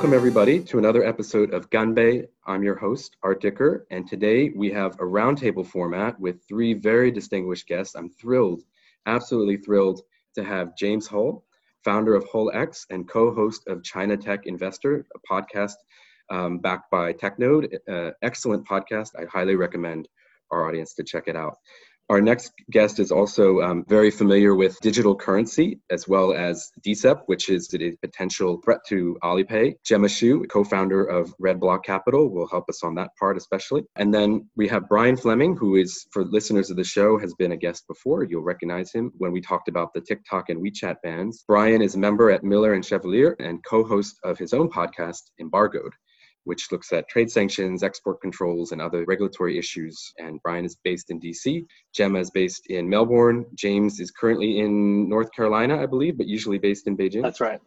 Welcome, 0.00 0.16
everybody, 0.16 0.60
to 0.60 0.78
another 0.78 1.04
episode 1.04 1.52
of 1.52 1.68
Ganbei. 1.68 2.26
I'm 2.46 2.62
your 2.62 2.74
host, 2.74 3.18
Art 3.22 3.42
Dicker, 3.42 3.86
and 3.90 4.08
today 4.08 4.48
we 4.56 4.70
have 4.70 4.94
a 4.94 5.04
roundtable 5.04 5.66
format 5.66 6.18
with 6.18 6.42
three 6.48 6.72
very 6.72 7.10
distinguished 7.10 7.66
guests. 7.66 7.94
I'm 7.94 8.08
thrilled, 8.08 8.62
absolutely 9.04 9.58
thrilled, 9.58 10.00
to 10.36 10.42
have 10.42 10.74
James 10.74 11.06
Hull, 11.06 11.44
founder 11.84 12.14
of 12.14 12.24
HullX 12.24 12.86
and 12.88 13.06
co 13.06 13.34
host 13.34 13.68
of 13.68 13.84
China 13.84 14.16
Tech 14.16 14.46
Investor, 14.46 15.06
a 15.14 15.18
podcast 15.30 15.74
um, 16.30 16.60
backed 16.60 16.90
by 16.90 17.12
TechNode. 17.12 17.70
Uh, 17.86 18.12
excellent 18.22 18.66
podcast. 18.66 19.10
I 19.18 19.26
highly 19.30 19.54
recommend 19.54 20.08
our 20.50 20.66
audience 20.66 20.94
to 20.94 21.04
check 21.04 21.24
it 21.26 21.36
out. 21.36 21.58
Our 22.10 22.20
next 22.20 22.50
guest 22.72 22.98
is 22.98 23.12
also 23.12 23.60
um, 23.60 23.84
very 23.86 24.10
familiar 24.10 24.56
with 24.56 24.80
digital 24.80 25.14
currency 25.14 25.78
as 25.92 26.08
well 26.08 26.32
as 26.32 26.72
DCEP, 26.84 27.22
which 27.26 27.48
is 27.48 27.72
a 27.72 27.92
potential 28.02 28.60
threat 28.64 28.80
to 28.88 29.16
Alipay. 29.22 29.76
Gemma 29.84 30.08
Xu, 30.08 30.48
co-founder 30.48 31.04
of 31.04 31.32
Red 31.38 31.60
Block 31.60 31.84
Capital, 31.84 32.28
will 32.28 32.48
help 32.48 32.68
us 32.68 32.82
on 32.82 32.96
that 32.96 33.10
part 33.16 33.36
especially. 33.36 33.84
And 33.94 34.12
then 34.12 34.50
we 34.56 34.66
have 34.66 34.88
Brian 34.88 35.16
Fleming, 35.16 35.56
who 35.56 35.76
is, 35.76 36.04
for 36.10 36.24
listeners 36.24 36.68
of 36.68 36.76
the 36.76 36.82
show, 36.82 37.16
has 37.16 37.32
been 37.34 37.52
a 37.52 37.56
guest 37.56 37.86
before. 37.86 38.24
You'll 38.24 38.42
recognize 38.42 38.92
him 38.92 39.12
when 39.18 39.30
we 39.30 39.40
talked 39.40 39.68
about 39.68 39.94
the 39.94 40.00
TikTok 40.00 40.48
and 40.48 40.60
WeChat 40.60 40.96
bans. 41.04 41.44
Brian 41.46 41.80
is 41.80 41.94
a 41.94 41.98
member 41.98 42.32
at 42.32 42.42
Miller 42.42 42.74
and 42.74 42.84
Chevalier 42.84 43.36
and 43.38 43.64
co-host 43.64 44.18
of 44.24 44.36
his 44.36 44.52
own 44.52 44.68
podcast, 44.68 45.30
Embargoed 45.38 45.92
which 46.50 46.72
looks 46.72 46.92
at 46.92 47.08
trade 47.08 47.30
sanctions, 47.30 47.84
export 47.84 48.20
controls, 48.20 48.72
and 48.72 48.82
other 48.82 49.04
regulatory 49.06 49.56
issues. 49.56 50.12
And 50.18 50.42
Brian 50.42 50.64
is 50.64 50.74
based 50.82 51.08
in 51.12 51.20
DC. 51.20 51.64
Gemma 51.94 52.18
is 52.18 52.32
based 52.32 52.66
in 52.66 52.88
Melbourne. 52.88 53.46
James 53.54 54.00
is 54.00 54.10
currently 54.10 54.58
in 54.58 55.08
North 55.08 55.30
Carolina, 55.30 55.80
I 55.80 55.86
believe, 55.86 56.18
but 56.18 56.26
usually 56.26 56.58
based 56.58 56.88
in 56.88 56.96
Beijing. 56.96 57.22
That's 57.22 57.40
right. 57.40 57.60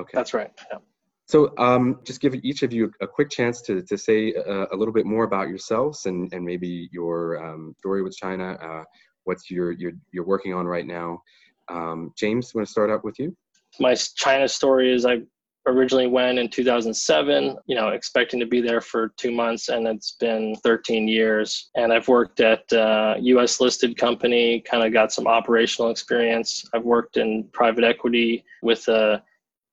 Okay. 0.00 0.10
That's 0.12 0.34
right. 0.34 0.50
Yeah. 0.72 0.78
So, 1.26 1.56
um, 1.56 2.00
just 2.02 2.20
give 2.20 2.34
each 2.42 2.64
of 2.64 2.72
you 2.72 2.90
a 3.00 3.06
quick 3.06 3.30
chance 3.30 3.62
to, 3.62 3.80
to 3.82 3.96
say 3.96 4.34
uh, 4.34 4.66
a 4.72 4.76
little 4.76 4.92
bit 4.92 5.06
more 5.06 5.22
about 5.22 5.48
yourselves 5.48 6.06
and, 6.06 6.28
and 6.32 6.44
maybe 6.44 6.88
your 6.90 7.16
um, 7.44 7.76
story 7.78 8.02
with 8.02 8.16
China, 8.16 8.58
uh, 8.60 8.82
what's 9.22 9.48
your, 9.52 9.70
your, 9.70 9.92
you're 10.10 10.26
working 10.26 10.52
on 10.52 10.66
right 10.66 10.86
now. 10.88 11.22
Um, 11.68 12.12
James, 12.18 12.52
want 12.56 12.66
to 12.66 12.72
start 12.72 12.90
out 12.90 13.04
with 13.04 13.20
you? 13.20 13.36
My 13.78 13.94
China 13.94 14.48
story 14.48 14.92
is 14.92 15.06
I 15.06 15.18
originally 15.66 16.06
went 16.06 16.38
in 16.38 16.48
2007, 16.48 17.56
you 17.66 17.74
know, 17.74 17.88
expecting 17.88 18.40
to 18.40 18.46
be 18.46 18.60
there 18.60 18.80
for 18.80 19.08
two 19.16 19.32
months, 19.32 19.68
and 19.68 19.86
it's 19.86 20.12
been 20.12 20.54
13 20.62 21.08
years. 21.08 21.70
And 21.74 21.92
I've 21.92 22.08
worked 22.08 22.40
at 22.40 22.70
a 22.72 23.16
US 23.18 23.60
listed 23.60 23.96
company, 23.96 24.60
kind 24.60 24.84
of 24.84 24.92
got 24.92 25.12
some 25.12 25.26
operational 25.26 25.90
experience. 25.90 26.64
I've 26.74 26.84
worked 26.84 27.16
in 27.16 27.48
private 27.52 27.84
equity 27.84 28.44
with 28.62 28.86
a 28.88 29.22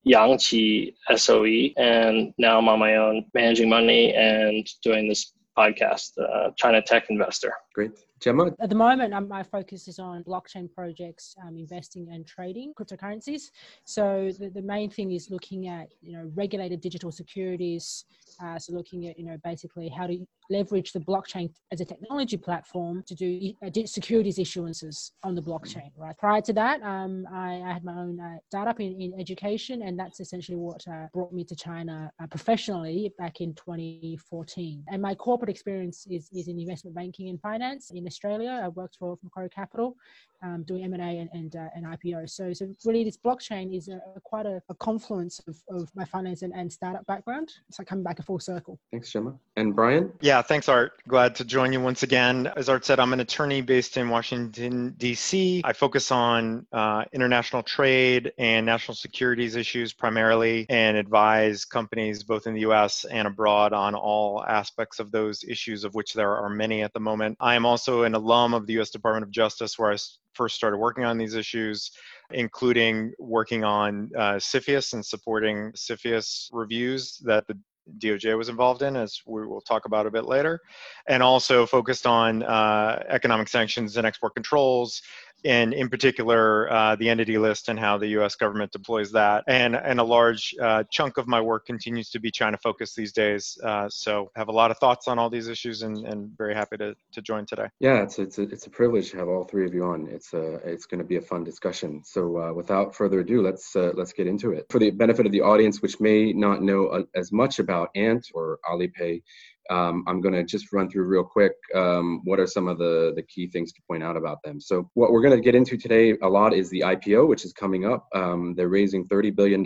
Yangqi 0.06 0.94
SOE, 1.16 1.72
and 1.76 2.34
now 2.38 2.58
I'm 2.58 2.68
on 2.68 2.78
my 2.78 2.96
own 2.96 3.24
managing 3.32 3.68
money 3.68 4.14
and 4.14 4.68
doing 4.82 5.08
this 5.08 5.32
podcast, 5.56 6.10
uh, 6.18 6.50
China 6.56 6.82
Tech 6.82 7.06
Investor. 7.08 7.52
Great. 7.74 7.92
Gemma? 8.20 8.52
At 8.60 8.70
the 8.70 8.74
moment, 8.74 9.12
um, 9.12 9.28
my 9.28 9.42
focus 9.42 9.88
is 9.88 9.98
on 9.98 10.24
blockchain 10.24 10.72
projects, 10.72 11.34
um, 11.44 11.56
investing 11.56 12.08
and 12.10 12.26
trading 12.26 12.72
cryptocurrencies. 12.78 13.50
So 13.84 14.30
the, 14.38 14.50
the 14.50 14.62
main 14.62 14.90
thing 14.90 15.12
is 15.12 15.30
looking 15.30 15.68
at, 15.68 15.88
you 16.00 16.12
know, 16.12 16.30
regulated 16.34 16.80
digital 16.80 17.12
securities. 17.12 18.04
Uh, 18.42 18.58
so 18.58 18.72
looking 18.72 19.08
at, 19.08 19.18
you 19.18 19.24
know, 19.24 19.36
basically 19.44 19.88
how 19.88 20.06
to 20.06 20.24
leverage 20.50 20.92
the 20.92 21.00
blockchain 21.00 21.50
as 21.72 21.80
a 21.80 21.84
technology 21.84 22.36
platform 22.36 23.02
to 23.06 23.14
do 23.14 23.52
uh, 23.64 23.70
securities 23.86 24.38
issuances 24.38 25.12
on 25.22 25.34
the 25.34 25.42
blockchain, 25.42 25.90
right? 25.96 26.16
Prior 26.18 26.40
to 26.42 26.52
that, 26.52 26.82
um, 26.82 27.26
I, 27.32 27.62
I, 27.64 27.72
had 27.72 27.84
my 27.84 27.94
own 27.94 28.20
uh, 28.20 28.36
startup 28.46 28.80
in, 28.80 29.00
in 29.00 29.18
education, 29.18 29.82
and 29.82 29.98
that's 29.98 30.20
essentially 30.20 30.56
what 30.56 30.86
uh, 30.86 31.06
brought 31.12 31.32
me 31.32 31.44
to 31.44 31.56
China 31.56 32.10
uh, 32.22 32.26
professionally 32.26 33.12
back 33.18 33.40
in 33.40 33.54
2014. 33.54 34.84
And 34.88 35.00
my 35.00 35.14
corporate 35.14 35.50
experience 35.50 36.06
is, 36.10 36.28
is 36.32 36.48
in 36.48 36.58
investment 36.58 36.94
banking 36.94 37.28
and 37.28 37.40
finance 37.40 37.90
in 37.90 38.03
Australia. 38.06 38.60
I 38.62 38.68
worked 38.68 38.96
for 38.96 39.18
Macquarie 39.22 39.48
Capital, 39.50 39.96
um, 40.44 40.62
doing 40.64 40.84
M&A 40.84 41.18
and, 41.18 41.30
and, 41.32 41.56
uh, 41.56 41.68
and 41.74 41.86
IPO. 41.86 42.28
So, 42.28 42.52
so 42.52 42.68
really 42.84 43.04
this 43.04 43.16
blockchain 43.16 43.76
is 43.76 43.88
a, 43.88 44.00
a 44.14 44.20
quite 44.20 44.46
a, 44.46 44.62
a, 44.68 44.74
confluence 44.74 45.40
of, 45.48 45.56
of 45.70 45.90
my 45.94 46.04
finance 46.04 46.42
and, 46.42 46.52
and 46.54 46.70
startup 46.70 47.06
background. 47.06 47.50
So 47.70 47.80
like 47.80 47.88
coming 47.88 48.04
back 48.04 48.18
a 48.18 48.22
full 48.22 48.38
circle. 48.38 48.78
Thanks, 48.90 49.10
Gemma. 49.10 49.34
And 49.56 49.74
Brian? 49.74 50.12
Yeah, 50.20 50.42
thanks, 50.42 50.68
Art. 50.68 50.92
Glad 51.08 51.34
to 51.36 51.44
join 51.44 51.72
you 51.72 51.80
once 51.80 52.02
again. 52.02 52.52
As 52.56 52.68
Art 52.68 52.84
said, 52.84 53.00
I'm 53.00 53.12
an 53.12 53.20
attorney 53.20 53.62
based 53.62 53.96
in 53.96 54.10
Washington, 54.10 54.94
D.C. 54.98 55.62
I 55.64 55.72
focus 55.72 56.12
on 56.12 56.66
uh, 56.72 57.04
international 57.12 57.62
trade 57.62 58.32
and 58.36 58.66
national 58.66 58.94
securities 58.96 59.56
issues 59.56 59.92
primarily 59.92 60.66
and 60.68 60.96
advise 60.96 61.64
companies 61.64 62.22
both 62.22 62.46
in 62.46 62.54
the 62.54 62.60
U.S. 62.60 63.04
and 63.04 63.26
abroad 63.26 63.72
on 63.72 63.94
all 63.94 64.44
aspects 64.46 64.98
of 64.98 65.10
those 65.10 65.42
issues, 65.44 65.84
of 65.84 65.94
which 65.94 66.12
there 66.12 66.36
are 66.36 66.50
many 66.50 66.82
at 66.82 66.92
the 66.92 67.00
moment. 67.00 67.38
I 67.40 67.54
am 67.54 67.64
also 67.64 68.02
an 68.02 68.14
alum 68.14 68.52
of 68.52 68.66
the 68.66 68.74
U.S. 68.74 68.90
Department 68.90 69.24
of 69.24 69.30
Justice, 69.30 69.78
where 69.78 69.92
I 69.92 69.96
first 70.34 70.56
started 70.56 70.78
working 70.78 71.04
on 71.04 71.18
these 71.18 71.34
issues, 71.34 71.90
including 72.30 73.12
working 73.18 73.64
on 73.64 74.10
uh, 74.16 74.34
CFIUS 74.34 74.92
and 74.94 75.04
supporting 75.04 75.72
CFIUS 75.72 76.48
reviews 76.52 77.18
that 77.24 77.46
the 77.46 77.58
DOJ 77.98 78.36
was 78.36 78.48
involved 78.48 78.82
in, 78.82 78.96
as 78.96 79.20
we 79.26 79.46
will 79.46 79.60
talk 79.60 79.84
about 79.84 80.06
a 80.06 80.10
bit 80.10 80.24
later, 80.24 80.60
and 81.08 81.22
also 81.22 81.66
focused 81.66 82.06
on 82.06 82.42
uh, 82.42 83.02
economic 83.08 83.48
sanctions 83.48 83.96
and 83.96 84.06
export 84.06 84.34
controls, 84.34 85.02
and 85.44 85.74
in 85.74 85.88
particular 85.88 86.70
uh, 86.72 86.96
the 86.96 87.08
entity 87.08 87.38
list 87.38 87.68
and 87.68 87.78
how 87.78 87.98
the 87.98 88.08
U.S. 88.08 88.34
government 88.36 88.72
deploys 88.72 89.12
that. 89.12 89.44
And 89.46 89.76
and 89.76 90.00
a 90.00 90.04
large 90.04 90.54
uh, 90.60 90.84
chunk 90.90 91.18
of 91.18 91.26
my 91.26 91.40
work 91.40 91.66
continues 91.66 92.10
to 92.10 92.20
be 92.20 92.30
China 92.30 92.56
focused 92.62 92.96
these 92.96 93.12
days. 93.12 93.58
Uh, 93.62 93.88
so 93.88 94.30
have 94.36 94.48
a 94.48 94.52
lot 94.52 94.70
of 94.70 94.78
thoughts 94.78 95.08
on 95.08 95.18
all 95.18 95.30
these 95.30 95.48
issues, 95.48 95.82
and, 95.82 96.06
and 96.06 96.30
very 96.36 96.54
happy 96.54 96.76
to, 96.78 96.94
to 97.12 97.22
join 97.22 97.46
today. 97.46 97.68
Yeah, 97.80 98.02
it's 98.02 98.18
it's 98.18 98.38
a, 98.38 98.42
it's 98.42 98.66
a 98.66 98.70
privilege 98.70 99.10
to 99.10 99.18
have 99.18 99.28
all 99.28 99.44
three 99.44 99.66
of 99.66 99.74
you 99.74 99.84
on. 99.84 100.08
It's 100.10 100.32
a 100.32 100.54
it's 100.64 100.86
going 100.86 100.98
to 100.98 101.04
be 101.04 101.16
a 101.16 101.22
fun 101.22 101.44
discussion. 101.44 102.02
So 102.04 102.38
uh, 102.38 102.52
without 102.52 102.94
further 102.94 103.20
ado, 103.20 103.42
let's 103.42 103.74
uh, 103.76 103.92
let's 103.94 104.12
get 104.12 104.26
into 104.26 104.52
it. 104.52 104.66
For 104.70 104.78
the 104.78 104.90
benefit 104.90 105.26
of 105.26 105.32
the 105.32 105.42
audience, 105.42 105.82
which 105.82 106.00
may 106.00 106.32
not 106.32 106.62
know 106.62 106.86
uh, 106.86 107.02
as 107.14 107.32
much 107.32 107.58
about 107.58 107.90
Ant 107.94 108.26
or 108.34 108.58
Alipay, 108.68 109.22
um, 109.70 110.04
I'm 110.06 110.20
going 110.20 110.34
to 110.34 110.44
just 110.44 110.72
run 110.72 110.90
through 110.90 111.04
real 111.04 111.24
quick 111.24 111.52
um, 111.74 112.20
what 112.24 112.38
are 112.38 112.46
some 112.46 112.68
of 112.68 112.78
the, 112.78 113.12
the 113.16 113.22
key 113.22 113.46
things 113.46 113.72
to 113.72 113.82
point 113.88 114.02
out 114.02 114.16
about 114.16 114.42
them. 114.42 114.60
So, 114.60 114.90
what 114.94 115.10
we're 115.10 115.22
going 115.22 115.36
to 115.36 115.40
get 115.42 115.54
into 115.54 115.76
today 115.76 116.16
a 116.22 116.28
lot 116.28 116.52
is 116.52 116.68
the 116.70 116.80
IPO, 116.80 117.28
which 117.28 117.44
is 117.44 117.52
coming 117.52 117.86
up. 117.86 118.06
Um, 118.14 118.54
they're 118.54 118.68
raising 118.68 119.06
$30 119.08 119.34
billion 119.34 119.60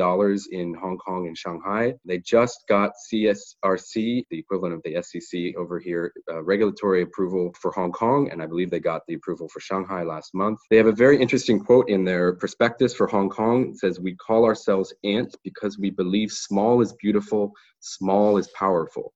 in 0.52 0.74
Hong 0.74 0.98
Kong 0.98 1.26
and 1.26 1.36
Shanghai. 1.36 1.94
They 2.04 2.18
just 2.18 2.64
got 2.68 2.92
CSRC, 3.12 4.24
the 4.30 4.38
equivalent 4.38 4.74
of 4.74 4.82
the 4.84 5.02
SEC 5.02 5.56
over 5.56 5.78
here, 5.78 6.12
uh, 6.30 6.42
regulatory 6.42 7.02
approval 7.02 7.52
for 7.60 7.72
Hong 7.72 7.92
Kong, 7.92 8.30
and 8.30 8.42
I 8.42 8.46
believe 8.46 8.70
they 8.70 8.80
got 8.80 9.02
the 9.08 9.14
approval 9.14 9.48
for 9.48 9.60
Shanghai 9.60 10.04
last 10.04 10.34
month. 10.34 10.60
They 10.70 10.76
have 10.76 10.86
a 10.86 10.92
very 10.92 11.20
interesting 11.20 11.58
quote 11.58 11.88
in 11.88 12.04
their 12.04 12.34
prospectus 12.34 12.94
for 12.94 13.06
Hong 13.08 13.28
Kong. 13.28 13.70
It 13.70 13.78
says, 13.78 14.00
We 14.00 14.14
call 14.14 14.44
ourselves 14.44 14.94
Ant 15.04 15.34
because 15.42 15.78
we 15.78 15.90
believe 15.90 16.30
small 16.30 16.80
is 16.80 16.92
beautiful, 16.94 17.52
small 17.80 18.38
is 18.38 18.48
powerful 18.48 19.12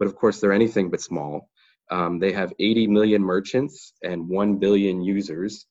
but 0.00 0.08
of 0.08 0.16
course 0.16 0.40
they're 0.40 0.52
anything 0.52 0.90
but 0.90 1.00
small. 1.00 1.48
Um, 1.92 2.18
they 2.18 2.32
have 2.32 2.52
80 2.58 2.88
million 2.88 3.22
merchants 3.22 3.92
and 4.02 4.28
1 4.28 4.56
billion 4.56 5.02
users, 5.02 5.66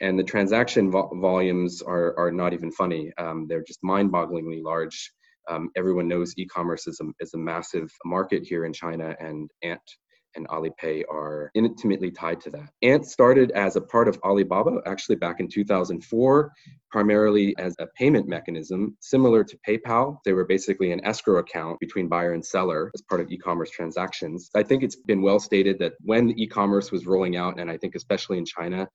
and 0.00 0.18
the 0.18 0.24
transaction 0.24 0.90
vo- 0.90 1.10
volumes 1.20 1.82
are, 1.82 2.18
are 2.18 2.32
not 2.32 2.54
even 2.54 2.70
funny. 2.70 3.12
Um, 3.18 3.46
they're 3.48 3.64
just 3.64 3.82
mind 3.82 4.12
bogglingly 4.12 4.62
large. 4.62 5.12
Um, 5.50 5.70
everyone 5.76 6.08
knows 6.08 6.32
e 6.38 6.46
commerce 6.46 6.86
is 6.86 7.00
a, 7.00 7.06
is 7.20 7.34
a 7.34 7.38
massive 7.38 7.90
market 8.04 8.44
here 8.44 8.64
in 8.64 8.72
China, 8.72 9.16
and 9.18 9.50
Ant 9.62 9.80
and 10.34 10.48
Alipay 10.48 11.04
are 11.10 11.50
intimately 11.54 12.10
tied 12.10 12.40
to 12.42 12.50
that. 12.50 12.70
Ant 12.82 13.06
started 13.06 13.50
as 13.52 13.76
a 13.76 13.80
part 13.80 14.08
of 14.08 14.18
Alibaba 14.24 14.80
actually 14.86 15.16
back 15.16 15.40
in 15.40 15.48
2004, 15.48 16.52
primarily 16.90 17.54
as 17.58 17.74
a 17.78 17.86
payment 17.98 18.28
mechanism 18.28 18.96
similar 19.00 19.44
to 19.44 19.58
PayPal. 19.66 20.18
They 20.24 20.32
were 20.32 20.44
basically 20.44 20.92
an 20.92 21.04
escrow 21.04 21.38
account 21.38 21.80
between 21.80 22.08
buyer 22.08 22.32
and 22.32 22.44
seller 22.44 22.90
as 22.94 23.02
part 23.02 23.20
of 23.20 23.30
e 23.30 23.38
commerce 23.38 23.70
transactions. 23.70 24.50
I 24.54 24.62
think 24.62 24.82
it's 24.82 24.96
been 24.96 25.22
well 25.22 25.40
stated 25.40 25.78
that 25.80 25.94
when 26.00 26.38
e 26.38 26.46
commerce 26.46 26.92
was 26.92 27.06
rolling 27.06 27.36
out, 27.36 27.58
and 27.58 27.70
I 27.70 27.76
think 27.76 27.94
especially 27.94 28.38
in 28.38 28.44
China, 28.44 28.88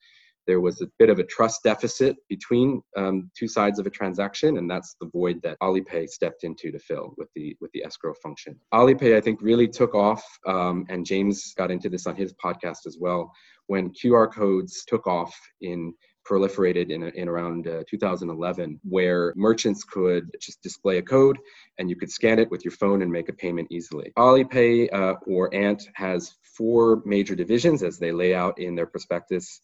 there 0.48 0.62
was 0.62 0.82
a 0.82 0.88
bit 0.98 1.10
of 1.10 1.20
a 1.20 1.24
trust 1.24 1.64
deficit 1.64 2.16
between 2.30 2.82
um, 2.96 3.30
two 3.38 3.48
sides 3.48 3.78
of 3.80 3.86
a 3.86 3.90
transaction, 3.90 4.58
and 4.58 4.70
that's 4.70 4.96
the 5.00 5.10
void 5.14 5.42
that 5.44 5.60
Alipay 5.62 6.08
stepped 6.08 6.44
into 6.44 6.72
to 6.72 6.80
fill 6.80 7.14
with 7.18 7.28
the 7.36 7.56
with 7.62 7.72
the 7.74 7.84
escrow 7.84 8.14
function. 8.24 8.60
Alipay, 8.74 9.16
I 9.16 9.22
think, 9.22 9.42
really 9.42 9.68
took 9.68 9.94
off, 9.94 10.24
um, 10.48 10.86
and 10.90 11.06
James 11.06 11.54
got 11.56 11.72
into 11.72 11.90
this 11.90 12.08
on 12.08 12.16
his 12.16 12.34
podcast 12.34 12.88
as 12.88 12.98
well. 13.00 13.32
When 13.68 13.92
QR 13.92 14.34
codes 14.34 14.86
took 14.88 15.06
off 15.08 15.38
in 15.62 15.94
proliferated 16.28 16.90
in, 16.90 17.04
in 17.04 17.28
around 17.28 17.68
uh, 17.68 17.84
2011, 17.90 18.80
where 18.84 19.34
merchants 19.36 19.84
could 19.84 20.30
just 20.42 20.62
display 20.62 20.98
a 20.98 21.02
code 21.02 21.38
and 21.78 21.90
you 21.90 21.96
could 21.96 22.12
scan 22.12 22.40
it 22.40 22.52
with 22.52 22.66
your 22.66 22.72
phone 22.72 23.02
and 23.02 23.12
make 23.12 23.30
a 23.30 23.34
payment 23.34 23.68
easily. 23.72 24.12
Alipay 24.18 24.94
uh, 24.94 25.16
or 25.26 25.54
Ant 25.54 25.84
has 25.94 26.36
four 26.42 27.02
major 27.06 27.36
divisions 27.36 27.84
as 27.84 27.98
they 27.98 28.12
lay 28.12 28.36
out 28.36 28.60
in 28.60 28.76
their 28.76 28.86
prospectus 28.86 29.62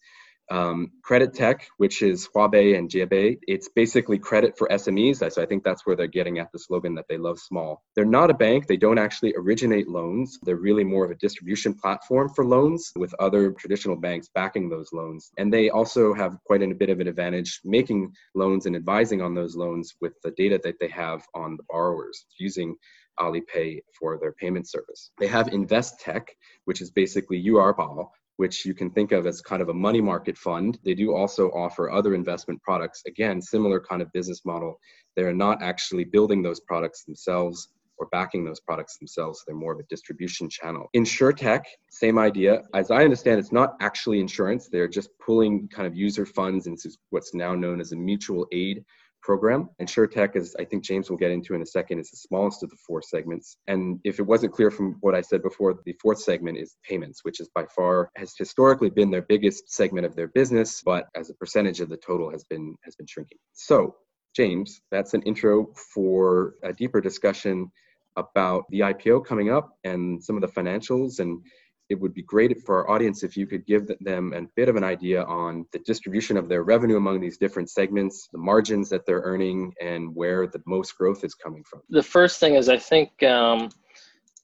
Um, 0.52 0.92
credit 1.02 1.34
tech, 1.34 1.68
which 1.78 2.02
is 2.02 2.28
Huabei 2.36 2.78
and 2.78 2.90
Jiebei, 2.90 3.40
it's 3.48 3.70
basically 3.70 4.20
credit 4.20 4.58
for 4.58 4.68
SMEs. 4.68 5.32
So 5.32 5.42
I 5.42 5.46
think 5.46 5.64
that's 5.64 5.86
where 5.86 5.96
they're 5.96 6.08
getting 6.08 6.40
at 6.40 6.52
the 6.52 6.60
slogan 6.60 6.96
that 6.96 7.06
they 7.10 7.18
love 7.18 7.40
small. 7.40 7.84
They're 7.96 8.06
not 8.06 8.30
a 8.30 8.34
bank. 8.34 8.68
They 8.68 8.78
don't 8.78 8.98
actually 8.98 9.34
originate 9.38 9.88
loans. 9.88 10.38
They're 10.44 10.58
really 10.58 10.84
more 10.84 11.06
of 11.06 11.12
a 11.12 11.16
distribution 11.16 11.74
platform 11.74 12.30
for 12.30 12.46
loans 12.46 12.92
with 12.96 13.14
other 13.20 13.52
traditional 13.52 13.96
banks 13.96 14.30
backing 14.36 14.70
those 14.70 14.92
loans. 14.92 15.32
And 15.38 15.52
they 15.52 15.70
also 15.70 16.14
have 16.14 16.38
quite 16.46 16.62
a 16.62 16.74
bit 16.76 16.90
of 16.90 17.00
an 17.00 17.08
advantage 17.08 17.62
making 17.64 18.14
loans 18.36 18.66
and 18.66 18.76
advising 18.76 19.22
on 19.22 19.34
those 19.34 19.56
loans 19.56 19.96
with 20.02 20.14
the 20.24 20.32
data 20.32 20.60
that 20.64 20.76
they 20.80 20.90
have 20.90 21.24
on 21.34 21.58
the 21.58 21.64
borrowers 21.70 22.26
using 22.38 22.76
Alipay 23.20 23.80
for 24.00 24.18
their 24.18 24.34
payment 24.34 24.68
service. 24.68 25.12
They 25.20 25.28
have 25.28 25.50
Invest 25.50 26.00
Tech, 26.00 26.36
which 26.66 26.82
is 26.82 26.92
basically 26.92 27.44
Yu'erbao, 27.44 28.10
which 28.38 28.66
you 28.66 28.74
can 28.74 28.90
think 28.90 29.12
of 29.12 29.28
as 29.28 29.42
kind 29.42 29.62
of 29.62 29.70
a 29.70 29.74
money 29.74 30.02
market 30.02 30.38
fund. 30.38 30.80
They 30.84 30.94
do 30.94 31.14
also 31.14 31.50
offer 31.50 31.92
other 31.92 32.16
investment 32.16 32.62
products. 32.62 33.04
Again, 33.08 33.42
similar 33.42 33.80
kind 33.80 34.02
of 34.02 34.12
business 34.12 34.42
model. 34.46 34.80
They're 35.16 35.34
not 35.34 35.62
actually 35.62 36.06
building 36.06 36.42
those 36.42 36.60
products 36.60 37.04
themselves 37.04 37.70
or 37.98 38.08
backing 38.08 38.44
those 38.44 38.60
products 38.60 38.98
themselves. 38.98 39.44
They're 39.46 39.56
more 39.56 39.74
of 39.74 39.80
a 39.80 39.84
distribution 39.84 40.50
channel. 40.50 40.90
InsurTech, 40.96 41.64
same 41.90 42.18
idea. 42.18 42.64
As 42.74 42.90
I 42.90 43.04
understand, 43.04 43.40
it's 43.40 43.52
not 43.52 43.76
actually 43.82 44.20
insurance. 44.20 44.68
They're 44.68 44.88
just 44.88 45.10
pulling 45.24 45.68
kind 45.68 45.88
of 45.88 45.96
user 45.96 46.26
funds 46.26 46.66
into 46.68 46.90
what's 47.12 47.36
now 47.36 47.54
known 47.54 47.80
as 47.80 47.92
a 47.92 47.96
mutual 47.96 48.48
aid 48.52 48.84
program. 49.24 49.70
InsurTech, 49.82 50.36
as 50.36 50.56
I 50.60 50.66
think 50.66 50.84
James 50.84 51.10
will 51.10 51.18
get 51.18 51.32
into 51.32 51.56
in 51.56 51.62
a 51.62 51.66
second, 51.66 52.00
is 52.00 52.12
the 52.12 52.18
smallest 52.18 52.64
of 52.64 52.70
the 52.70 52.78
four 52.86 53.02
segments. 53.02 53.58
And 53.68 54.00
if 54.04 54.20
it 54.20 54.24
wasn't 54.24 54.54
clear 54.54 54.70
from 54.70 54.98
what 55.00 55.16
I 55.16 55.22
said 55.22 55.42
before, 55.42 55.76
the 55.86 55.96
fourth 56.02 56.20
segment 56.20 56.58
is 56.58 56.76
payments, 56.88 57.24
which 57.24 57.40
is 57.40 57.50
by 57.56 57.66
far 57.76 58.10
has 58.16 58.34
historically 58.38 58.90
been 58.90 59.10
their 59.10 59.22
biggest 59.24 59.72
segment 59.72 60.06
of 60.06 60.16
their 60.16 60.28
business, 60.28 60.82
but 60.84 61.08
as 61.16 61.30
a 61.30 61.36
percentage 61.36 61.80
of 61.80 61.90
the 61.90 61.98
total 61.98 62.30
has 62.30 62.44
been 62.44 62.76
has 62.84 62.96
been 62.96 63.08
shrinking. 63.08 63.38
So, 63.54 63.96
James, 64.36 64.82
that's 64.92 65.14
an 65.14 65.22
intro 65.24 65.68
for 65.94 66.56
a 66.64 66.74
deeper 66.74 67.02
discussion 67.02 67.72
about 68.16 68.66
the 68.70 68.82
IPO 68.82 69.26
coming 69.26 69.52
up 69.52 69.70
and 69.84 70.24
some 70.24 70.36
of 70.36 70.42
the 70.42 70.62
financials 70.62 71.20
and 71.20 71.42
it 71.94 72.00
would 72.02 72.14
be 72.14 72.24
great 72.24 72.52
for 72.66 72.80
our 72.80 72.90
audience 72.90 73.24
if 73.24 73.38
you 73.38 73.46
could 73.46 73.66
give 73.66 73.90
them 74.02 74.34
a 74.34 74.42
bit 74.56 74.68
of 74.68 74.76
an 74.76 74.84
idea 74.84 75.24
on 75.26 75.66
the 75.72 75.80
distribution 75.80 76.36
of 76.36 76.50
their 76.50 76.64
revenue 76.64 76.98
among 76.98 77.22
these 77.22 77.38
different 77.38 77.70
segments, 77.70 78.28
the 78.34 78.40
margins 78.40 78.90
that 78.90 79.06
they're 79.06 79.22
earning, 79.22 79.72
and 79.80 80.14
where 80.14 80.48
the 80.48 80.62
most 80.66 80.98
growth 80.98 81.24
is 81.24 81.36
coming 81.36 81.64
from. 81.64 81.82
The 81.90 82.04
first 82.04 82.40
thing 82.40 82.56
is, 82.56 82.68
I 82.68 82.78
think 82.78 83.22
um, 83.22 83.70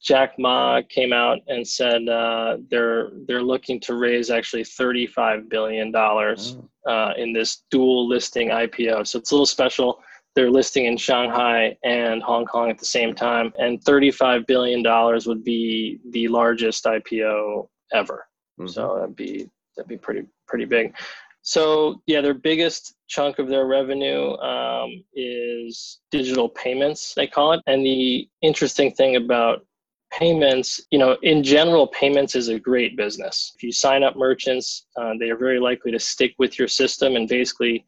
Jack 0.01 0.37
Ma 0.37 0.81
came 0.87 1.11
out 1.11 1.39
and 1.47 1.67
said 1.67 2.07
uh, 2.07 2.57
they're 2.69 3.09
they're 3.27 3.43
looking 3.43 3.79
to 3.81 3.95
raise 3.95 4.29
actually 4.29 4.63
35 4.63 5.49
billion 5.49 5.91
dollars 5.91 6.55
oh. 6.85 6.91
uh, 6.91 7.13
in 7.17 7.33
this 7.33 7.63
dual 7.71 8.07
listing 8.07 8.49
IPO. 8.49 9.07
So 9.07 9.17
it's 9.17 9.31
a 9.31 9.33
little 9.33 9.45
special 9.45 10.01
they're 10.35 10.51
listing 10.51 10.85
in 10.85 10.97
Shanghai 10.97 11.77
and 11.83 12.21
Hong 12.23 12.45
Kong 12.45 12.69
at 12.69 12.77
the 12.77 12.85
same 12.85 13.15
time, 13.15 13.51
and 13.59 13.83
$35 13.83 14.47
billion 14.47 14.83
would 15.25 15.43
be 15.43 15.99
the 16.11 16.27
largest 16.27 16.85
IPO 16.85 17.67
ever. 17.93 18.27
Mm-hmm. 18.59 18.67
So 18.67 18.97
that'd 18.99 19.15
be 19.15 19.49
that'd 19.75 19.89
be 19.89 19.97
pretty 19.97 20.27
pretty 20.47 20.65
big. 20.65 20.93
So 21.41 22.01
yeah, 22.05 22.21
their 22.21 22.33
biggest 22.33 22.95
chunk 23.07 23.39
of 23.39 23.47
their 23.47 23.65
revenue 23.65 24.37
um, 24.37 25.03
is 25.15 25.99
digital 26.11 26.49
payments, 26.49 27.13
they 27.15 27.27
call 27.27 27.53
it. 27.53 27.61
And 27.65 27.85
the 27.85 28.29
interesting 28.41 28.91
thing 28.91 29.15
about 29.15 29.65
payments, 30.11 30.81
you 30.91 30.99
know, 30.99 31.17
in 31.23 31.43
general, 31.43 31.87
payments 31.87 32.35
is 32.35 32.49
a 32.49 32.59
great 32.59 32.97
business. 32.97 33.53
If 33.55 33.63
you 33.63 33.71
sign 33.71 34.03
up 34.03 34.15
merchants, 34.15 34.87
uh, 34.99 35.13
they 35.19 35.29
are 35.29 35.37
very 35.37 35.59
likely 35.59 35.91
to 35.91 35.99
stick 35.99 36.33
with 36.37 36.59
your 36.59 36.67
system 36.67 37.15
and 37.15 37.27
basically 37.27 37.85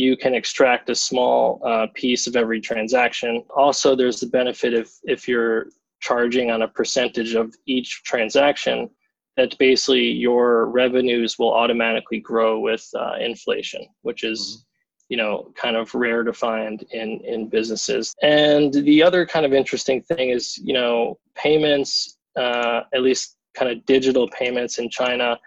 you 0.00 0.16
can 0.16 0.34
extract 0.34 0.88
a 0.88 0.94
small 0.94 1.60
uh, 1.64 1.86
piece 1.94 2.26
of 2.26 2.34
every 2.34 2.60
transaction. 2.60 3.44
Also, 3.54 3.94
there's 3.94 4.20
the 4.20 4.26
benefit 4.26 4.72
if, 4.72 4.90
if 5.04 5.28
you're 5.28 5.66
charging 6.00 6.50
on 6.50 6.62
a 6.62 6.68
percentage 6.68 7.34
of 7.34 7.54
each 7.66 8.02
transaction, 8.04 8.88
that 9.36 9.56
basically 9.58 10.10
your 10.10 10.66
revenues 10.66 11.38
will 11.38 11.52
automatically 11.52 12.18
grow 12.18 12.58
with 12.58 12.88
uh, 12.98 13.14
inflation, 13.20 13.86
which 14.02 14.24
is 14.24 14.40
mm-hmm. 14.40 15.12
you 15.12 15.16
know 15.18 15.52
kind 15.54 15.76
of 15.76 15.94
rare 15.94 16.22
to 16.24 16.32
find 16.32 16.82
in 16.92 17.20
in 17.32 17.48
businesses. 17.48 18.14
And 18.22 18.72
the 18.72 19.02
other 19.02 19.26
kind 19.26 19.44
of 19.44 19.52
interesting 19.52 20.00
thing 20.02 20.30
is 20.30 20.58
you 20.64 20.72
know 20.72 21.18
payments, 21.34 22.16
uh, 22.36 22.80
at 22.94 23.02
least 23.02 23.36
kind 23.54 23.70
of 23.70 23.84
digital 23.84 24.28
payments 24.28 24.78
in 24.78 24.88
China 24.88 25.38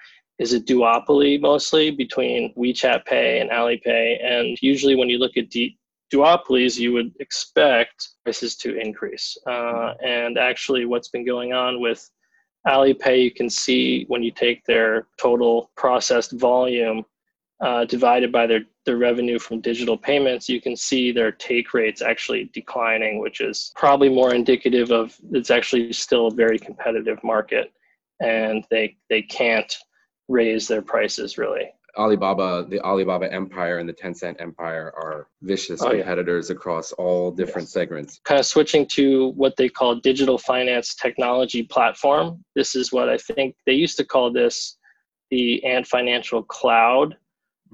is 0.43 0.53
a 0.53 0.59
duopoly 0.59 1.39
mostly 1.39 1.89
between 1.89 2.53
WeChat 2.55 3.05
Pay 3.05 3.39
and 3.39 3.49
Alipay. 3.49 4.23
And 4.23 4.57
usually, 4.61 4.95
when 4.95 5.09
you 5.09 5.17
look 5.17 5.37
at 5.37 5.49
du- 5.49 5.73
duopolies, 6.13 6.77
you 6.77 6.91
would 6.93 7.11
expect 7.21 8.09
prices 8.25 8.55
to 8.57 8.77
increase. 8.77 9.37
Uh, 9.47 9.93
and 10.03 10.37
actually, 10.37 10.83
what's 10.85 11.07
been 11.07 11.25
going 11.25 11.53
on 11.53 11.79
with 11.79 12.09
Alipay, 12.67 13.23
you 13.23 13.31
can 13.31 13.49
see 13.49 14.03
when 14.09 14.21
you 14.21 14.31
take 14.31 14.65
their 14.65 15.07
total 15.17 15.71
processed 15.77 16.33
volume 16.33 17.05
uh, 17.61 17.85
divided 17.85 18.29
by 18.29 18.45
their, 18.45 18.63
their 18.85 18.97
revenue 18.97 19.39
from 19.39 19.61
digital 19.61 19.97
payments, 19.97 20.49
you 20.49 20.59
can 20.59 20.75
see 20.75 21.13
their 21.13 21.31
take 21.31 21.73
rates 21.73 22.01
actually 22.01 22.49
declining, 22.53 23.19
which 23.19 23.39
is 23.39 23.71
probably 23.77 24.09
more 24.09 24.33
indicative 24.33 24.91
of 24.91 25.15
it's 25.31 25.49
actually 25.51 25.93
still 25.93 26.27
a 26.27 26.33
very 26.33 26.59
competitive 26.59 27.23
market 27.23 27.71
and 28.19 28.65
they 28.69 28.95
they 29.09 29.21
can't 29.21 29.77
raise 30.27 30.67
their 30.67 30.81
prices 30.81 31.37
really. 31.37 31.71
Alibaba, 31.95 32.65
the 32.67 32.79
Alibaba 32.81 33.31
empire 33.31 33.77
and 33.77 33.87
the 33.87 33.93
Tencent 33.93 34.41
empire 34.41 34.91
are 34.95 35.27
vicious 35.43 35.81
oh, 35.81 35.91
competitors 35.91 36.49
yeah. 36.49 36.55
across 36.55 36.91
all 36.93 37.31
different 37.31 37.67
yes. 37.67 37.73
segments. 37.73 38.19
Kind 38.23 38.39
of 38.39 38.45
switching 38.45 38.87
to 38.93 39.29
what 39.35 39.55
they 39.57 39.69
call 39.69 39.95
digital 39.95 40.37
finance 40.37 40.95
technology 40.95 41.63
platform. 41.63 42.43
This 42.55 42.75
is 42.75 42.91
what 42.91 43.09
I 43.09 43.17
think 43.17 43.55
they 43.67 43.73
used 43.73 43.97
to 43.97 44.05
call 44.05 44.31
this 44.31 44.77
the 45.29 45.63
Ant 45.65 45.85
Financial 45.85 46.41
Cloud. 46.43 47.15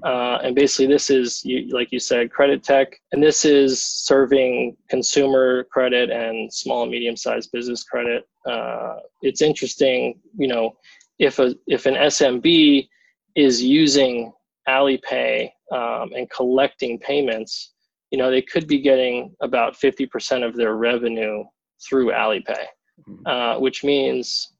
Uh, 0.02 0.38
and 0.42 0.54
basically, 0.54 0.86
this 0.86 1.10
is, 1.10 1.44
you, 1.44 1.68
like 1.74 1.92
you 1.92 1.98
said, 1.98 2.30
credit 2.30 2.62
tech, 2.62 2.98
and 3.12 3.22
this 3.22 3.44
is 3.44 3.82
serving 3.82 4.74
consumer 4.88 5.64
credit 5.64 6.10
and 6.10 6.50
small 6.50 6.82
and 6.82 6.90
medium 6.90 7.16
sized 7.16 7.52
business 7.52 7.84
credit. 7.84 8.26
Uh, 8.46 8.96
it's 9.20 9.42
interesting, 9.42 10.18
you 10.38 10.48
know, 10.48 10.74
if 11.20 11.38
a 11.38 11.54
if 11.66 11.86
an 11.86 11.94
SMB 11.94 12.88
is 13.36 13.62
using 13.62 14.32
Alipay 14.68 15.50
um, 15.70 16.12
and 16.16 16.28
collecting 16.30 16.98
payments, 16.98 17.72
you 18.10 18.18
know 18.18 18.30
they 18.30 18.42
could 18.42 18.66
be 18.66 18.80
getting 18.80 19.36
about 19.40 19.74
50% 19.74 20.44
of 20.44 20.56
their 20.56 20.74
revenue 20.74 21.44
through 21.86 22.10
Alipay, 22.10 22.64
mm-hmm. 23.08 23.26
uh, 23.26 23.60
which 23.60 23.84
means 23.84 24.54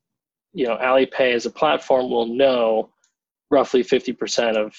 you 0.53 0.67
know 0.67 0.77
Alipay 0.77 1.35
as 1.35 1.47
a 1.47 1.51
platform 1.51 2.11
will 2.11 2.27
know 2.27 2.91
roughly 3.51 3.83
50% 3.83 4.57
of 4.57 4.73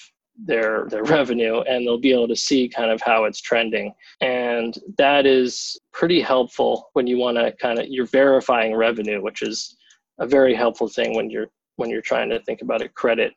their 0.46 0.86
their 0.88 1.04
revenue 1.18 1.60
and 1.62 1.84
they'll 1.84 1.98
be 1.98 2.12
able 2.12 2.28
to 2.28 2.36
see 2.36 2.68
kind 2.68 2.90
of 2.90 3.02
how 3.02 3.24
it's 3.24 3.40
trending 3.40 3.92
and 4.22 4.78
that 4.96 5.26
is 5.26 5.78
pretty 5.92 6.22
helpful 6.22 6.88
when 6.94 7.06
you 7.06 7.18
want 7.18 7.36
to 7.36 7.52
kind 7.60 7.78
of 7.78 7.86
you're 7.88 8.06
verifying 8.06 8.74
revenue 8.74 9.22
which 9.22 9.42
is 9.42 9.76
a 10.20 10.26
very 10.26 10.54
helpful 10.54 10.88
thing 10.88 11.14
when 11.14 11.28
you're 11.28 11.50
when 11.76 11.90
you're 11.90 12.02
trying 12.02 12.30
to 12.30 12.40
think 12.40 12.62
about 12.62 12.82
a 12.82 12.88
credit 12.88 13.34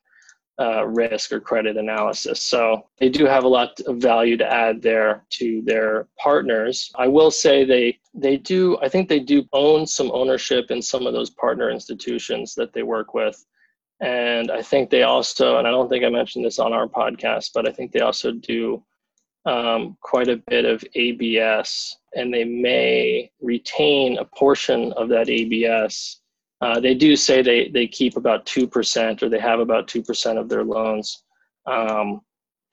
uh, 0.60 0.86
risk 0.86 1.32
or 1.32 1.40
credit 1.40 1.76
analysis. 1.76 2.42
So 2.42 2.88
they 3.00 3.10
do 3.10 3.26
have 3.26 3.44
a 3.44 3.48
lot 3.48 3.80
of 3.88 3.98
value 3.98 4.38
to 4.38 4.52
add 4.52 4.82
there 4.82 5.26
to 5.32 5.62
their 5.66 6.08
partners. 6.18 6.92
I 6.96 7.08
will 7.08 7.32
say 7.32 7.66
they 7.66 8.00
they 8.14 8.38
do 8.38 8.78
I 8.82 8.88
think 8.88 9.10
they 9.10 9.20
do 9.20 9.44
own 9.52 9.86
some 9.86 10.12
ownership 10.14 10.72
in 10.72 10.82
some 10.82 11.06
of 11.08 11.14
those 11.14 11.30
partner 11.30 11.70
institutions 11.70 12.56
that 12.56 12.72
they 12.74 12.84
work 12.84 13.14
with. 13.14 13.46
And 14.02 14.52
I 14.52 14.62
think 14.62 14.90
they 14.90 15.04
also, 15.04 15.58
and 15.58 15.68
I 15.68 15.72
don't 15.72 15.90
think 15.90 16.04
I 16.04 16.10
mentioned 16.10 16.46
this 16.46 16.60
on 16.60 16.74
our 16.74 16.88
podcast, 16.88 17.52
but 17.54 17.68
I 17.68 17.72
think 17.72 17.92
they 17.92 18.02
also 18.02 18.32
do 18.32 18.84
um, 19.46 19.98
quite 20.02 20.28
a 20.28 20.42
bit 20.48 20.66
of 20.66 20.84
ABS, 20.96 21.98
and 22.16 22.34
they 22.34 22.44
may 22.44 23.32
retain 23.42 24.18
a 24.18 24.26
portion 24.26 24.92
of 24.94 25.08
that 25.10 25.30
ABS 25.30 26.22
uh, 26.66 26.80
they 26.80 26.96
do 26.96 27.16
say 27.16 27.44
they, 27.44 27.70
they 27.70 27.86
keep 27.86 28.18
about 28.18 28.44
2% 28.48 29.22
or 29.22 29.30
they 29.30 29.40
have 29.40 29.60
about 29.60 29.88
2% 29.88 30.40
of 30.40 30.50
their 30.50 30.64
loans 30.64 31.22
um, 31.68 32.22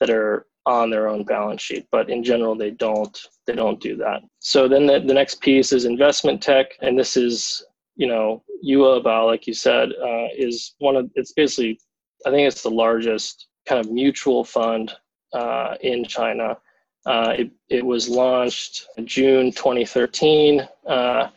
that 0.01 0.09
are 0.09 0.47
on 0.65 0.89
their 0.89 1.09
own 1.09 1.25
balance 1.25 1.61
sheet 1.61 1.87
but 1.91 2.09
in 2.09 2.25
general 2.25 2.55
they 2.55 2.71
don't 2.71 3.19
they 3.47 3.55
don't 3.55 3.81
do 3.81 3.97
that. 3.97 4.23
So 4.39 4.67
then 4.69 4.87
the, 4.87 5.01
the 5.01 5.13
next 5.13 5.41
piece 5.41 5.73
is 5.73 5.85
investment 5.85 6.41
tech 6.41 6.67
and 6.81 6.99
this 6.99 7.17
is 7.19 7.63
you 7.97 8.07
know 8.07 8.43
Yu'erbao 8.67 9.27
like 9.27 9.47
you 9.47 9.53
said 9.53 9.91
uh, 9.91 10.29
is 10.35 10.75
one 10.79 10.97
of 10.97 11.11
it's 11.15 11.33
basically 11.33 11.79
i 12.25 12.31
think 12.31 12.47
it's 12.49 12.63
the 12.63 12.71
largest 12.85 13.49
kind 13.69 13.85
of 13.85 13.93
mutual 13.93 14.43
fund 14.45 14.93
uh, 15.35 15.75
in 15.83 16.05
china. 16.05 16.57
Uh, 17.05 17.35
it, 17.37 17.51
it 17.69 17.85
was 17.85 18.09
launched 18.09 18.87
in 18.97 19.07
june 19.07 19.51
2013 19.51 20.67
uh, 20.87 21.29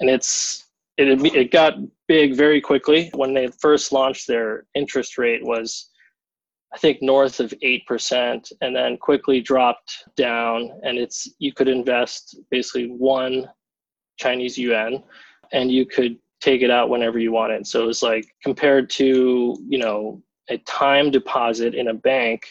and 0.00 0.10
it's 0.10 0.63
it, 0.96 1.34
it 1.34 1.50
got 1.50 1.74
big 2.06 2.34
very 2.34 2.60
quickly. 2.60 3.10
When 3.14 3.34
they 3.34 3.48
first 3.48 3.92
launched, 3.92 4.26
their 4.26 4.66
interest 4.74 5.18
rate 5.18 5.44
was, 5.44 5.90
I 6.72 6.78
think 6.78 7.02
north 7.02 7.40
of 7.40 7.54
8% 7.62 8.52
and 8.60 8.76
then 8.76 8.96
quickly 8.96 9.40
dropped 9.40 10.04
down 10.16 10.70
and 10.82 10.98
it's 10.98 11.28
you 11.38 11.52
could 11.52 11.68
invest 11.68 12.36
basically 12.50 12.86
one 12.86 13.48
Chinese 14.18 14.58
yuan 14.58 15.02
and 15.52 15.70
you 15.70 15.86
could 15.86 16.18
take 16.40 16.62
it 16.62 16.70
out 16.70 16.90
whenever 16.90 17.18
you 17.18 17.32
wanted. 17.32 17.66
So 17.66 17.82
it 17.82 17.86
was 17.86 18.02
like 18.02 18.26
compared 18.42 18.90
to, 18.90 19.56
you 19.68 19.78
know, 19.78 20.22
a 20.50 20.58
time 20.58 21.10
deposit 21.10 21.74
in 21.74 21.88
a 21.88 21.94
bank, 21.94 22.46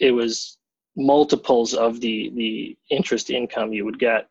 it 0.00 0.12
was 0.12 0.58
multiples 0.96 1.74
of 1.74 2.00
the 2.00 2.30
the 2.36 2.76
interest 2.90 3.30
income 3.30 3.72
you 3.72 3.84
would 3.84 3.98
get. 3.98 4.30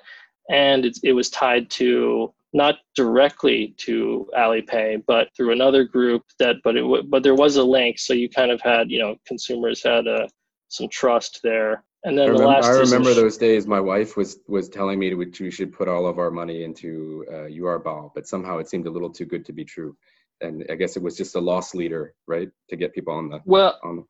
And 0.50 0.86
it, 0.86 0.98
it 1.03 1.13
was 1.13 1.29
tied 1.29 1.70
to 1.72 2.34
not 2.54 2.76
directly 2.96 3.74
to 3.78 4.30
Alipay, 4.38 5.04
but 5.08 5.30
through 5.36 5.52
another 5.52 5.84
group 5.84 6.24
that, 6.40 6.58
but 6.64 6.78
it, 6.78 7.10
but 7.10 7.24
there 7.24 7.36
was 7.36 7.58
a 7.58 7.64
link. 7.64 8.00
So 8.00 8.14
you 8.14 8.30
kind 8.30 8.52
of 8.52 8.62
had, 8.62 8.92
you 8.92 9.00
know, 9.00 9.16
consumers 9.26 9.84
had 9.84 10.08
a, 10.08 10.24
uh, 10.24 10.28
some 10.70 10.88
trust 10.90 11.40
there. 11.44 11.84
And 12.06 12.18
then 12.18 12.30
I 12.30 12.34
the 12.34 12.48
last 12.48 12.66
I 12.66 12.72
remember 12.72 13.14
those 13.14 13.38
days. 13.38 13.66
My 13.66 13.80
wife 13.80 14.18
was 14.18 14.40
was 14.48 14.68
telling 14.68 15.00
me 15.00 15.14
we, 15.14 15.32
we 15.40 15.52
should 15.52 15.72
put 15.72 15.88
all 15.88 16.06
of 16.06 16.20
our 16.20 16.32
money 16.32 16.64
into 16.64 17.26
uh, 17.30 17.48
Yu'erbao, 17.48 18.12
but 18.14 18.28
somehow 18.28 18.58
it 18.58 18.70
seemed 18.70 18.88
a 18.88 18.90
little 18.90 19.10
too 19.10 19.26
good 19.26 19.46
to 19.46 19.54
be 19.54 19.64
true. 19.64 19.96
And 20.42 20.66
I 20.70 20.76
guess 20.76 20.98
it 20.98 21.04
was 21.04 21.16
just 21.16 21.36
a 21.36 21.40
loss 21.40 21.74
leader, 21.74 22.14
right, 22.28 22.50
to 22.70 22.76
get 22.76 22.94
people 22.94 23.14
on 23.14 23.30
the 23.30 23.40
well. 23.46 23.80
On 23.84 23.96
the... 23.98 24.04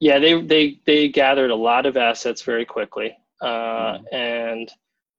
Yeah, 0.00 0.18
they 0.18 0.42
they 0.42 0.80
they 0.84 1.08
gathered 1.08 1.50
a 1.50 1.56
lot 1.56 1.86
of 1.86 1.96
assets 1.96 2.42
very 2.42 2.66
quickly, 2.66 3.16
uh, 3.40 3.46
mm-hmm. 3.46 4.14
and 4.14 4.70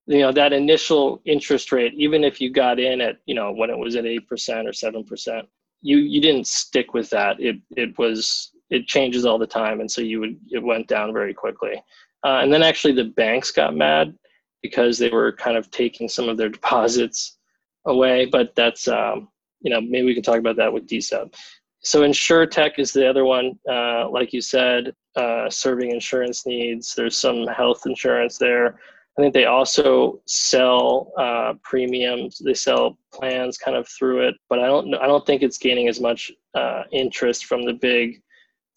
you 0.08 0.20
know 0.20 0.32
that 0.32 0.54
initial 0.54 1.20
interest 1.26 1.70
rate, 1.70 1.92
even 1.94 2.24
if 2.24 2.40
you 2.40 2.50
got 2.50 2.80
in 2.80 3.00
at 3.02 3.18
you 3.26 3.34
know 3.34 3.52
when 3.52 3.68
it 3.68 3.78
was 3.78 3.94
at 3.94 4.06
eight 4.06 4.26
percent 4.26 4.66
or 4.66 4.72
seven 4.72 5.04
percent, 5.04 5.46
you 5.82 5.98
you 5.98 6.20
didn't 6.20 6.46
stick 6.46 6.94
with 6.94 7.10
that. 7.10 7.38
It 7.38 7.56
it 7.76 7.96
was 7.98 8.52
it 8.70 8.86
changes 8.86 9.26
all 9.26 9.38
the 9.38 9.46
time, 9.46 9.80
and 9.80 9.90
so 9.90 10.00
you 10.00 10.20
would 10.20 10.36
it 10.50 10.62
went 10.62 10.88
down 10.88 11.12
very 11.12 11.34
quickly. 11.34 11.82
Uh, 12.24 12.40
and 12.42 12.52
then 12.52 12.62
actually 12.62 12.94
the 12.94 13.04
banks 13.04 13.50
got 13.50 13.76
mad 13.76 14.16
because 14.62 14.98
they 14.98 15.10
were 15.10 15.30
kind 15.32 15.56
of 15.56 15.70
taking 15.70 16.08
some 16.08 16.28
of 16.28 16.38
their 16.38 16.48
deposits 16.58 17.36
away. 17.84 18.24
But 18.24 18.54
that's 18.56 18.88
um, 18.88 19.28
you 19.60 19.70
know 19.70 19.80
maybe 19.80 20.06
we 20.06 20.14
can 20.14 20.22
talk 20.22 20.38
about 20.38 20.56
that 20.56 20.72
with 20.72 20.88
DCEP. 20.88 21.34
So 21.80 22.00
InsurTech 22.00 22.78
is 22.78 22.92
the 22.92 23.08
other 23.08 23.24
one, 23.24 23.56
uh, 23.70 24.08
like 24.10 24.32
you 24.32 24.40
said, 24.40 24.92
uh, 25.14 25.48
serving 25.48 25.92
insurance 25.92 26.44
needs. 26.44 26.94
There's 26.94 27.16
some 27.16 27.46
health 27.46 27.82
insurance 27.86 28.36
there. 28.36 28.80
I 29.18 29.20
think 29.20 29.34
they 29.34 29.46
also 29.46 30.20
sell 30.26 31.12
uh, 31.18 31.54
premiums. 31.64 32.38
They 32.38 32.54
sell 32.54 32.96
plans 33.12 33.58
kind 33.58 33.76
of 33.76 33.88
through 33.88 34.28
it, 34.28 34.36
but 34.48 34.60
I 34.60 34.66
don't. 34.66 34.94
I 34.94 35.08
don't 35.08 35.26
think 35.26 35.42
it's 35.42 35.58
gaining 35.58 35.88
as 35.88 36.00
much 36.00 36.30
uh, 36.54 36.84
interest 36.92 37.46
from 37.46 37.64
the 37.64 37.72
big 37.72 38.22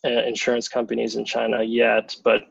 uh, 0.03 0.24
insurance 0.24 0.67
companies 0.67 1.15
in 1.15 1.25
China 1.25 1.62
yet. 1.62 2.15
But 2.24 2.41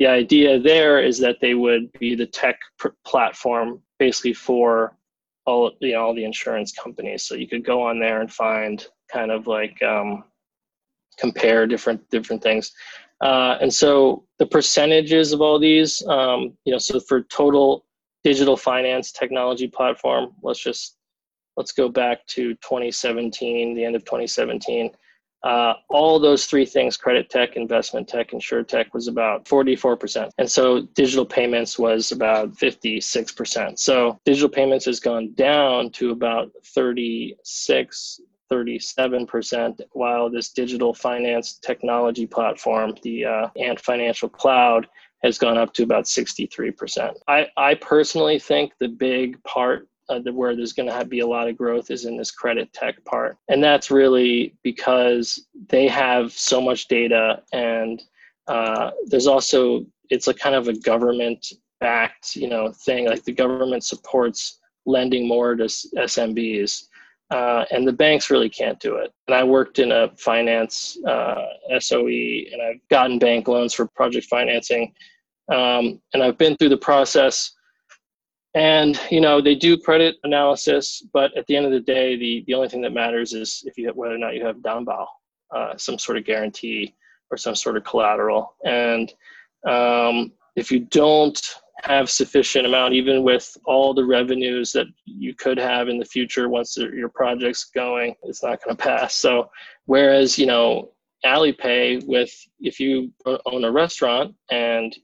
the 0.00 0.08
idea 0.08 0.58
there 0.58 1.00
is 1.00 1.20
that 1.20 1.36
they 1.40 1.54
would 1.54 1.92
be 2.00 2.16
the 2.16 2.26
tech 2.26 2.58
pr- 2.80 2.88
platform 3.06 3.80
basically 4.00 4.34
for 4.34 4.96
all 5.46 5.70
you 5.80 5.92
know 5.92 6.02
all 6.02 6.14
the 6.16 6.24
insurance 6.24 6.72
companies. 6.72 7.22
So 7.22 7.36
you 7.36 7.46
could 7.46 7.64
go 7.64 7.80
on 7.80 8.00
there 8.00 8.22
and 8.22 8.32
find 8.32 8.84
kind 9.12 9.30
of 9.30 9.46
like 9.46 9.80
um, 9.84 10.24
compare 11.16 11.64
different 11.68 12.10
different 12.10 12.42
things. 12.42 12.72
Uh, 13.20 13.56
and 13.60 13.72
so 13.72 14.24
the 14.38 14.46
percentages 14.46 15.32
of 15.32 15.40
all 15.40 15.58
these, 15.58 16.06
um, 16.08 16.56
you 16.64 16.72
know, 16.72 16.78
so 16.78 17.00
for 17.00 17.22
total 17.22 17.84
digital 18.24 18.56
finance 18.56 19.12
technology 19.12 19.68
platform, 19.68 20.32
let's 20.42 20.60
just 20.60 20.96
let's 21.56 21.72
go 21.72 21.88
back 21.88 22.26
to 22.26 22.54
2017, 22.56 23.74
the 23.74 23.84
end 23.84 23.96
of 23.96 24.04
2017. 24.04 24.90
Uh, 25.42 25.74
all 25.90 26.18
those 26.18 26.46
three 26.46 26.66
things 26.66 26.96
credit 26.96 27.30
tech 27.30 27.56
investment 27.56 28.08
tech 28.08 28.30
InsurTech 28.30 28.92
was 28.92 29.06
about 29.06 29.44
44% 29.44 30.30
and 30.38 30.50
so 30.50 30.82
digital 30.94 31.26
payments 31.26 31.78
was 31.78 32.10
about 32.10 32.52
56% 32.56 33.78
so 33.78 34.18
digital 34.24 34.48
payments 34.48 34.86
has 34.86 34.98
gone 34.98 35.32
down 35.34 35.90
to 35.90 36.10
about 36.10 36.50
36 36.64 38.20
37%, 38.50 39.80
while 39.92 40.30
this 40.30 40.50
digital 40.50 40.94
finance 40.94 41.58
technology 41.58 42.26
platform, 42.26 42.94
the 43.02 43.24
uh, 43.24 43.48
Ant 43.56 43.80
Financial 43.80 44.28
Cloud, 44.28 44.86
has 45.22 45.38
gone 45.38 45.58
up 45.58 45.72
to 45.74 45.82
about 45.82 46.04
63%. 46.04 47.14
I, 47.26 47.48
I 47.56 47.74
personally 47.74 48.38
think 48.38 48.72
the 48.78 48.88
big 48.88 49.42
part 49.44 49.88
uh, 50.08 50.20
where 50.32 50.54
there's 50.54 50.72
going 50.72 50.88
to 50.88 51.04
be 51.04 51.20
a 51.20 51.26
lot 51.26 51.48
of 51.48 51.56
growth 51.56 51.90
is 51.90 52.04
in 52.04 52.16
this 52.16 52.30
credit 52.30 52.72
tech 52.72 53.02
part. 53.04 53.36
And 53.48 53.62
that's 53.62 53.90
really 53.90 54.54
because 54.62 55.46
they 55.68 55.88
have 55.88 56.32
so 56.32 56.60
much 56.60 56.86
data 56.86 57.42
and 57.52 58.00
uh, 58.46 58.92
there's 59.06 59.26
also, 59.26 59.84
it's 60.10 60.28
a 60.28 60.34
kind 60.34 60.54
of 60.54 60.68
a 60.68 60.78
government 60.78 61.44
backed, 61.80 62.36
you 62.36 62.48
know, 62.48 62.70
thing. 62.70 63.08
Like 63.08 63.24
the 63.24 63.32
government 63.32 63.82
supports 63.82 64.60
lending 64.84 65.26
more 65.26 65.56
to 65.56 65.64
SMBs 65.64 66.84
uh, 67.30 67.64
and 67.70 67.86
the 67.86 67.92
banks 67.92 68.30
really 68.30 68.48
can't 68.48 68.78
do 68.78 68.96
it. 68.96 69.12
And 69.26 69.34
I 69.34 69.42
worked 69.42 69.78
in 69.78 69.92
a 69.92 70.10
finance 70.16 70.96
uh, 71.06 71.44
SOE, 71.78 72.06
and 72.06 72.62
I've 72.62 72.88
gotten 72.88 73.18
bank 73.18 73.48
loans 73.48 73.74
for 73.74 73.86
project 73.86 74.26
financing, 74.26 74.92
um, 75.52 76.00
and 76.14 76.22
I've 76.22 76.38
been 76.38 76.56
through 76.56 76.70
the 76.70 76.76
process. 76.76 77.52
And 78.54 78.98
you 79.10 79.20
know 79.20 79.42
they 79.42 79.54
do 79.54 79.76
credit 79.76 80.16
analysis, 80.24 81.02
but 81.12 81.36
at 81.36 81.46
the 81.46 81.56
end 81.56 81.66
of 81.66 81.72
the 81.72 81.80
day, 81.80 82.16
the 82.16 82.42
the 82.46 82.54
only 82.54 82.68
thing 82.68 82.80
that 82.82 82.92
matters 82.92 83.34
is 83.34 83.62
if 83.66 83.76
you 83.76 83.86
have, 83.86 83.96
whether 83.96 84.14
or 84.14 84.18
not 84.18 84.34
you 84.34 84.46
have 84.46 84.56
danbao, 84.56 85.06
uh, 85.54 85.76
some 85.76 85.98
sort 85.98 86.16
of 86.16 86.24
guarantee 86.24 86.94
or 87.30 87.36
some 87.36 87.54
sort 87.54 87.76
of 87.76 87.84
collateral. 87.84 88.54
And 88.64 89.12
um, 89.66 90.32
if 90.56 90.70
you 90.70 90.80
don't 90.80 91.40
have 91.84 92.10
sufficient 92.10 92.66
amount, 92.66 92.94
even 92.94 93.22
with 93.22 93.56
all 93.66 93.94
the 93.94 94.04
revenues 94.04 94.72
that 94.72 94.86
you 95.04 95.34
could 95.34 95.58
have 95.58 95.88
in 95.88 95.98
the 95.98 96.04
future 96.04 96.48
once 96.48 96.76
your 96.76 97.10
project's 97.10 97.64
going, 97.64 98.14
it's 98.22 98.42
not 98.42 98.62
going 98.64 98.76
to 98.76 98.82
pass. 98.82 99.14
So, 99.14 99.50
whereas 99.84 100.38
you 100.38 100.46
know 100.46 100.90
Alipay, 101.24 102.06
with 102.06 102.32
if 102.60 102.80
you 102.80 103.12
own 103.26 103.64
a 103.64 103.70
restaurant 103.70 104.34
and 104.50 104.96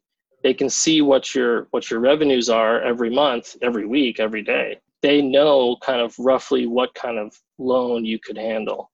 they 0.42 0.54
can 0.54 0.68
see 0.68 1.02
what 1.02 1.35
your 1.35 1.68
what 1.71 1.90
your 1.90 2.00
revenues 2.00 2.49
are 2.49 2.80
every 2.82 3.11
month, 3.11 3.56
every 3.62 3.87
week, 3.87 4.21
every 4.21 4.42
day. 4.42 4.80
They 5.02 5.21
know 5.21 5.76
kind 5.82 6.00
of 6.00 6.14
roughly 6.18 6.66
what 6.66 6.94
kind 6.94 7.18
of 7.18 7.37
loan 7.59 8.04
you 8.04 8.18
could 8.18 8.38
handle, 8.38 8.90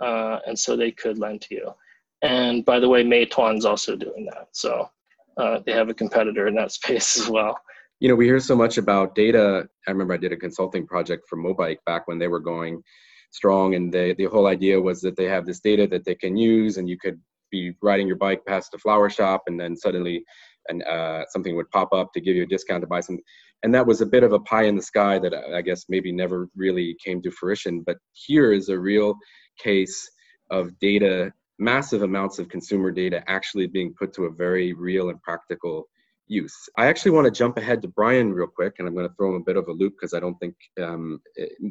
uh, 0.00 0.38
and 0.46 0.58
so 0.58 0.76
they 0.76 0.90
could 0.90 1.18
lend 1.18 1.40
to 1.42 1.54
you. 1.54 1.74
And 2.22 2.64
by 2.64 2.78
the 2.78 2.88
way, 2.88 3.02
Meituan's 3.02 3.64
also 3.64 3.96
doing 3.96 4.26
that. 4.26 4.48
So 4.52 4.88
uh, 5.36 5.60
they 5.64 5.72
have 5.72 5.88
a 5.88 5.94
competitor 5.94 6.46
in 6.46 6.54
that 6.54 6.72
space 6.78 7.18
as 7.18 7.28
well. 7.28 7.58
You 8.00 8.08
know, 8.08 8.16
we 8.16 8.26
hear 8.26 8.40
so 8.40 8.56
much 8.56 8.78
about 8.78 9.14
data. 9.14 9.68
I 9.86 9.90
remember 9.90 10.14
I 10.14 10.18
did 10.18 10.32
a 10.32 10.36
consulting 10.36 10.86
project 10.86 11.28
for 11.28 11.36
Mobike 11.36 11.78
back 11.86 12.08
when 12.08 12.18
they 12.18 12.28
were 12.28 12.40
going 12.40 12.82
strong, 13.30 13.74
and 13.74 13.92
the 13.92 14.14
the 14.18 14.24
whole 14.24 14.46
idea 14.46 14.80
was 14.80 15.00
that 15.02 15.16
they 15.16 15.26
have 15.26 15.46
this 15.46 15.60
data 15.60 15.86
that 15.88 16.04
they 16.04 16.16
can 16.16 16.36
use, 16.36 16.78
and 16.78 16.88
you 16.88 16.98
could 16.98 17.20
be 17.50 17.74
riding 17.80 18.08
your 18.08 18.16
bike 18.16 18.44
past 18.46 18.74
a 18.74 18.78
flower 18.78 19.08
shop, 19.08 19.42
and 19.46 19.60
then 19.60 19.76
suddenly, 19.76 20.24
and 20.68 20.82
uh, 20.82 21.24
something 21.28 21.54
would 21.54 21.70
pop 21.70 21.92
up 21.92 22.12
to 22.12 22.20
give 22.20 22.34
you 22.34 22.42
a 22.42 22.46
discount 22.46 22.80
to 22.80 22.88
buy 22.88 23.00
some. 23.00 23.18
And 23.62 23.72
that 23.72 23.86
was 23.86 24.00
a 24.00 24.06
bit 24.06 24.24
of 24.24 24.32
a 24.32 24.40
pie 24.40 24.64
in 24.64 24.74
the 24.74 24.82
sky 24.82 25.20
that 25.20 25.32
I 25.32 25.62
guess 25.62 25.84
maybe 25.88 26.10
never 26.10 26.48
really 26.56 26.96
came 27.04 27.22
to 27.22 27.30
fruition. 27.30 27.82
But 27.86 27.98
here 28.12 28.52
is 28.52 28.68
a 28.68 28.78
real 28.78 29.14
case 29.58 30.10
of 30.50 30.76
data 30.80 31.32
massive 31.62 32.02
amounts 32.02 32.38
of 32.38 32.48
consumer 32.48 32.90
data 32.90 33.22
actually 33.28 33.66
being 33.66 33.94
put 33.94 34.12
to 34.14 34.24
a 34.24 34.30
very 34.30 34.72
real 34.72 35.10
and 35.10 35.22
practical 35.22 35.88
use. 36.26 36.56
I 36.76 36.86
actually 36.86 37.12
want 37.12 37.26
to 37.26 37.30
jump 37.30 37.56
ahead 37.56 37.82
to 37.82 37.88
Brian 37.88 38.32
real 38.32 38.46
quick, 38.46 38.74
and 38.78 38.88
I'm 38.88 38.94
going 38.94 39.08
to 39.08 39.14
throw 39.14 39.30
him 39.30 39.42
a 39.42 39.44
bit 39.44 39.56
of 39.56 39.68
a 39.68 39.72
loop 39.72 39.94
because 39.94 40.14
I 40.14 40.20
don't 40.20 40.38
think 40.40 40.54
um, 40.80 41.20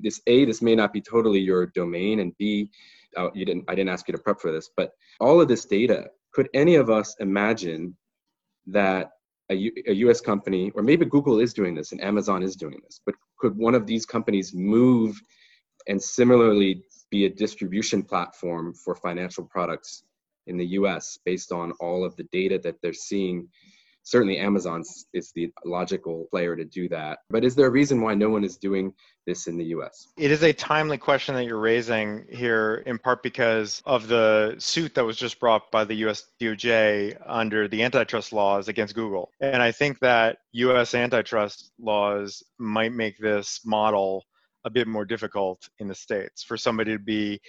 this 0.02 0.22
A, 0.28 0.46
this 0.46 0.62
may 0.62 0.76
not 0.76 0.94
be 0.94 1.02
totally 1.02 1.40
your 1.40 1.68
domain, 1.68 2.20
and 2.20 2.36
B, 2.38 2.70
uh, 3.18 3.30
you 3.34 3.46
didn't, 3.46 3.66
I 3.68 3.76
didn't 3.76 3.90
ask 3.90 4.08
you 4.08 4.14
to 4.14 4.22
prep 4.22 4.40
for 4.40 4.52
this, 4.52 4.70
but 4.78 4.92
all 5.20 5.42
of 5.42 5.48
this 5.48 5.66
data, 5.66 6.08
could 6.34 6.48
any 6.54 6.76
of 6.76 6.90
us 6.90 7.16
imagine 7.20 7.96
that 8.68 9.12
a, 9.50 9.56
U, 9.56 9.72
a 9.88 9.94
US 10.06 10.22
company, 10.22 10.72
or 10.76 10.84
maybe 10.84 11.06
Google 11.06 11.40
is 11.40 11.54
doing 11.54 11.76
this 11.76 11.92
and 11.92 12.02
Amazon 12.02 12.42
is 12.44 12.56
doing 12.56 12.80
this, 12.84 13.02
but 13.06 13.16
could 13.38 13.58
one 13.58 13.76
of 13.76 13.86
these 13.86 14.06
companies 14.06 14.54
move 14.54 15.20
and 15.88 16.02
similarly 16.02 16.84
be 17.12 17.26
a 17.26 17.30
distribution 17.30 18.02
platform 18.02 18.74
for 18.74 18.96
financial 18.96 19.44
products 19.44 20.04
in 20.48 20.58
the 20.58 20.66
US 20.80 21.20
based 21.24 21.52
on 21.52 21.72
all 21.80 22.04
of 22.04 22.16
the 22.16 22.24
data 22.32 22.60
that 22.64 22.82
they're 22.82 22.94
seeing. 22.94 23.48
Certainly, 24.04 24.40
Amazon 24.40 24.82
is 25.14 25.32
the 25.36 25.52
logical 25.64 26.26
player 26.32 26.56
to 26.56 26.66
do 26.66 26.90
that. 26.90 27.20
But 27.30 27.46
is 27.46 27.54
there 27.54 27.68
a 27.68 27.72
reason 27.72 28.02
why 28.02 28.16
no 28.16 28.32
one 28.32 28.44
is 28.44 28.58
doing 28.58 28.94
this 29.28 29.46
in 29.46 29.58
the 29.58 29.66
US? 29.66 30.08
It 30.18 30.32
is 30.32 30.42
a 30.42 30.52
timely 30.52 30.98
question 30.98 31.36
that 31.36 31.46
you're 31.46 31.60
raising 31.60 32.26
here, 32.32 32.82
in 32.88 32.98
part 32.98 33.22
because 33.22 33.84
of 33.86 34.08
the 34.08 34.56
suit 34.58 34.96
that 34.96 35.06
was 35.06 35.18
just 35.18 35.40
brought 35.40 35.70
by 35.72 35.84
the 35.84 35.94
US 36.08 36.26
DOJ 36.42 37.22
under 37.28 37.68
the 37.68 37.84
antitrust 37.84 38.34
laws 38.34 38.68
against 38.68 38.96
Google. 38.96 39.30
And 39.40 39.62
I 39.62 39.72
think 39.72 40.00
that 40.00 40.40
US 40.54 40.96
antitrust 40.96 41.72
laws 41.80 42.42
might 42.58 42.94
make 42.94 43.20
this 43.20 43.62
model 43.64 44.26
a 44.66 44.70
bit 44.70 44.88
more 44.88 45.06
difficult 45.06 45.70
in 45.80 45.88
the 45.88 45.96
states 45.96 46.44
for 46.44 46.58
somebody 46.58 46.92
to 46.94 47.00
be 47.00 47.42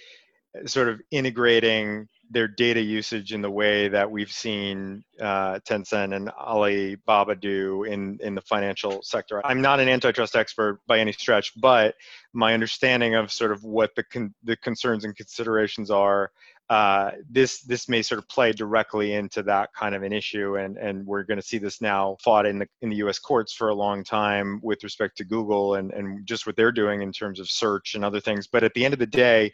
uh, 0.57 0.65
sort 0.67 0.89
of 0.89 1.01
integrating 1.11 2.07
their 2.29 2.47
data 2.47 2.81
usage 2.81 3.33
in 3.33 3.41
the 3.41 3.49
way 3.49 3.87
that 3.87 4.09
we've 4.09 4.31
seen 4.31 5.03
uh, 5.21 5.59
Tencent 5.67 6.15
and 6.15 6.29
Alibaba 6.29 7.35
do 7.35 7.83
in 7.83 8.17
in 8.21 8.33
the 8.33 8.41
financial 8.41 9.01
sector. 9.03 9.45
I'm 9.45 9.61
not 9.61 9.79
an 9.79 9.87
antitrust 9.87 10.35
expert 10.35 10.79
by 10.87 10.99
any 10.99 11.11
stretch, 11.11 11.51
but 11.59 11.95
my 12.33 12.53
understanding 12.53 13.15
of 13.15 13.31
sort 13.31 13.51
of 13.51 13.63
what 13.63 13.93
the 13.95 14.03
con- 14.03 14.33
the 14.43 14.57
concerns 14.57 15.05
and 15.05 15.15
considerations 15.15 15.91
are 15.91 16.31
uh, 16.69 17.11
this 17.29 17.61
this 17.61 17.89
may 17.89 18.01
sort 18.01 18.19
of 18.19 18.27
play 18.29 18.53
directly 18.53 19.13
into 19.13 19.43
that 19.43 19.69
kind 19.73 19.93
of 19.93 20.03
an 20.03 20.13
issue, 20.13 20.57
and 20.57 20.77
and 20.77 21.05
we're 21.05 21.23
going 21.23 21.39
to 21.39 21.45
see 21.45 21.57
this 21.57 21.81
now 21.81 22.15
fought 22.23 22.45
in 22.45 22.59
the 22.59 22.67
in 22.81 22.89
the 22.89 22.95
U.S. 22.97 23.19
courts 23.19 23.53
for 23.53 23.69
a 23.69 23.75
long 23.75 24.03
time 24.03 24.59
with 24.63 24.83
respect 24.83 25.17
to 25.17 25.25
Google 25.25 25.75
and 25.75 25.91
and 25.91 26.25
just 26.25 26.47
what 26.47 26.55
they're 26.55 26.71
doing 26.71 27.01
in 27.01 27.11
terms 27.11 27.39
of 27.39 27.49
search 27.49 27.95
and 27.95 28.05
other 28.05 28.21
things. 28.21 28.47
But 28.47 28.63
at 28.63 28.73
the 28.73 28.85
end 28.85 28.93
of 28.93 28.99
the 28.99 29.05
day, 29.05 29.51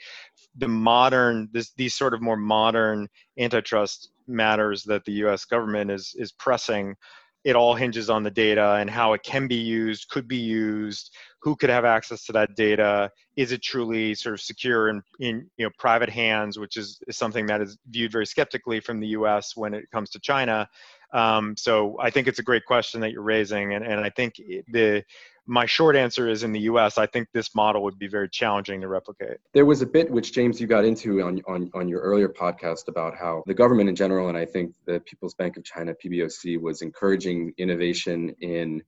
the 0.57 0.67
modern 0.67 1.49
this 1.51 1.71
these 1.71 1.95
sort 1.95 2.13
of 2.13 2.21
more 2.21 2.37
modern 2.37 3.07
antitrust 3.39 4.11
matters 4.27 4.83
that 4.83 5.03
the 5.05 5.13
U.S. 5.13 5.45
government 5.45 5.89
is 5.89 6.15
is 6.17 6.31
pressing 6.31 6.95
it 7.43 7.55
all 7.55 7.73
hinges 7.73 8.09
on 8.09 8.23
the 8.23 8.31
data 8.31 8.75
and 8.75 8.89
how 8.89 9.13
it 9.13 9.23
can 9.23 9.47
be 9.47 9.55
used, 9.55 10.09
could 10.09 10.27
be 10.27 10.37
used, 10.37 11.15
who 11.41 11.55
could 11.55 11.69
have 11.69 11.85
access 11.85 12.25
to 12.25 12.33
that 12.33 12.55
data, 12.55 13.11
is 13.35 13.51
it 13.51 13.61
truly 13.61 14.13
sort 14.13 14.33
of 14.33 14.41
secure 14.41 14.89
in, 14.89 15.01
in 15.19 15.49
you 15.57 15.65
know 15.65 15.71
private 15.77 16.09
hands, 16.09 16.59
which 16.59 16.77
is, 16.77 16.99
is 17.07 17.17
something 17.17 17.45
that 17.47 17.61
is 17.61 17.77
viewed 17.89 18.11
very 18.11 18.25
skeptically 18.25 18.79
from 18.79 18.99
the 18.99 19.07
U.S. 19.07 19.55
when 19.55 19.73
it 19.73 19.89
comes 19.91 20.09
to 20.11 20.19
China. 20.19 20.67
Um, 21.13 21.55
so 21.57 21.97
I 21.99 22.09
think 22.09 22.27
it's 22.27 22.39
a 22.39 22.43
great 22.43 22.65
question 22.65 23.01
that 23.01 23.11
you're 23.11 23.23
raising, 23.23 23.73
and, 23.73 23.83
and 23.85 23.99
I 23.99 24.09
think 24.09 24.35
the 24.35 25.03
my 25.49 25.65
short 25.65 25.95
answer 25.95 26.29
is 26.29 26.43
in 26.43 26.51
the 26.51 26.59
US, 26.61 26.99
I 26.99 27.07
think 27.07 27.27
this 27.33 27.55
model 27.55 27.81
would 27.83 27.97
be 27.97 28.07
very 28.07 28.29
challenging 28.29 28.81
to 28.81 28.87
replicate. 28.87 29.37
There 29.53 29.65
was 29.65 29.81
a 29.81 29.85
bit 29.85 30.09
which, 30.11 30.31
James, 30.31 30.61
you 30.61 30.67
got 30.67 30.85
into 30.85 31.23
on, 31.23 31.41
on, 31.47 31.71
on 31.73 31.87
your 31.87 32.01
earlier 32.01 32.29
podcast 32.29 32.87
about 32.87 33.17
how 33.17 33.43
the 33.47 33.55
government 33.55 33.89
in 33.89 33.95
general, 33.95 34.29
and 34.29 34.37
I 34.37 34.45
think 34.45 34.75
the 34.85 34.99
People's 34.99 35.33
Bank 35.33 35.57
of 35.57 35.63
China, 35.63 35.95
PBOC, 35.95 36.61
was 36.61 36.81
encouraging 36.83 37.53
innovation 37.57 38.35
in. 38.41 38.83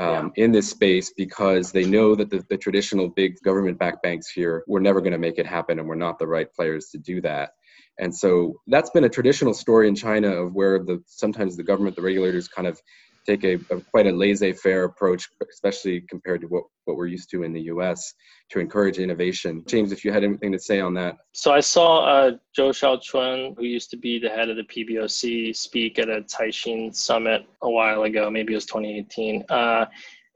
Um, 0.00 0.32
yeah. 0.34 0.44
in 0.44 0.52
this 0.52 0.70
space 0.70 1.12
because 1.14 1.72
they 1.72 1.84
know 1.84 2.14
that 2.14 2.30
the, 2.30 2.42
the 2.48 2.56
traditional 2.56 3.08
big 3.08 3.38
government 3.42 3.78
backed 3.78 4.02
banks 4.02 4.30
here 4.30 4.64
were 4.66 4.80
never 4.80 5.02
going 5.02 5.12
to 5.12 5.18
make 5.18 5.38
it 5.38 5.46
happen 5.46 5.78
and 5.78 5.86
we're 5.86 5.94
not 5.94 6.18
the 6.18 6.26
right 6.26 6.50
players 6.54 6.86
to 6.92 6.98
do 6.98 7.20
that. 7.20 7.50
And 7.98 8.14
so 8.14 8.54
that's 8.66 8.88
been 8.88 9.04
a 9.04 9.10
traditional 9.10 9.52
story 9.52 9.88
in 9.88 9.94
China 9.94 10.28
of 10.28 10.54
where 10.54 10.78
the 10.78 11.02
sometimes 11.06 11.54
the 11.54 11.64
government, 11.64 11.96
the 11.96 12.02
regulators 12.02 12.48
kind 12.48 12.66
of 12.66 12.80
take 13.26 13.44
a, 13.44 13.54
a, 13.74 13.80
quite 13.90 14.06
a 14.06 14.12
laissez-faire 14.12 14.84
approach, 14.84 15.28
especially 15.50 16.02
compared 16.02 16.40
to 16.40 16.46
what, 16.46 16.64
what 16.84 16.96
we're 16.96 17.06
used 17.06 17.30
to 17.30 17.42
in 17.42 17.52
the 17.52 17.62
U.S. 17.62 18.14
to 18.50 18.60
encourage 18.60 18.98
innovation. 18.98 19.62
James, 19.66 19.92
if 19.92 20.04
you 20.04 20.12
had 20.12 20.24
anything 20.24 20.52
to 20.52 20.58
say 20.58 20.80
on 20.80 20.94
that. 20.94 21.16
So 21.32 21.52
I 21.52 21.60
saw 21.60 22.04
uh, 22.04 22.30
Zhou 22.58 22.70
Xiaochuan, 22.70 23.56
who 23.56 23.64
used 23.64 23.90
to 23.90 23.96
be 23.96 24.18
the 24.18 24.28
head 24.28 24.48
of 24.48 24.56
the 24.56 24.64
PBOC, 24.64 25.54
speak 25.54 25.98
at 25.98 26.08
a 26.08 26.22
Caixin 26.22 26.94
summit 26.94 27.46
a 27.62 27.70
while 27.70 28.04
ago. 28.04 28.30
Maybe 28.30 28.52
it 28.52 28.56
was 28.56 28.66
2018. 28.66 29.44
Uh, 29.48 29.86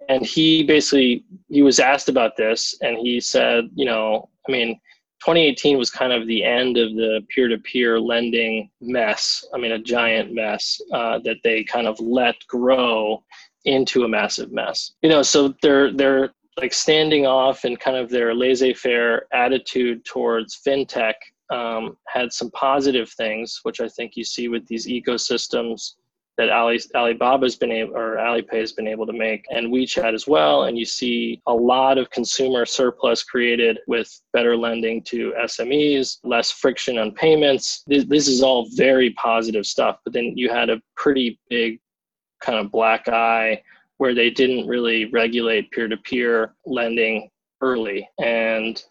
and 0.09 0.25
he 0.25 0.62
basically 0.64 1.25
he 1.49 1.62
was 1.62 1.81
asked 1.81 2.09
about 2.09 2.37
this, 2.37 2.76
and 2.83 2.99
he 2.99 3.21
said, 3.21 3.71
you 3.75 3.87
know, 3.87 4.29
I 4.47 4.53
mean 4.53 4.79
2018 5.25 5.78
was 5.78 5.90
kind 5.90 6.12
of 6.12 6.26
the 6.26 6.45
end 6.45 6.76
of 6.76 6.95
the 6.97 7.25
peer-to-peer 7.31 7.99
lending 7.99 8.69
mess. 8.83 9.43
I 9.54 9.59
mean, 9.59 9.73
a 9.73 9.78
giant 9.78 10.35
mess 10.35 10.78
uh, 10.93 11.19
that 11.21 11.38
they 11.43 11.64
kind 11.64 11.87
of 11.87 11.99
let 11.99 12.37
grow 12.47 13.25
into 13.64 14.04
a 14.04 14.09
massive 14.09 14.52
mess. 14.52 14.93
You 15.00 15.09
know, 15.09 15.23
so 15.23 15.54
they're 15.62 15.90
they're 15.90 16.35
like 16.59 16.75
standing 16.75 17.26
off 17.26 17.64
and 17.64 17.81
kind 17.81 17.97
of 17.97 18.11
their 18.11 18.35
laissez-faire 18.35 19.26
attitude 19.33 20.04
towards 20.04 20.61
fintech 20.64 21.14
um, 21.50 21.97
had 22.07 22.31
some 22.31 22.50
positive 22.50 23.09
things, 23.09 23.61
which 23.62 23.81
I 23.81 23.88
think 23.88 24.16
you 24.16 24.25
see 24.25 24.49
with 24.49 24.66
these 24.66 24.87
ecosystems 24.87 25.95
that 26.37 26.50
Ali, 26.50 26.81
Alibaba's 26.95 27.57
been 27.57 27.71
able 27.71 27.97
or 27.97 28.17
Alipay 28.17 28.61
has 28.61 28.73
been 28.73 28.89
able 28.89 29.06
to 29.06 29.13
make 29.13 29.45
and 29.50 29.73
WeChat 29.73 30.15
as 30.15 30.26
well. 30.26 30.65
And 30.65 30.76
you 30.76 30.85
see 30.85 31.41
a 31.47 31.54
lot 31.54 31.97
of 31.97 32.11
consumer 32.11 32.67
surplus 32.67 33.23
created 33.23 33.78
with 33.87 34.21
better 34.32 34.56
lending 34.56 35.02
to 35.04 35.32
SMEs, 35.45 36.19
less 36.25 36.50
friction 36.50 36.99
on 36.99 37.13
payments. 37.13 37.85
This, 37.87 38.04
this 38.04 38.26
is 38.26 38.43
all 38.43 38.69
very 38.75 39.11
positive 39.11 39.65
stuff. 39.65 39.99
But 40.04 40.13
then 40.13 40.37
you 40.37 40.50
had 40.50 40.71
a 40.71 40.82
pretty 40.97 41.39
big 41.49 41.78
kind 42.41 42.58
of 42.58 42.73
black 42.73 43.08
eye 43.08 43.63
where 43.99 44.15
they 44.15 44.30
didn't 44.30 44.67
really 44.67 45.06
regulate 45.06 45.71
peer 45.71 45.87
to 45.87 45.97
peer 45.99 46.54
lending 46.67 47.30
early. 47.61 48.08
And 48.21 48.82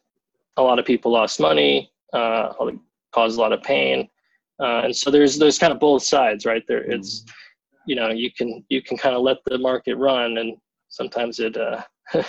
a 0.55 0.63
lot 0.63 0.79
of 0.79 0.85
people 0.85 1.11
lost 1.11 1.41
money, 1.41 1.91
uh, 2.13 2.53
caused 3.11 3.37
a 3.37 3.41
lot 3.41 3.51
of 3.51 3.61
pain. 3.63 4.07
Uh, 4.59 4.81
and 4.85 4.95
so 4.95 5.09
there's 5.09 5.37
there's 5.37 5.57
kind 5.57 5.73
of 5.73 5.79
both 5.79 6.03
sides, 6.03 6.45
right? 6.45 6.63
There, 6.67 6.83
it's 6.83 7.21
mm-hmm. 7.21 7.42
You 7.85 7.95
know 7.95 8.09
you 8.09 8.31
can 8.31 8.63
you 8.69 8.81
can 8.81 8.97
kind 8.97 9.15
of 9.15 9.21
let 9.21 9.37
the 9.45 9.57
market 9.57 9.95
run, 9.95 10.37
and 10.37 10.57
sometimes 10.89 11.39
it 11.39 11.57
uh, 11.57 11.81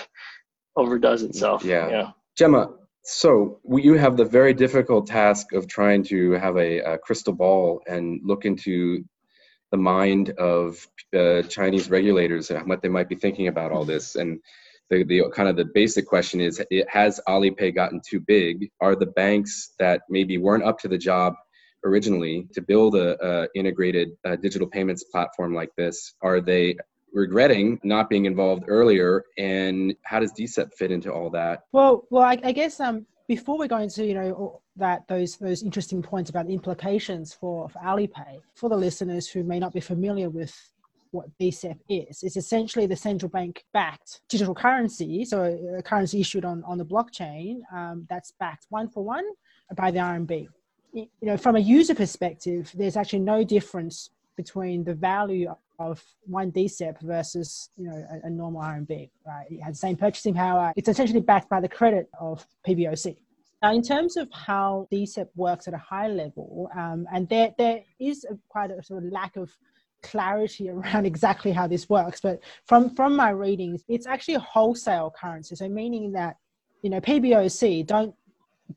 overdoes 0.76 1.22
itself. 1.22 1.64
Yeah. 1.64 1.88
yeah. 1.88 2.10
Gemma, 2.36 2.70
so 3.04 3.60
you 3.68 3.94
have 3.94 4.16
the 4.16 4.24
very 4.24 4.54
difficult 4.54 5.06
task 5.06 5.52
of 5.52 5.68
trying 5.68 6.02
to 6.04 6.32
have 6.32 6.56
a, 6.56 6.78
a 6.80 6.98
crystal 6.98 7.32
ball 7.32 7.80
and 7.86 8.20
look 8.24 8.44
into 8.44 9.04
the 9.70 9.76
mind 9.76 10.30
of 10.30 10.86
uh, 11.16 11.42
Chinese 11.42 11.90
regulators 11.90 12.50
and 12.50 12.68
what 12.68 12.82
they 12.82 12.88
might 12.88 13.08
be 13.08 13.14
thinking 13.14 13.48
about 13.48 13.72
all 13.72 13.84
this. 13.84 14.14
And 14.14 14.40
the, 14.90 15.04
the 15.04 15.30
kind 15.34 15.48
of 15.48 15.56
the 15.56 15.66
basic 15.74 16.06
question 16.06 16.40
is: 16.40 16.62
Has 16.88 17.20
Alipay 17.28 17.74
gotten 17.74 18.00
too 18.06 18.20
big? 18.20 18.70
Are 18.80 18.96
the 18.96 19.06
banks 19.06 19.74
that 19.78 20.02
maybe 20.08 20.38
weren't 20.38 20.64
up 20.64 20.78
to 20.80 20.88
the 20.88 20.98
job 20.98 21.34
originally 21.84 22.48
to 22.54 22.60
build 22.60 22.94
a, 22.96 23.16
a 23.24 23.48
integrated 23.54 24.12
uh, 24.24 24.36
digital 24.36 24.66
payments 24.66 25.04
platform 25.04 25.54
like 25.54 25.70
this? 25.76 26.14
Are 26.22 26.40
they 26.40 26.76
regretting 27.12 27.78
not 27.84 28.10
being 28.10 28.26
involved 28.26 28.64
earlier? 28.68 29.24
And 29.38 29.94
how 30.04 30.20
does 30.20 30.32
DCEP 30.32 30.72
fit 30.74 30.90
into 30.90 31.12
all 31.12 31.30
that? 31.30 31.64
Well, 31.72 32.04
well, 32.10 32.24
I, 32.24 32.38
I 32.42 32.52
guess 32.52 32.80
um, 32.80 33.06
before 33.28 33.56
we 33.58 33.68
go 33.68 33.78
into 33.78 34.04
you 34.04 34.14
know 34.14 34.60
that 34.76 35.06
those 35.08 35.36
those 35.36 35.62
interesting 35.62 36.02
points 36.02 36.30
about 36.30 36.46
the 36.46 36.52
implications 36.52 37.32
for, 37.32 37.68
for 37.68 37.78
Alipay, 37.78 38.40
for 38.54 38.68
the 38.68 38.76
listeners 38.76 39.28
who 39.28 39.44
may 39.44 39.58
not 39.58 39.72
be 39.72 39.80
familiar 39.80 40.28
with 40.28 40.54
what 41.12 41.26
DCEP 41.40 41.78
is. 41.88 42.24
It's 42.24 42.36
essentially 42.36 42.86
the 42.86 42.96
central 42.96 43.30
bank 43.30 43.64
backed 43.72 44.20
digital 44.28 44.54
currency, 44.54 45.24
so 45.24 45.44
a 45.78 45.82
currency 45.82 46.20
issued 46.20 46.44
on, 46.44 46.64
on 46.64 46.76
the 46.76 46.84
blockchain 46.84 47.60
um, 47.72 48.04
that's 48.10 48.32
backed 48.40 48.66
one 48.68 48.88
for 48.88 49.04
one 49.04 49.24
by 49.76 49.92
the 49.92 50.00
RMB 50.00 50.48
you 50.94 51.08
know, 51.22 51.36
from 51.36 51.56
a 51.56 51.60
user 51.60 51.94
perspective, 51.94 52.70
there's 52.74 52.96
actually 52.96 53.20
no 53.20 53.44
difference 53.44 54.10
between 54.36 54.84
the 54.84 54.94
value 54.94 55.52
of 55.78 56.02
one 56.26 56.52
DCEP 56.52 57.00
versus 57.02 57.70
you 57.76 57.88
know 57.88 58.06
a, 58.10 58.26
a, 58.26 58.30
normal 58.30 58.62
RMB. 58.62 59.10
Right, 59.26 59.46
it 59.50 59.60
has 59.60 59.74
the 59.74 59.86
same 59.86 59.96
purchasing 59.96 60.34
power. 60.34 60.72
It's 60.76 60.88
essentially 60.88 61.20
backed 61.20 61.48
by 61.48 61.60
the 61.60 61.68
credit 61.68 62.08
of 62.20 62.46
PBOC. 62.66 63.16
Now, 63.60 63.74
in 63.74 63.82
terms 63.82 64.16
of 64.16 64.28
how 64.32 64.86
DCEP 64.92 65.28
works 65.34 65.66
at 65.66 65.74
a 65.74 65.78
high 65.78 66.08
level, 66.08 66.70
um, 66.76 67.06
and 67.12 67.28
there 67.28 67.52
there 67.58 67.80
is 67.98 68.24
a, 68.24 68.38
quite 68.48 68.70
a 68.70 68.82
sort 68.82 69.04
of 69.04 69.12
lack 69.12 69.36
of 69.36 69.50
clarity 70.02 70.70
around 70.74 71.06
exactly 71.06 71.50
how 71.50 71.66
this 71.66 71.88
works, 71.88 72.20
but 72.20 72.40
from 72.66 72.94
from 72.94 73.16
my 73.16 73.30
readings, 73.30 73.82
it's 73.88 74.06
actually 74.06 74.34
a 74.34 74.40
wholesale 74.40 75.12
currency. 75.18 75.56
So 75.56 75.68
meaning 75.68 76.12
that 76.12 76.36
you 76.82 76.90
know 76.90 77.00
PBOC 77.00 77.84
don't 77.84 78.14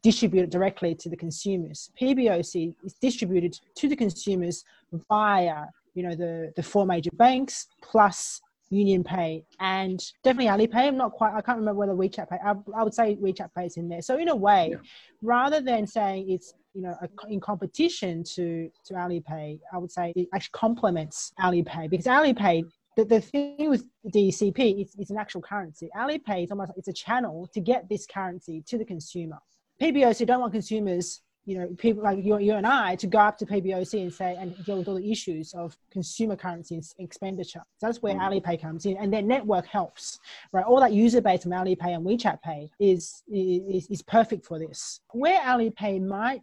distributed 0.02 0.50
directly 0.50 0.96
to 0.96 1.10
the 1.10 1.18
consumers. 1.18 1.92
PBOC 2.00 2.76
is 2.84 2.94
distributed 2.94 3.60
to 3.76 3.88
the 3.88 3.96
consumers 3.96 4.64
via, 5.10 5.66
you 5.94 6.04
know, 6.04 6.16
the, 6.16 6.52
the 6.56 6.64
four 6.64 6.86
major 6.86 7.12
banks 7.14 7.68
plus 7.82 8.42
Union 8.70 9.04
Pay 9.04 9.46
and 9.60 10.04
definitely 10.24 10.68
Alipay. 10.68 10.88
I'm 10.88 10.98
not 10.98 11.14
quite, 11.14 11.34
I 11.34 11.42
can't 11.42 11.58
remember 11.58 11.80
whether 11.80 11.94
WeChat 11.94 12.30
Pay, 12.30 12.38
I, 12.44 12.54
I 12.76 12.84
would 12.84 12.94
say 12.94 13.16
WeChat 13.16 13.50
Pay 13.56 13.66
is 13.66 13.78
in 13.78 13.88
there. 13.88 14.02
So 14.02 14.18
in 14.18 14.28
a 14.28 14.36
way, 14.36 14.70
yeah. 14.72 14.78
rather 15.22 15.62
than 15.62 15.88
saying 15.88 16.30
it's, 16.30 16.54
you 16.74 16.82
know, 16.82 16.96
a, 17.02 17.08
in 17.30 17.40
competition 17.40 18.24
to, 18.36 18.70
to 18.86 18.94
Alipay, 18.94 19.60
I 19.72 19.78
would 19.78 19.92
say 19.92 20.12
it 20.16 20.28
actually 20.34 20.52
complements 20.54 21.32
Alipay 21.40 21.90
because 21.90 22.06
Alipay 22.06 22.66
the, 22.98 23.06
the 23.06 23.22
thing 23.22 23.70
with 23.70 23.86
DCP 24.08 24.82
is 24.82 24.96
it's 24.98 25.12
an 25.12 25.18
actual 25.18 25.42
currency. 25.42 25.88
Alipay 25.96 26.46
is 26.46 26.52
almost 26.52 26.72
it's 26.76 26.88
a 26.88 26.94
channel 26.94 27.48
to 27.54 27.60
get 27.60 27.88
this 27.88 28.08
currency 28.08 28.64
to 28.68 28.78
the 28.78 28.86
consumer. 28.86 29.38
PBOC 29.82 30.26
don't 30.26 30.42
want 30.42 30.54
consumers, 30.54 31.22
you 31.46 31.58
know, 31.58 31.68
people 31.78 32.04
like 32.04 32.24
you, 32.24 32.38
you 32.40 32.54
and 32.54 32.68
I 32.68 32.96
to 32.98 33.08
go 33.08 33.20
up 33.20 33.38
to 33.38 33.46
PBOC 33.46 34.02
and 34.02 34.14
say 34.14 34.36
and 34.38 34.54
deal 34.66 34.80
with 34.80 34.88
all 34.88 34.96
the 34.96 35.12
issues 35.12 35.54
of 35.54 35.78
consumer 35.92 36.36
currency 36.36 36.82
expenditure. 37.00 37.62
So 37.78 37.88
that's 37.88 38.02
where 38.02 38.16
mm. 38.16 38.42
Alipay 38.44 38.62
comes 38.62 38.86
in, 38.86 38.98
and 38.98 39.14
their 39.14 39.22
network 39.22 39.66
helps, 39.66 40.20
right? 40.52 40.66
All 40.66 40.80
that 40.82 40.92
user 40.92 41.22
base 41.22 41.44
from 41.44 41.54
Alipay 41.54 41.96
and 41.96 42.06
WeChat 42.06 42.42
Pay 42.42 42.70
is 42.80 43.24
is, 43.28 43.88
is 43.88 44.02
perfect 44.02 44.46
for 44.46 44.60
this. 44.60 45.00
Where 45.12 45.40
Alipay 45.40 46.06
might 46.06 46.42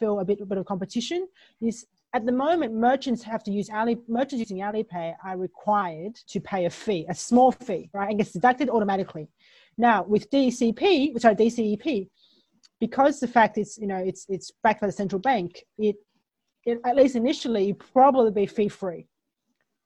feel 0.00 0.18
a 0.18 0.24
bit, 0.24 0.40
a 0.40 0.46
bit 0.46 0.58
of 0.58 0.66
competition 0.66 1.28
is 1.60 1.86
at 2.12 2.26
the 2.26 2.32
moment, 2.32 2.74
merchants 2.74 3.22
have 3.22 3.44
to 3.44 3.52
use 3.52 3.70
Ali, 3.70 3.98
merchants 4.08 4.40
using 4.40 4.58
Alipay 4.58 5.14
are 5.24 5.36
required 5.36 6.16
to 6.26 6.40
pay 6.40 6.64
a 6.64 6.70
fee, 6.70 7.06
a 7.08 7.14
small 7.14 7.52
fee, 7.52 7.88
right? 7.92 8.08
And 8.10 8.18
gets 8.18 8.32
deducted 8.32 8.68
automatically. 8.68 9.28
Now 9.78 10.02
with 10.02 10.28
DCP, 10.30 11.20
sorry, 11.20 11.36
DCEP, 11.36 12.08
because 12.80 13.20
the 13.20 13.28
fact 13.28 13.58
it's 13.58 13.78
you 13.78 13.86
know 13.86 13.96
it's 13.98 14.26
it's 14.28 14.50
backed 14.62 14.80
by 14.80 14.86
the 14.86 14.92
central 14.92 15.20
bank, 15.20 15.62
it, 15.78 15.96
it 16.64 16.80
at 16.84 16.96
least 16.96 17.14
initially 17.14 17.72
probably 17.72 18.30
be 18.30 18.46
fee 18.46 18.68
free. 18.68 19.06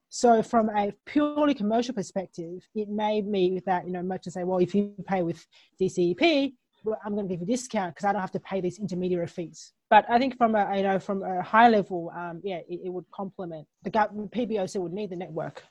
So 0.09 0.43
from 0.43 0.71
a 0.71 0.93
purely 1.07 1.55
commercial 1.55 1.93
perspective, 1.93 2.67
it 2.75 2.89
may 2.89 3.21
be 3.21 3.61
that 3.67 3.87
you 3.87 3.93
know 3.93 4.03
merchants 4.03 4.35
say, 4.35 4.45
well, 4.45 4.59
if 4.59 4.75
you 4.75 4.95
pay 5.07 5.23
with 5.23 5.45
DCEP, 5.81 6.55
well, 6.85 6.99
I'm 7.05 7.15
going 7.15 7.27
to 7.27 7.35
give 7.35 7.41
you 7.41 7.53
a 7.53 7.57
discount 7.57 7.95
because 7.95 8.05
I 8.05 8.13
don't 8.13 8.21
have 8.21 8.31
to 8.33 8.41
pay 8.41 8.61
these 8.61 8.79
intermediary 8.79 9.27
fees. 9.27 9.73
But 9.91 10.09
I 10.09 10.19
think 10.19 10.37
from 10.37 10.55
a 10.55 10.77
you 10.77 10.85
know 10.85 10.99
from 11.01 11.23
a 11.23 11.43
high 11.43 11.69
level, 11.69 12.13
um, 12.17 12.41
yeah, 12.45 12.61
it, 12.69 12.81
it 12.85 12.93
would 12.93 13.11
complement 13.11 13.67
the 13.83 13.91
government. 13.91 14.31
PBOC 14.31 14.81
would 14.81 14.93
need 14.93 15.11
the 15.11 15.17
network 15.17 15.65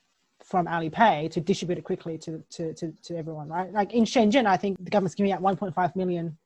from 0.44 0.66
Alipay 0.68 1.32
to 1.32 1.40
distribute 1.40 1.78
it 1.78 1.84
quickly 1.84 2.18
to, 2.18 2.44
to, 2.50 2.74
to, 2.74 2.94
to 3.04 3.16
everyone, 3.18 3.48
right? 3.48 3.72
Like 3.72 3.94
in 3.94 4.04
Shenzhen, 4.04 4.46
I 4.46 4.58
think 4.58 4.78
the 4.84 4.90
government's 4.90 5.16
giving 5.16 5.32
out 5.32 5.42
1.5 5.42 5.96
million 5.96 6.38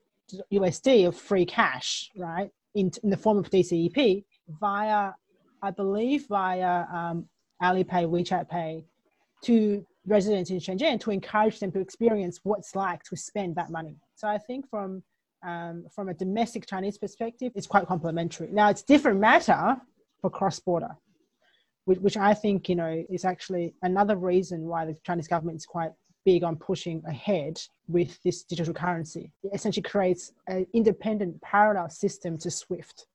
USD 0.54 1.08
of 1.08 1.16
free 1.16 1.46
cash, 1.46 2.10
right, 2.16 2.50
in, 2.76 2.92
in 3.04 3.10
the 3.10 3.18
form 3.18 3.38
of 3.38 3.50
DCEP 3.50 4.24
via, 4.60 5.12
I 5.62 5.72
believe, 5.72 6.28
via 6.28 6.86
um, 6.94 7.28
Alipay, 7.62 8.08
WeChat 8.08 8.50
Pay 8.50 8.84
to 9.44 9.86
residents 10.06 10.50
in 10.50 10.58
Shenzhen 10.58 11.00
to 11.02 11.12
encourage 11.12 11.60
them 11.60 11.72
to 11.72 11.80
experience 11.80 12.40
what 12.44 12.60
it's 12.60 12.76
like 12.76 13.04
to 13.04 13.16
spend 13.16 13.56
that 13.56 13.70
money. 13.70 13.96
So 14.16 14.28
I 14.28 14.38
think 14.38 14.70
from 14.70 15.04
um, 15.46 15.86
from 15.94 16.10
a 16.10 16.14
domestic 16.14 16.66
Chinese 16.66 16.98
perspective, 16.98 17.52
it's 17.56 17.68
quite 17.68 17.86
complementary. 17.86 18.50
Now 18.52 18.70
it's 18.70 18.82
different 18.82 19.20
matter 19.20 19.78
for 20.20 20.32
cross 20.32 20.60
border, 20.60 20.98
which, 21.86 22.00
which 22.00 22.18
I 22.18 22.34
think 22.34 22.68
you 22.70 22.76
know 22.76 23.06
is 23.10 23.24
actually 23.24 23.76
another 23.84 24.16
reason 24.16 24.66
why 24.66 24.86
the 24.86 24.96
Chinese 25.06 25.28
government 25.28 25.58
is 25.58 25.66
quite 25.66 25.92
big 26.28 26.44
on 26.44 26.58
pushing 26.58 27.02
ahead 27.08 27.58
with 27.88 28.22
this 28.22 28.44
digital 28.44 28.74
currency. 28.74 29.32
It 29.46 29.52
essentially 29.54 29.88
creates 29.94 30.34
an 30.48 30.68
independent 30.74 31.42
parallel 31.42 31.90
system 31.90 32.38
to 32.40 32.52
SWIFT. 32.52 33.08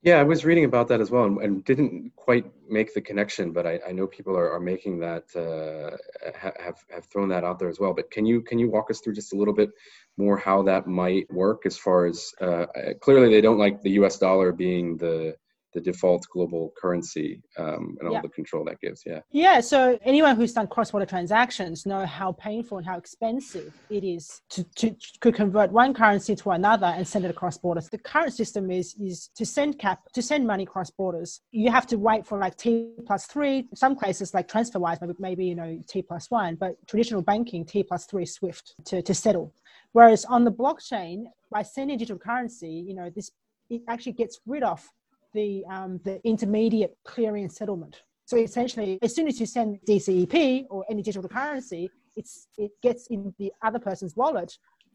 Yeah, 0.00 0.18
I 0.20 0.22
was 0.22 0.46
reading 0.46 0.64
about 0.64 0.88
that 0.88 1.02
as 1.02 1.10
well 1.10 1.24
and, 1.24 1.36
and 1.44 1.64
didn't 1.64 2.12
quite 2.16 2.46
make 2.66 2.94
the 2.94 3.02
connection, 3.02 3.52
but 3.52 3.66
I, 3.66 3.78
I 3.86 3.92
know 3.92 4.06
people 4.06 4.34
are, 4.38 4.50
are 4.52 4.60
making 4.72 5.00
that 5.00 5.24
uh, 5.36 5.96
have 6.34 6.78
have 6.94 7.04
thrown 7.10 7.28
that 7.28 7.44
out 7.44 7.58
there 7.58 7.68
as 7.68 7.78
well. 7.78 7.92
But 7.92 8.10
can 8.10 8.24
you 8.24 8.40
can 8.40 8.58
you 8.58 8.70
walk 8.70 8.90
us 8.90 9.00
through 9.00 9.16
just 9.20 9.34
a 9.34 9.36
little 9.36 9.54
bit 9.62 9.70
more 10.16 10.38
how 10.38 10.62
that 10.62 10.86
might 10.86 11.30
work 11.30 11.66
as 11.66 11.76
far 11.76 12.06
as 12.06 12.32
uh, 12.40 12.66
clearly 13.02 13.28
they 13.30 13.42
don't 13.42 13.58
like 13.58 13.82
the 13.82 13.96
U.S. 14.00 14.16
dollar 14.18 14.52
being 14.52 14.96
the 14.96 15.36
the 15.76 15.82
default 15.82 16.26
global 16.32 16.72
currency 16.80 17.42
um, 17.58 17.96
and 17.98 18.08
all 18.08 18.14
yeah. 18.14 18.22
the 18.22 18.30
control 18.30 18.64
that 18.64 18.80
gives. 18.80 19.02
Yeah. 19.04 19.20
Yeah. 19.30 19.60
So 19.60 19.98
anyone 20.02 20.34
who's 20.34 20.54
done 20.54 20.68
cross-border 20.68 21.04
transactions 21.04 21.84
know 21.84 22.06
how 22.06 22.32
painful 22.32 22.78
and 22.78 22.86
how 22.86 22.96
expensive 22.96 23.74
it 23.90 24.02
is 24.02 24.40
to, 24.54 24.64
to, 24.80 24.96
to 25.20 25.30
convert 25.30 25.70
one 25.70 25.92
currency 25.92 26.34
to 26.36 26.50
another 26.52 26.86
and 26.86 27.06
send 27.06 27.26
it 27.26 27.30
across 27.30 27.58
borders. 27.58 27.90
The 27.90 27.98
current 27.98 28.32
system 28.32 28.70
is 28.70 28.94
is 28.98 29.28
to 29.36 29.44
send 29.44 29.78
cap 29.78 29.98
to 30.14 30.22
send 30.22 30.46
money 30.46 30.64
cross 30.64 30.90
borders. 30.90 31.42
You 31.52 31.70
have 31.70 31.86
to 31.88 31.96
wait 31.98 32.26
for 32.26 32.38
like 32.38 32.56
T 32.56 32.92
plus 33.06 33.26
three. 33.26 33.68
Some 33.74 33.94
places 33.96 34.32
like 34.32 34.48
TransferWise, 34.48 35.02
maybe 35.02 35.14
maybe 35.18 35.44
you 35.44 35.54
know 35.60 35.78
T 35.86 36.00
plus 36.00 36.30
one, 36.30 36.54
but 36.54 36.72
traditional 36.86 37.20
banking 37.20 37.66
T 37.66 37.82
plus 37.82 38.06
three 38.06 38.24
SWIFT 38.24 38.74
to, 38.86 39.02
to 39.02 39.14
settle. 39.14 39.52
Whereas 39.92 40.24
on 40.24 40.44
the 40.44 40.52
blockchain, 40.52 41.24
by 41.50 41.62
sending 41.62 41.98
digital 41.98 42.18
currency, 42.18 42.74
you 42.88 42.94
know 42.94 43.10
this 43.14 43.30
it 43.68 43.82
actually 43.88 44.12
gets 44.12 44.40
rid 44.46 44.62
of 44.62 44.88
the, 45.36 45.64
um, 45.70 46.00
the 46.02 46.20
intermediate 46.24 46.96
clearing 47.04 47.44
and 47.44 47.52
settlement. 47.52 48.02
So 48.24 48.36
essentially, 48.38 48.98
as 49.02 49.14
soon 49.14 49.28
as 49.28 49.38
you 49.38 49.46
send 49.46 49.78
DCEP 49.88 50.64
or 50.70 50.84
any 50.90 51.02
digital 51.02 51.28
currency, 51.28 51.90
it's, 52.16 52.48
it 52.58 52.72
gets 52.82 53.06
in 53.08 53.32
the 53.38 53.52
other 53.62 53.78
person's 53.78 54.16
wallet 54.16 54.52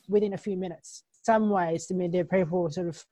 within 0.10 0.34
a 0.34 0.38
few 0.38 0.58
minutes. 0.58 1.04
Some 1.22 1.50
ways, 1.50 1.88
I 1.92 1.94
mean, 1.94 2.12
there 2.12 2.24
are 2.24 2.26
people 2.26 2.70
sort 2.70 2.88
of, 2.88 3.06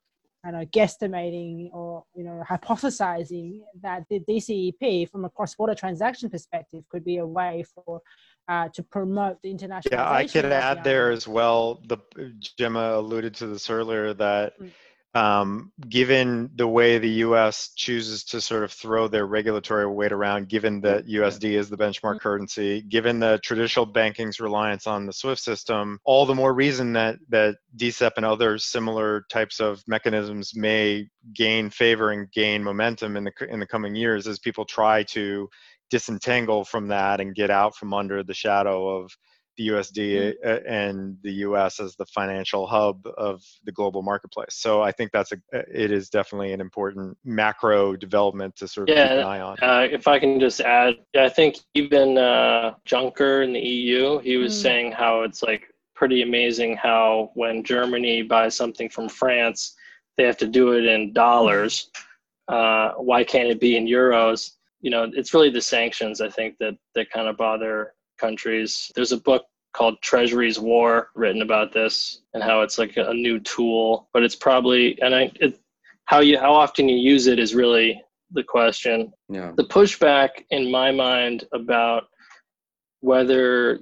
I 0.44 0.52
know, 0.52 0.66
guesstimating 0.66 1.70
or 1.72 2.04
you 2.16 2.24
know, 2.24 2.44
hypothesizing 2.50 3.60
that 3.82 4.04
the 4.10 4.20
DCEP, 4.22 5.10
from 5.12 5.24
a 5.26 5.30
cross-border 5.30 5.76
transaction 5.76 6.30
perspective, 6.30 6.84
could 6.90 7.06
be 7.06 7.18
a 7.18 7.26
way 7.26 7.64
for 7.76 8.02
uh, 8.48 8.68
to 8.74 8.82
promote 8.82 9.38
the 9.44 9.52
international. 9.52 10.00
Yeah, 10.00 10.12
I 10.12 10.26
could 10.26 10.46
add 10.46 10.84
there 10.84 11.12
as 11.12 11.28
well. 11.28 11.84
The 11.88 12.00
Gemma 12.58 12.98
alluded 12.98 13.36
to 13.36 13.48
this 13.48 13.70
earlier 13.70 14.14
that. 14.16 14.60
Mm 14.60 14.72
um, 15.16 15.72
given 15.90 16.52
the 16.56 16.68
way 16.68 17.00
the 17.00 17.10
U.S. 17.10 17.72
chooses 17.76 18.24
to 18.26 18.40
sort 18.40 18.64
of 18.64 18.72
throw 18.72 19.08
their 19.08 19.26
regulatory 19.26 19.88
weight 19.88 20.12
around, 20.12 20.50
given 20.50 20.82
that 20.82 21.08
USD 21.08 21.58
is 21.58 21.70
the 21.70 21.78
benchmark 21.78 22.02
mm-hmm. 22.02 22.18
currency, 22.20 22.82
given 22.84 23.20
the 23.20 23.40
traditional 23.44 23.88
banking's 23.88 24.40
reliance 24.40 24.86
on 24.86 25.08
the 25.08 25.14
SWIFT 25.14 25.42
system, 25.42 26.00
all 26.06 26.28
the 26.28 26.36
more 26.36 26.54
reason 26.54 26.94
that 26.94 27.18
that 27.30 27.56
DCEP 27.78 28.12
and 28.18 28.26
other 28.26 28.60
similar 28.60 29.26
types 29.32 29.60
of 29.60 29.84
mechanisms 29.88 30.56
may 30.56 31.08
gain 31.34 31.72
favor 31.72 32.12
and 32.12 32.32
gain 32.32 32.64
momentum 32.64 33.18
in 33.18 33.24
the 33.24 33.32
in 33.50 33.60
the 33.60 33.68
coming 33.68 33.96
years 33.96 34.28
as 34.28 34.38
people 34.38 34.66
try 34.66 35.02
to 35.04 35.50
disentangle 35.90 36.64
from 36.64 36.88
that 36.88 37.20
and 37.20 37.34
get 37.34 37.50
out 37.50 37.76
from 37.76 37.96
under 37.96 38.22
the 38.24 38.34
shadow 38.34 38.88
of 38.88 39.12
the 39.60 39.68
USD 39.68 40.38
mm-hmm. 40.42 40.68
and 40.72 41.18
the 41.22 41.34
US 41.46 41.82
as 41.82 41.96
the 41.98 42.06
financial 42.06 42.66
hub 42.66 43.06
of 43.18 43.44
the 43.66 43.74
global 43.74 44.02
marketplace. 44.02 44.56
So 44.56 44.82
I 44.82 44.94
think 44.94 45.12
that's 45.12 45.34
a 45.34 45.38
it 45.52 45.92
is 45.92 46.10
definitely 46.10 46.54
an 46.54 46.62
important 46.62 47.18
macro 47.26 47.98
development 47.98 48.56
to 48.56 48.68
sort 48.70 48.90
of 48.90 48.96
yeah, 48.96 49.10
keep 49.10 49.18
an 49.18 49.26
eye 49.26 49.42
on. 49.42 49.58
Uh, 49.62 49.88
if 49.92 50.08
I 50.08 50.18
can 50.18 50.40
just 50.40 50.62
add, 50.62 50.96
I 51.16 51.28
think 51.28 51.58
even 51.74 52.18
uh, 52.18 52.76
Juncker 52.88 53.44
in 53.44 53.52
the 53.52 53.60
EU, 53.60 54.20
he 54.20 54.38
was 54.38 54.58
mm. 54.58 54.62
saying 54.62 54.92
how 54.94 55.24
it's 55.24 55.44
like 55.44 55.74
pretty 55.94 56.22
amazing 56.22 56.78
how 56.78 57.32
when 57.34 57.62
Germany 57.62 58.22
buys 58.24 58.56
something 58.56 58.88
from 58.88 59.10
France, 59.10 59.76
they 60.18 60.24
have 60.24 60.38
to 60.38 60.48
do 60.48 60.72
it 60.72 60.86
in 60.86 61.12
dollars. 61.12 61.92
Uh, 62.48 62.92
why 62.94 63.26
can't 63.26 63.50
it 63.50 63.60
be 63.60 63.76
in 63.76 63.86
euros? 63.86 64.52
You 64.80 64.90
know, 64.90 65.12
it's 65.14 65.34
really 65.34 65.50
the 65.50 65.62
sanctions 65.62 66.22
I 66.22 66.30
think 66.30 66.58
that 66.60 66.78
that 66.96 67.12
kind 67.12 67.28
of 67.28 67.36
bother 67.36 67.94
countries. 68.20 68.92
There's 68.96 69.12
a 69.12 69.18
book 69.18 69.46
called 69.74 70.02
Treasury's 70.02 70.60
War 70.60 71.10
written 71.16 71.42
about 71.42 71.72
this 71.72 72.22
and 72.34 72.44
how 72.44 72.62
it's 72.62 72.78
like 72.78 72.98
a 72.98 73.14
new 73.14 73.40
tool, 73.40 74.10
but 74.14 74.24
it's 74.24 74.36
probably 74.36 75.00
and 75.02 75.16
I 75.16 75.32
it, 75.36 75.60
how 76.06 76.20
you 76.20 76.40
how 76.40 76.54
often 76.54 76.90
you 76.90 76.98
use 76.98 77.28
it 77.28 77.40
is 77.40 77.54
really 77.56 78.02
the 78.32 78.44
question. 78.44 79.12
Yeah. 79.30 79.52
The 79.56 79.66
pushback 79.66 80.30
in 80.50 80.72
my 80.72 80.92
mind 80.92 81.46
about 81.54 82.08
whether 83.02 83.80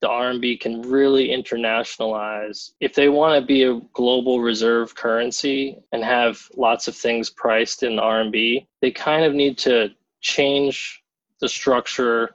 the 0.00 0.08
RMB 0.08 0.60
can 0.60 0.80
really 0.82 1.28
internationalize. 1.28 2.70
If 2.80 2.94
they 2.94 3.08
want 3.08 3.40
to 3.40 3.46
be 3.46 3.64
a 3.64 3.80
global 3.92 4.40
reserve 4.40 4.94
currency 4.94 5.78
and 5.92 6.02
have 6.02 6.40
lots 6.56 6.88
of 6.88 6.96
things 6.96 7.28
priced 7.28 7.82
in 7.82 7.96
RMB, 7.96 8.66
they 8.80 8.90
kind 8.90 9.24
of 9.24 9.34
need 9.34 9.58
to 9.58 9.90
change 10.22 11.02
the 11.40 11.48
structure 11.48 12.30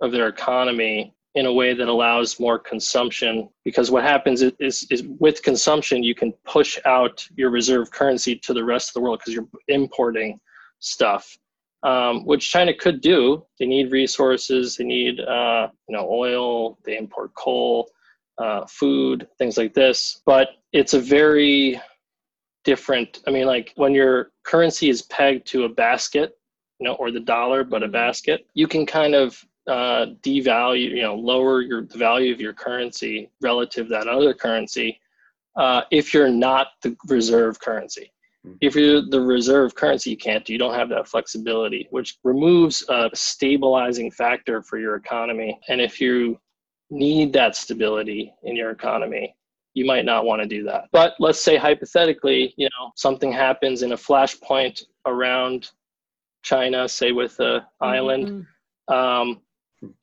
of 0.00 0.12
their 0.12 0.28
economy 0.28 1.14
in 1.34 1.46
a 1.46 1.52
way 1.52 1.74
that 1.74 1.88
allows 1.88 2.40
more 2.40 2.58
consumption 2.58 3.48
because 3.64 3.90
what 3.90 4.02
happens 4.02 4.40
is, 4.40 4.52
is, 4.58 4.86
is, 4.90 5.02
with 5.20 5.42
consumption 5.42 6.02
you 6.02 6.14
can 6.14 6.32
push 6.44 6.78
out 6.86 7.26
your 7.36 7.50
reserve 7.50 7.90
currency 7.90 8.34
to 8.36 8.54
the 8.54 8.64
rest 8.64 8.90
of 8.90 8.94
the 8.94 9.00
world 9.00 9.18
because 9.18 9.34
you're 9.34 9.48
importing 9.68 10.40
stuff 10.78 11.36
um, 11.82 12.24
which 12.24 12.50
china 12.50 12.74
could 12.74 13.00
do. 13.00 13.44
They 13.58 13.66
need 13.66 13.92
resources 13.92 14.76
they 14.76 14.84
need 14.84 15.20
uh, 15.20 15.68
you 15.88 15.96
know 15.96 16.08
oil 16.10 16.78
they 16.84 16.96
import 16.96 17.34
coal 17.34 17.90
uh, 18.38 18.66
food 18.66 19.28
things 19.38 19.56
like 19.56 19.74
this. 19.74 20.22
But 20.26 20.48
it's 20.72 20.94
a 20.94 21.00
very 21.00 21.80
different 22.64 23.22
i 23.28 23.30
mean 23.30 23.46
like 23.46 23.72
when 23.76 23.94
your 23.94 24.32
currency 24.42 24.90
is 24.90 25.02
pegged 25.02 25.46
to 25.46 25.64
a 25.64 25.68
basket 25.68 26.36
you 26.80 26.84
know 26.84 26.94
or 26.94 27.12
the 27.12 27.20
dollar 27.20 27.62
but 27.62 27.84
a 27.84 27.88
basket 27.88 28.44
you 28.54 28.66
can 28.66 28.84
kind 28.84 29.14
of 29.14 29.40
uh, 29.66 30.06
devalue, 30.22 30.90
you 30.90 31.02
know, 31.02 31.14
lower 31.14 31.60
your 31.60 31.82
the 31.82 31.98
value 31.98 32.32
of 32.32 32.40
your 32.40 32.52
currency 32.52 33.30
relative 33.40 33.86
to 33.86 33.90
that 33.90 34.08
other 34.08 34.32
currency 34.32 35.00
uh, 35.56 35.82
if 35.90 36.12
you're 36.12 36.30
not 36.30 36.68
the 36.82 36.96
reserve 37.08 37.58
currency. 37.60 38.12
Hmm. 38.44 38.52
If 38.60 38.76
you're 38.76 39.02
the 39.02 39.20
reserve 39.20 39.74
currency, 39.74 40.10
you 40.10 40.16
can't. 40.16 40.48
You 40.48 40.58
don't 40.58 40.74
have 40.74 40.88
that 40.90 41.08
flexibility, 41.08 41.88
which 41.90 42.18
removes 42.24 42.84
a 42.88 43.10
stabilizing 43.14 44.10
factor 44.10 44.62
for 44.62 44.78
your 44.78 44.96
economy. 44.96 45.58
And 45.68 45.80
if 45.80 46.00
you 46.00 46.38
need 46.90 47.32
that 47.32 47.56
stability 47.56 48.32
in 48.44 48.54
your 48.54 48.70
economy, 48.70 49.34
you 49.74 49.84
might 49.84 50.04
not 50.04 50.24
want 50.24 50.40
to 50.42 50.48
do 50.48 50.62
that. 50.64 50.84
But 50.92 51.14
let's 51.18 51.40
say 51.40 51.56
hypothetically, 51.56 52.54
you 52.56 52.68
know, 52.78 52.92
something 52.94 53.32
happens 53.32 53.82
in 53.82 53.92
a 53.92 53.96
flashpoint 53.96 54.84
around 55.06 55.70
China, 56.42 56.88
say 56.88 57.12
with 57.12 57.38
a 57.40 57.42
mm-hmm. 57.42 57.84
island. 57.84 58.46
Um, 58.88 59.40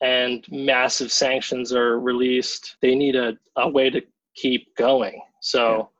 and 0.00 0.44
massive 0.50 1.12
sanctions 1.12 1.72
are 1.72 2.00
released, 2.00 2.76
they 2.82 2.94
need 2.94 3.16
a, 3.16 3.36
a 3.56 3.68
way 3.68 3.90
to 3.90 4.02
keep 4.34 4.74
going. 4.76 5.20
So 5.40 5.90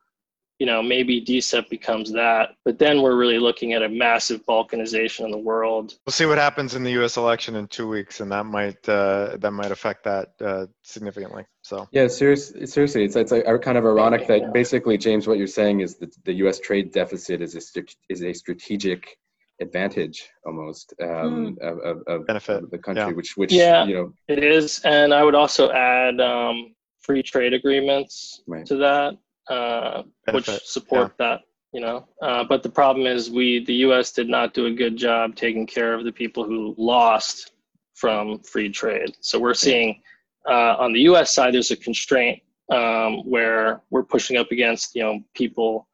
you 0.61 0.67
know, 0.67 0.83
maybe 0.83 1.21
DCEP 1.21 1.69
becomes 1.69 2.13
that. 2.13 2.51
But 2.65 2.79
then 2.79 3.03
we're 3.03 3.17
really 3.17 3.39
looking 3.39 3.73
at 3.73 3.83
a 3.83 3.89
massive 3.89 4.47
balkanization 4.47 5.25
in 5.25 5.31
the 5.31 5.39
world. 5.39 5.95
We'll 6.07 6.13
see 6.13 6.27
what 6.27 6.39
happens 6.39 6.75
in 6.75 6.85
the 6.85 6.93
U.S. 6.93 7.17
election 7.17 7.57
in 7.57 7.67
two 7.67 7.89
weeks, 7.89 8.21
and 8.21 8.31
that 8.31 8.47
might 8.47 8.89
uh, 8.89 9.37
that 9.41 9.51
might 9.51 9.73
affect 9.73 10.05
that 10.05 10.33
uh, 10.41 10.67
significantly. 10.83 11.45
So 11.63 11.89
yeah, 11.93 12.07
serious, 12.07 12.53
seriously, 12.65 13.05
it's 13.05 13.17
it's 13.17 13.33
kind 13.33 13.79
of 13.79 13.85
ironic 13.85 14.27
that 14.29 14.53
basically, 14.53 14.97
James, 14.97 15.27
what 15.27 15.39
you're 15.39 15.47
saying 15.47 15.81
is 15.81 15.97
that 15.97 16.15
the 16.25 16.35
U.S. 16.35 16.61
trade 16.61 16.93
deficit 16.93 17.43
is 17.43 17.55
a 17.57 17.85
is 18.09 18.23
a 18.23 18.33
strategic 18.33 19.19
advantage 19.61 20.29
almost 20.47 20.95
um, 21.01 21.57
mm. 21.57 21.59
of, 21.61 22.03
of, 22.07 22.27
benefit 22.27 22.63
of 22.65 22.71
the 22.71 22.79
country, 22.79 23.05
yeah. 23.05 23.13
which 23.13 23.37
which 23.37 23.53
yeah, 23.53 23.85
you 23.85 23.95
know 23.95 24.13
it 24.29 24.43
is, 24.43 24.81
and 24.85 25.15
I 25.15 25.23
would 25.23 25.35
also 25.35 25.71
add 25.71 26.21
um, 26.21 26.75
free 27.01 27.23
trade 27.23 27.53
agreements 27.53 28.43
right. 28.47 28.67
to 28.67 28.77
that 28.77 29.19
uh, 29.49 30.03
which 30.33 30.47
support 30.65 31.13
yeah. 31.21 31.27
that. 31.27 31.41
You 31.73 31.81
know, 31.81 32.07
uh, 32.23 32.45
but 32.45 32.63
the 32.63 32.71
problem 32.71 33.05
is 33.05 33.31
we 33.31 33.65
the 33.65 33.75
U.S. 33.87 34.13
did 34.13 34.29
not 34.29 34.55
do 34.55 34.67
a 34.67 34.71
good 34.71 34.97
job 34.97 35.35
taking 35.35 35.67
care 35.67 35.93
of 35.93 36.05
the 36.05 36.13
people 36.13 36.45
who 36.45 36.73
lost 36.79 37.53
from 37.95 38.39
free 38.41 38.71
trade. 38.71 39.17
So 39.21 39.41
we're 39.41 39.55
seeing 39.55 40.01
uh, 40.49 40.77
on 40.79 40.93
the 40.93 41.01
U.S. 41.01 41.35
side 41.35 41.55
there's 41.55 41.73
a 41.73 41.77
constraint 41.77 42.41
um, 42.71 43.29
where 43.29 43.83
we're 43.91 44.05
pushing 44.05 44.37
up 44.37 44.53
against 44.53 44.95
you 44.95 45.03
know 45.03 45.21
people 45.35 45.89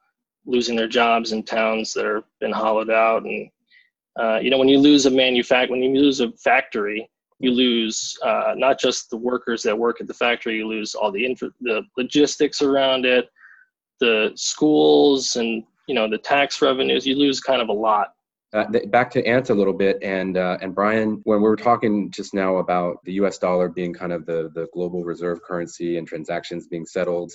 losing 0.51 0.77
their 0.77 0.89
jobs 0.89 1.33
in 1.33 1.43
towns 1.43 1.93
that 1.93 2.05
are 2.05 2.25
been 2.41 2.53
hollowed 2.53 2.91
out 2.91 3.25
and 3.25 3.49
uh, 4.19 4.39
you 4.43 4.51
know 4.51 4.59
when 4.59 4.69
you 4.69 4.79
lose 4.79 5.07
a 5.07 5.11
manufact 5.11 5.71
when 5.71 5.83
you 5.83 6.01
lose 6.01 6.21
a 6.21 6.31
factory 6.33 7.09
you 7.39 7.51
lose 7.51 8.19
uh, 8.23 8.53
not 8.57 8.79
just 8.79 9.09
the 9.11 9.17
workers 9.17 9.63
that 9.63 9.77
work 9.77 10.01
at 10.01 10.07
the 10.07 10.15
factory 10.15 10.57
you 10.57 10.67
lose 10.67 10.95
all 10.95 11.13
the 11.13 11.25
infra- 11.25 11.53
the 11.61 11.83
logistics 11.97 12.61
around 12.63 13.07
it 13.07 13.29
the 14.01 14.33
schools 14.35 15.37
and 15.37 15.63
you 15.87 15.95
know 15.95 16.09
the 16.09 16.19
tax 16.19 16.61
revenues 16.61 17.07
you 17.07 17.17
lose 17.17 17.41
kind 17.41 17.63
of 17.63 17.69
a 17.69 17.73
lot 17.73 18.09
uh, 18.53 18.65
back 18.89 19.11
to 19.13 19.25
ants 19.27 19.51
a 19.51 19.55
little 19.55 19.73
bit, 19.73 19.97
and 20.03 20.37
uh, 20.37 20.59
and 20.61 20.75
Brian, 20.75 21.21
when 21.23 21.39
we 21.39 21.49
were 21.49 21.55
talking 21.55 22.11
just 22.11 22.35
now 22.35 22.57
about 22.57 22.97
the 23.05 23.13
U.S. 23.13 23.39
dollar 23.39 23.69
being 23.69 23.95
kind 23.95 24.13
of 24.13 24.27
the 24.27 24.51
the 24.55 24.67
global 24.75 25.05
reserve 25.05 25.41
currency 25.43 25.99
and 25.99 26.09
transactions 26.09 26.67
being 26.67 26.85
settled 26.85 27.33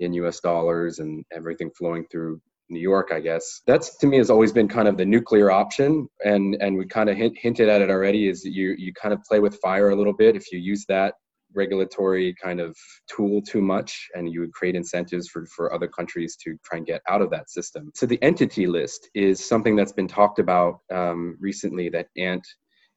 in 0.00 0.12
U.S. 0.12 0.40
dollars 0.40 0.98
and 0.98 1.24
everything 1.32 1.70
flowing 1.70 2.04
through 2.10 2.38
New 2.70 2.80
York, 2.80 3.10
I 3.12 3.20
guess 3.20 3.62
that's 3.66 3.96
to 3.98 4.06
me 4.06 4.18
has 4.18 4.30
always 4.30 4.52
been 4.52 4.68
kind 4.68 4.88
of 4.88 4.96
the 4.96 5.04
nuclear 5.04 5.50
option, 5.50 6.08
and 6.24 6.56
and 6.60 6.76
we 6.76 6.86
kind 6.86 7.08
of 7.08 7.16
hint, 7.16 7.36
hinted 7.38 7.68
at 7.68 7.80
it 7.80 7.90
already. 7.90 8.28
Is 8.28 8.44
you 8.44 8.74
you 8.78 8.92
kind 8.92 9.12
of 9.12 9.22
play 9.24 9.40
with 9.40 9.58
fire 9.60 9.90
a 9.90 9.96
little 9.96 10.12
bit 10.12 10.36
if 10.36 10.52
you 10.52 10.58
use 10.58 10.84
that 10.88 11.14
regulatory 11.54 12.34
kind 12.42 12.60
of 12.60 12.76
tool 13.08 13.40
too 13.42 13.60
much 13.60 14.08
and 14.14 14.30
you 14.30 14.40
would 14.40 14.52
create 14.52 14.76
incentives 14.76 15.28
for, 15.28 15.46
for 15.46 15.72
other 15.72 15.88
countries 15.88 16.36
to 16.36 16.56
try 16.64 16.78
and 16.78 16.86
get 16.86 17.00
out 17.08 17.22
of 17.22 17.30
that 17.30 17.50
system. 17.50 17.90
So 17.94 18.06
the 18.06 18.22
entity 18.22 18.66
list 18.66 19.08
is 19.14 19.46
something 19.46 19.74
that's 19.74 19.92
been 19.92 20.08
talked 20.08 20.38
about 20.38 20.80
um, 20.92 21.36
recently 21.40 21.88
that 21.90 22.08
Ant 22.16 22.46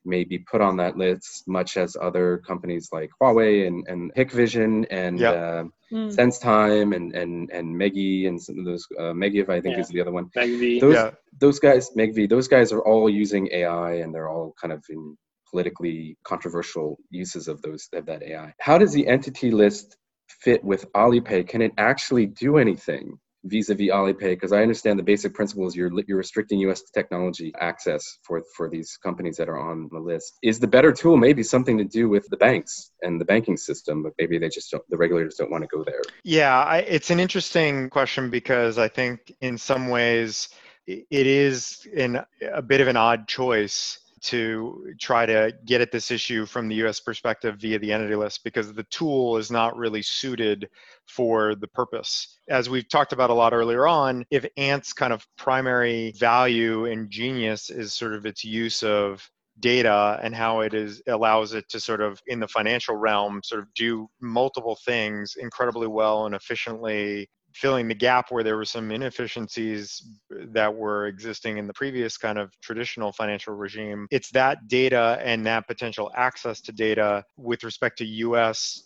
may 0.05 0.23
be 0.23 0.39
put 0.39 0.61
on 0.61 0.77
that 0.77 0.97
list, 0.97 1.47
much 1.47 1.77
as 1.77 1.95
other 1.99 2.37
companies 2.45 2.89
like 2.91 3.09
Huawei 3.21 3.67
and, 3.67 3.85
and 3.87 4.13
Hikvision 4.15 4.85
and 4.89 5.19
yep. 5.19 5.35
uh, 5.35 5.63
mm. 5.91 6.15
SenseTime 6.15 6.95
and 6.95 7.15
and 7.15 7.49
and 7.51 7.75
Megi 7.75 8.27
and 8.27 8.41
some 8.41 8.59
of 8.59 8.65
those 8.65 8.87
uh, 8.99 9.13
Megiv 9.13 9.49
I 9.49 9.61
think 9.61 9.75
yeah. 9.75 9.81
is 9.81 9.89
the 9.89 10.01
other 10.01 10.11
one. 10.11 10.29
Megvii. 10.35 10.79
Those 10.79 10.95
yeah. 10.95 11.11
those 11.39 11.59
guys 11.59 11.89
Megvii 11.97 12.29
those 12.29 12.47
guys 12.47 12.71
are 12.71 12.81
all 12.81 13.09
using 13.09 13.49
AI 13.51 13.93
and 13.95 14.13
they're 14.13 14.29
all 14.29 14.53
kind 14.59 14.73
of 14.73 14.83
in 14.89 15.17
politically 15.49 16.17
controversial 16.23 16.97
uses 17.09 17.47
of 17.47 17.61
those 17.61 17.87
of 17.93 18.05
that 18.05 18.23
AI. 18.23 18.53
How 18.59 18.77
does 18.77 18.93
the 18.93 19.07
entity 19.07 19.51
list 19.51 19.97
fit 20.29 20.63
with 20.63 20.91
Alipay? 20.93 21.47
Can 21.47 21.61
it 21.61 21.73
actually 21.77 22.25
do 22.25 22.57
anything 22.57 23.19
vis-a-vis 23.45 23.89
Alipay? 23.89 24.31
Because 24.31 24.51
I 24.51 24.61
understand 24.61 24.99
the 24.99 25.03
basic 25.03 25.33
principle 25.33 25.67
is 25.67 25.75
you're 25.75 25.91
you're 26.07 26.17
restricting 26.17 26.59
U.S. 26.59 26.83
technology 26.93 27.53
access 27.59 28.19
for 28.23 28.41
for 28.55 28.69
these 28.69 28.97
companies 29.03 29.37
that 29.37 29.49
are 29.49 29.59
on 29.59 29.89
the 29.91 29.99
list. 29.99 30.37
Is 30.43 30.59
the 30.59 30.67
better 30.67 30.91
tool 30.91 31.17
maybe 31.17 31.43
something 31.43 31.77
to 31.77 31.83
do 31.83 32.09
with 32.09 32.27
the 32.29 32.37
banks 32.37 32.91
and 33.01 33.19
the 33.19 33.25
banking 33.25 33.57
system, 33.57 34.03
but 34.03 34.13
maybe 34.17 34.37
they 34.37 34.49
just 34.49 34.71
don't. 34.71 34.83
The 34.89 34.97
regulators 34.97 35.35
don't 35.35 35.51
want 35.51 35.63
to 35.63 35.67
go 35.67 35.83
there. 35.83 36.01
Yeah, 36.23 36.57
I, 36.63 36.79
it's 36.79 37.09
an 37.09 37.19
interesting 37.19 37.89
question 37.89 38.29
because 38.29 38.77
I 38.77 38.87
think 38.87 39.33
in 39.41 39.57
some 39.57 39.89
ways 39.89 40.49
it 40.87 41.05
is 41.27 41.87
in 41.93 42.19
a 42.53 42.61
bit 42.61 42.81
of 42.81 42.87
an 42.87 42.97
odd 42.97 43.27
choice 43.27 43.99
to 44.21 44.93
try 44.99 45.25
to 45.25 45.51
get 45.65 45.81
at 45.81 45.91
this 45.91 46.11
issue 46.11 46.45
from 46.45 46.67
the 46.67 46.75
US 46.85 46.99
perspective 46.99 47.57
via 47.57 47.79
the 47.79 47.91
entity 47.91 48.15
list 48.15 48.43
because 48.43 48.71
the 48.73 48.83
tool 48.83 49.37
is 49.37 49.51
not 49.51 49.75
really 49.75 50.01
suited 50.01 50.69
for 51.07 51.55
the 51.55 51.67
purpose. 51.67 52.39
As 52.49 52.69
we've 52.69 52.87
talked 52.87 53.13
about 53.13 53.29
a 53.29 53.33
lot 53.33 53.53
earlier 53.53 53.87
on, 53.87 54.25
if 54.29 54.45
Ant's 54.57 54.93
kind 54.93 55.11
of 55.11 55.25
primary 55.37 56.13
value 56.17 56.85
and 56.85 57.09
genius 57.09 57.69
is 57.69 57.93
sort 57.93 58.13
of 58.13 58.25
its 58.25 58.43
use 58.43 58.83
of 58.83 59.27
data 59.59 60.19
and 60.23 60.33
how 60.33 60.61
it 60.61 60.73
is 60.73 61.01
allows 61.07 61.53
it 61.53 61.67
to 61.69 61.79
sort 61.79 62.01
of 62.01 62.21
in 62.27 62.39
the 62.39 62.47
financial 62.47 62.95
realm 62.95 63.41
sort 63.43 63.61
of 63.61 63.73
do 63.75 64.09
multiple 64.19 64.77
things 64.85 65.35
incredibly 65.39 65.87
well 65.87 66.25
and 66.25 66.33
efficiently 66.35 67.29
filling 67.53 67.87
the 67.87 67.95
gap 67.95 68.31
where 68.31 68.43
there 68.43 68.57
were 68.57 68.65
some 68.65 68.91
inefficiencies 68.91 70.01
uh, 70.33 70.45
that 70.51 70.73
were 70.73 71.07
existing 71.07 71.57
in 71.57 71.67
the 71.67 71.73
previous 71.73 72.17
kind 72.17 72.37
of 72.37 72.51
traditional 72.61 73.11
financial 73.11 73.53
regime. 73.53 74.07
It's 74.11 74.29
that 74.31 74.67
data 74.67 75.19
and 75.23 75.45
that 75.45 75.67
potential 75.67 76.11
access 76.15 76.61
to 76.61 76.71
data 76.71 77.23
with 77.37 77.63
respect 77.63 77.97
to 77.99 78.05
US 78.05 78.83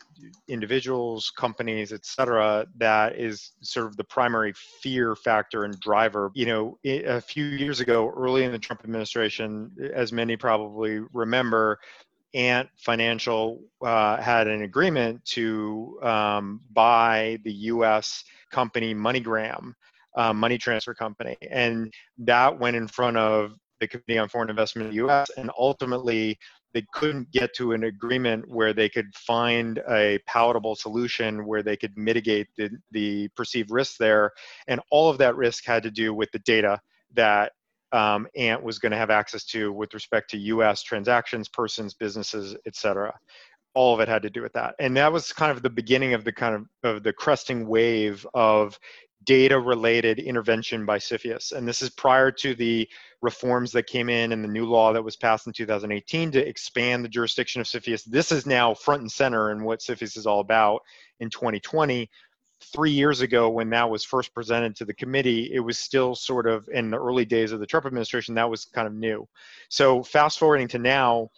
individuals, 0.47 1.32
companies, 1.38 1.91
et 1.91 2.06
cetera, 2.06 2.65
that 2.78 3.19
is 3.19 3.51
sort 3.62 3.88
of 3.88 3.97
the 3.97 4.04
primary 4.04 4.54
fear 4.82 5.15
factor 5.15 5.65
and 5.65 5.80
driver. 5.80 6.32
You 6.34 6.45
know, 6.45 6.78
a 6.86 7.21
few 7.21 7.45
years 7.45 7.80
ago, 7.80 8.12
early 8.15 8.43
in 8.43 8.51
the 8.51 8.60
Trump 8.60 8.82
administration, 8.84 9.71
as 9.93 10.12
many 10.12 10.38
probably 10.38 11.01
remember, 11.13 11.80
Ant 12.35 12.69
Financial 12.77 13.61
uh, 13.83 14.17
had 14.17 14.47
an 14.47 14.63
agreement 14.63 15.23
to 15.25 15.97
um, 16.03 16.61
buy 16.73 17.39
the 17.43 17.53
U.S. 17.53 18.23
company 18.51 18.93
MoneyGram, 18.93 19.73
uh, 20.17 20.33
money 20.33 20.57
transfer 20.57 20.93
company, 20.93 21.37
and 21.49 21.91
that 22.19 22.59
went 22.59 22.75
in 22.75 22.87
front 22.87 23.17
of 23.17 23.53
the 23.79 23.87
Committee 23.87 24.17
on 24.17 24.29
Foreign 24.29 24.49
Investment 24.49 24.87
in 24.87 24.91
the 24.91 24.95
U.S. 24.97 25.29
and 25.37 25.49
ultimately 25.57 26.37
they 26.73 26.85
couldn't 26.91 27.31
get 27.31 27.53
to 27.55 27.71
an 27.71 27.85
agreement 27.85 28.49
where 28.49 28.73
they 28.73 28.89
could 28.89 29.13
find 29.15 29.81
a 29.89 30.19
palatable 30.27 30.75
solution 30.75 31.45
where 31.45 31.63
they 31.63 31.77
could 31.77 31.97
mitigate 31.97 32.47
the, 32.57 32.69
the 32.91 33.29
perceived 33.29 33.71
risk 33.71 33.95
there, 33.97 34.31
and 34.67 34.81
all 34.91 35.09
of 35.09 35.17
that 35.17 35.37
risk 35.37 35.65
had 35.65 35.83
to 35.83 35.91
do 35.91 36.13
with 36.13 36.29
the 36.31 36.39
data 36.39 36.79
that 37.13 37.53
um, 37.95 38.27
Ant 38.36 38.62
was 38.62 38.77
going 38.79 38.91
to 38.91 38.97
have 38.97 39.10
access 39.10 39.45
to 39.45 39.71
with 39.71 39.93
respect 39.93 40.29
to 40.31 40.38
U.S. 40.38 40.84
transactions, 40.84 41.47
persons, 41.47 41.93
businesses, 41.93 42.55
et 42.65 42.75
cetera. 42.75 43.13
All 43.73 43.93
of 43.93 43.99
it 43.99 44.08
had 44.08 44.21
to 44.21 44.29
do 44.29 44.41
with 44.41 44.53
that, 44.53 44.75
and 44.79 44.95
that 44.95 45.12
was 45.12 45.34
kind 45.34 45.51
of 45.51 45.62
the 45.62 45.69
beginning 45.69 46.13
of 46.13 46.23
the 46.23 46.31
kind 46.31 46.55
of 46.55 46.95
of 46.95 47.03
the 47.03 47.12
cresting 47.12 47.67
wave 47.67 48.25
of 48.34 48.79
data-related 49.25 50.19
intervention 50.19 50.86
by 50.86 50.97
CFIUS. 50.97 51.51
And 51.51 51.67
this 51.67 51.81
is 51.81 51.89
prior 51.89 52.31
to 52.31 52.53
the 52.53 52.88
reforms 53.21 53.71
that 53.71 53.88
came 53.88 54.10
in 54.10 54.31
and 54.31 54.43
the 54.43 54.47
new 54.47 54.65
law 54.65 54.93
that 54.93 55.03
was 55.03 55.15
passed 55.15 55.47
in 55.47 55.53
2018 55.53 56.31
to 56.31 56.47
expand 56.47 57.03
the 57.03 57.10
jurisdiction 57.10 57.60
of 57.60 57.67
CFIUS. 57.67 58.03
This 58.05 58.31
is 58.31 58.45
now 58.45 58.73
front 58.73 59.01
and 59.01 59.12
center 59.12 59.51
in 59.51 59.63
what 59.63 59.79
CFIUS 59.79 60.17
is 60.17 60.27
all 60.27 60.41
about 60.41 60.81
in 61.19 61.29
2020 61.29 62.10
three 62.61 62.91
years 62.91 63.21
ago 63.21 63.49
when 63.49 63.69
that 63.69 63.89
was 63.89 64.03
first 64.03 64.33
presented 64.33 64.75
to 64.75 64.85
the 64.85 64.93
committee, 64.93 65.51
it 65.53 65.59
was 65.59 65.77
still 65.77 66.15
sort 66.15 66.47
of 66.47 66.67
in 66.71 66.89
the 66.89 66.97
early 66.97 67.25
days 67.25 67.51
of 67.51 67.59
the 67.59 67.65
Trump 67.65 67.85
administration, 67.85 68.35
that 68.35 68.49
was 68.49 68.65
kind 68.65 68.87
of 68.87 68.93
new. 68.93 69.27
So 69.69 70.03
fast 70.03 70.39
forwarding 70.39 70.67
to 70.69 70.79
now, 70.79 71.29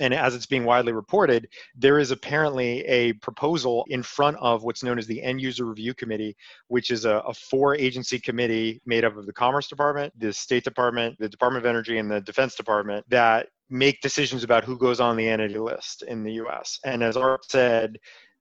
and 0.00 0.12
as 0.12 0.34
it's 0.34 0.46
being 0.46 0.64
widely 0.64 0.92
reported, 0.92 1.48
there 1.76 1.98
is 1.98 2.10
apparently 2.10 2.80
a 2.86 3.12
proposal 3.14 3.84
in 3.88 4.02
front 4.02 4.36
of 4.38 4.64
what's 4.64 4.82
known 4.82 4.98
as 4.98 5.06
the 5.06 5.22
End 5.22 5.40
User 5.40 5.64
Review 5.64 5.94
Committee, 5.94 6.36
which 6.68 6.90
is 6.90 7.04
a, 7.04 7.18
a 7.18 7.32
four 7.32 7.76
agency 7.76 8.18
committee 8.18 8.80
made 8.84 9.04
up 9.04 9.16
of 9.16 9.26
the 9.26 9.32
Commerce 9.32 9.68
Department, 9.68 10.12
the 10.18 10.32
State 10.32 10.64
Department, 10.64 11.16
the 11.18 11.28
Department 11.28 11.64
of 11.64 11.68
Energy, 11.68 11.98
and 11.98 12.10
the 12.10 12.20
Defense 12.20 12.56
Department 12.56 13.06
that 13.08 13.46
make 13.70 14.00
decisions 14.00 14.44
about 14.44 14.64
who 14.64 14.76
goes 14.76 15.00
on 15.00 15.16
the 15.16 15.28
entity 15.28 15.58
list 15.58 16.02
in 16.02 16.22
the 16.22 16.32
US. 16.34 16.78
And 16.84 17.02
as 17.02 17.16
Art 17.16 17.44
said, 17.50 17.98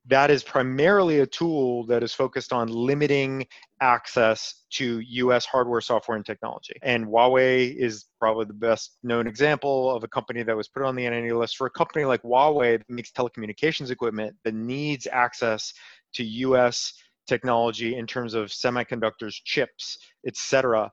that 0.07 0.29
is 0.29 0.43
primarily 0.43 1.19
a 1.19 1.25
tool 1.25 1.85
that 1.87 2.03
is 2.03 2.13
focused 2.13 2.53
on 2.53 2.67
limiting 2.67 3.45
access 3.81 4.65
to 4.71 4.99
US 4.99 5.45
hardware, 5.45 5.81
software, 5.81 6.15
and 6.15 6.25
technology. 6.25 6.75
And 6.83 7.07
Huawei 7.07 7.75
is 7.75 8.05
probably 8.19 8.45
the 8.45 8.53
best 8.53 8.97
known 9.03 9.27
example 9.27 9.95
of 9.95 10.03
a 10.03 10.07
company 10.07 10.43
that 10.43 10.55
was 10.55 10.67
put 10.67 10.83
on 10.83 10.95
the 10.95 11.05
entity 11.05 11.33
list. 11.33 11.57
For 11.57 11.67
a 11.67 11.71
company 11.71 12.05
like 12.05 12.21
Huawei 12.21 12.77
that 12.77 12.89
makes 12.89 13.11
telecommunications 13.11 13.89
equipment 13.89 14.35
that 14.43 14.53
needs 14.53 15.07
access 15.11 15.73
to 16.13 16.23
US 16.23 16.93
technology 17.27 17.95
in 17.95 18.05
terms 18.05 18.35
of 18.35 18.49
semiconductors, 18.49 19.35
chips, 19.43 19.97
etc., 20.27 20.91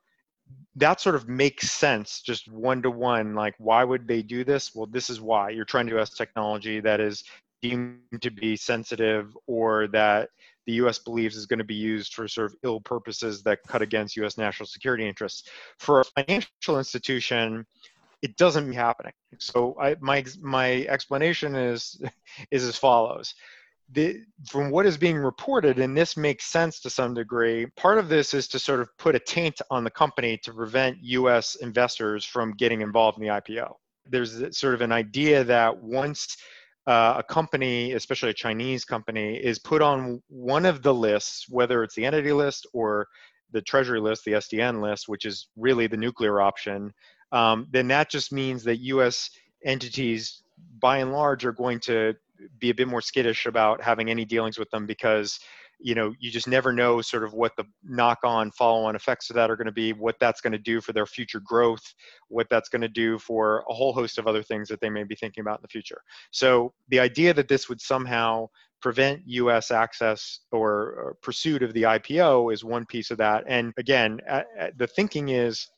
that 0.76 1.00
sort 1.00 1.14
of 1.14 1.28
makes 1.28 1.70
sense 1.70 2.20
just 2.20 2.50
one 2.50 2.82
to 2.82 2.90
one 2.90 3.34
like 3.34 3.54
why 3.58 3.84
would 3.84 4.06
they 4.06 4.20
do 4.20 4.44
this 4.44 4.74
well 4.74 4.86
this 4.86 5.08
is 5.08 5.18
why 5.18 5.48
you're 5.48 5.64
trying 5.64 5.86
to 5.86 5.98
us 5.98 6.10
technology 6.10 6.78
that 6.80 7.00
is 7.00 7.24
deemed 7.62 8.00
to 8.20 8.30
be 8.30 8.56
sensitive 8.56 9.36
or 9.46 9.86
that 9.88 10.28
the 10.66 10.74
US 10.74 10.98
believes 10.98 11.36
is 11.36 11.46
going 11.46 11.58
to 11.58 11.64
be 11.64 11.74
used 11.74 12.14
for 12.14 12.28
sort 12.28 12.50
of 12.50 12.56
ill 12.62 12.80
purposes 12.80 13.42
that 13.42 13.60
cut 13.66 13.82
against 13.82 14.16
US 14.16 14.36
national 14.36 14.66
security 14.66 15.08
interests. 15.08 15.48
For 15.78 16.00
a 16.00 16.04
financial 16.04 16.78
institution, 16.78 17.64
it 18.22 18.36
doesn't 18.36 18.68
be 18.68 18.76
happening. 18.76 19.12
So 19.38 19.76
I, 19.80 19.96
my 20.00 20.24
my 20.40 20.86
explanation 20.88 21.56
is 21.56 22.00
is 22.50 22.64
as 22.64 22.76
follows. 22.76 23.34
The, 23.90 24.22
from 24.48 24.70
what 24.70 24.86
is 24.86 24.96
being 24.96 25.18
reported, 25.18 25.78
and 25.78 25.94
this 25.94 26.16
makes 26.16 26.46
sense 26.46 26.80
to 26.80 26.88
some 26.88 27.12
degree, 27.12 27.66
part 27.76 27.98
of 27.98 28.08
this 28.08 28.32
is 28.32 28.48
to 28.48 28.58
sort 28.58 28.80
of 28.80 28.88
put 28.96 29.14
a 29.14 29.18
taint 29.18 29.60
on 29.70 29.84
the 29.84 29.90
company 29.90 30.38
to 30.44 30.52
prevent 30.54 30.96
U.S. 31.02 31.56
investors 31.56 32.24
from 32.24 32.52
getting 32.52 32.80
involved 32.80 33.18
in 33.18 33.24
the 33.24 33.28
IPO. 33.28 33.74
There's 34.08 34.56
sort 34.56 34.72
of 34.72 34.80
an 34.80 34.92
idea 34.92 35.44
that 35.44 35.76
once 35.82 36.38
uh, 36.86 37.14
a 37.18 37.22
company, 37.22 37.92
especially 37.92 38.30
a 38.30 38.34
Chinese 38.34 38.84
company, 38.84 39.36
is 39.36 39.58
put 39.58 39.82
on 39.82 40.22
one 40.28 40.66
of 40.66 40.82
the 40.82 40.92
lists, 40.92 41.46
whether 41.48 41.82
it's 41.82 41.94
the 41.94 42.04
entity 42.04 42.32
list 42.32 42.66
or 42.72 43.06
the 43.52 43.62
treasury 43.62 44.00
list, 44.00 44.24
the 44.24 44.32
SDN 44.32 44.82
list, 44.82 45.08
which 45.08 45.24
is 45.24 45.48
really 45.56 45.86
the 45.86 45.96
nuclear 45.96 46.40
option, 46.40 46.92
um, 47.32 47.66
then 47.70 47.88
that 47.88 48.10
just 48.10 48.32
means 48.32 48.64
that 48.64 48.78
U.S. 48.78 49.30
entities, 49.64 50.42
by 50.80 50.98
and 50.98 51.12
large, 51.12 51.44
are 51.44 51.52
going 51.52 51.80
to 51.80 52.14
be 52.58 52.70
a 52.70 52.74
bit 52.74 52.88
more 52.88 53.00
skittish 53.00 53.46
about 53.46 53.82
having 53.82 54.10
any 54.10 54.24
dealings 54.24 54.58
with 54.58 54.70
them 54.70 54.86
because 54.86 55.38
you 55.82 55.94
know 55.94 56.14
you 56.18 56.30
just 56.30 56.48
never 56.48 56.72
know 56.72 57.00
sort 57.00 57.24
of 57.24 57.32
what 57.32 57.52
the 57.56 57.64
knock-on 57.84 58.50
follow-on 58.52 58.96
effects 58.96 59.30
of 59.30 59.36
that 59.36 59.50
are 59.50 59.56
going 59.56 59.66
to 59.66 59.72
be 59.72 59.92
what 59.92 60.16
that's 60.20 60.40
going 60.40 60.52
to 60.52 60.58
do 60.58 60.80
for 60.80 60.92
their 60.92 61.06
future 61.06 61.40
growth 61.40 61.94
what 62.28 62.46
that's 62.50 62.68
going 62.68 62.82
to 62.82 62.88
do 62.88 63.18
for 63.18 63.64
a 63.68 63.74
whole 63.74 63.92
host 63.92 64.18
of 64.18 64.26
other 64.26 64.42
things 64.42 64.68
that 64.68 64.80
they 64.80 64.90
may 64.90 65.04
be 65.04 65.14
thinking 65.14 65.42
about 65.42 65.58
in 65.58 65.62
the 65.62 65.68
future 65.68 66.02
so 66.30 66.72
the 66.88 67.00
idea 67.00 67.34
that 67.34 67.48
this 67.48 67.68
would 67.68 67.80
somehow 67.80 68.48
prevent 68.80 69.22
us 69.26 69.70
access 69.70 70.40
or, 70.50 70.70
or 70.70 71.16
pursuit 71.22 71.62
of 71.62 71.72
the 71.72 71.82
ipo 71.82 72.52
is 72.52 72.64
one 72.64 72.86
piece 72.86 73.10
of 73.10 73.18
that 73.18 73.44
and 73.46 73.72
again 73.76 74.18
the 74.76 74.86
thinking 74.86 75.28
is 75.28 75.68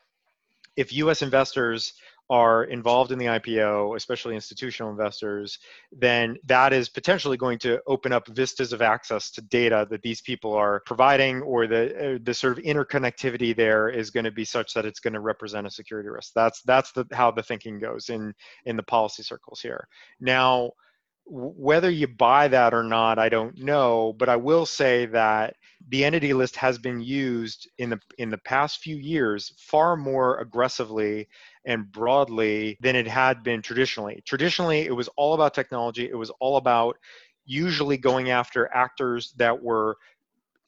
if 0.77 0.93
U.S. 0.95 1.23
investors 1.23 1.95
are 2.31 2.65
involved 2.65 3.13
in 3.13 3.19
the 3.19 3.27
IPO, 3.27 3.97
especially 3.97 4.35
institutional 4.35 4.91
investors, 4.91 5.59
then 5.93 6.37
that 6.45 6.73
is 6.73 6.89
potentially 6.89 7.37
going 7.37 7.59
to 7.59 7.81
open 7.87 8.13
up 8.13 8.27
vistas 8.29 8.73
of 8.73 8.81
access 8.81 9.31
to 9.31 9.43
data 9.43 9.87
that 9.91 10.03
these 10.03 10.23
people 10.23 10.55
are 10.55 10.81
providing, 10.87 11.43
or 11.43 11.67
the 11.67 12.15
uh, 12.15 12.19
the 12.23 12.33
sort 12.33 12.57
of 12.57 12.65
interconnectivity 12.65 13.55
there 13.55 13.89
is 13.89 14.11
going 14.11 14.25
to 14.25 14.31
be 14.31 14.45
such 14.45 14.73
that 14.75 14.87
it's 14.87 15.01
going 15.01 15.13
to 15.13 15.21
represent 15.21 15.67
a 15.67 15.71
security 15.71 16.09
risk. 16.09 16.33
That's 16.35 16.63
that's 16.63 16.93
the 16.93 17.05
how 17.13 17.31
the 17.31 17.43
thinking 17.43 17.79
goes 17.79 18.09
in 18.09 18.33
in 18.65 18.77
the 18.77 18.83
policy 18.83 19.23
circles 19.23 19.61
here. 19.61 19.87
Now, 20.21 20.71
whether 21.27 21.91
you 21.91 22.07
buy 22.07 22.49
that 22.49 22.75
or 22.75 22.83
not, 22.83 23.19
I 23.19 23.29
don't 23.29 23.57
know, 23.59 24.15
but 24.19 24.29
I 24.29 24.37
will 24.37 24.67
say 24.67 25.07
that 25.07 25.57
the 25.89 26.05
entity 26.05 26.35
list 26.35 26.57
has 26.57 26.79
been 26.79 27.01
used 27.01 27.71
in 27.79 27.91
the 27.91 28.01
in 28.19 28.31
the 28.31 28.39
past 28.39 28.81
few 28.81 28.97
years 28.97 29.53
far 29.59 29.97
more 29.97 30.39
aggressively 30.41 31.29
and 31.67 31.91
broadly 31.91 32.77
than 32.81 32.97
it 32.97 33.07
had 33.07 33.43
been 33.43 33.63
traditionally. 33.63 34.23
Traditionally, 34.27 34.83
it 34.83 34.95
was 34.95 35.09
all 35.17 35.35
about 35.35 35.55
technology. 35.55 36.09
It 36.09 36.17
was 36.17 36.31
all 36.41 36.57
about 36.57 36.97
usually 37.47 37.97
going 37.97 38.31
after 38.31 38.73
actors 38.73 39.35
that 39.37 39.63
were 39.63 39.97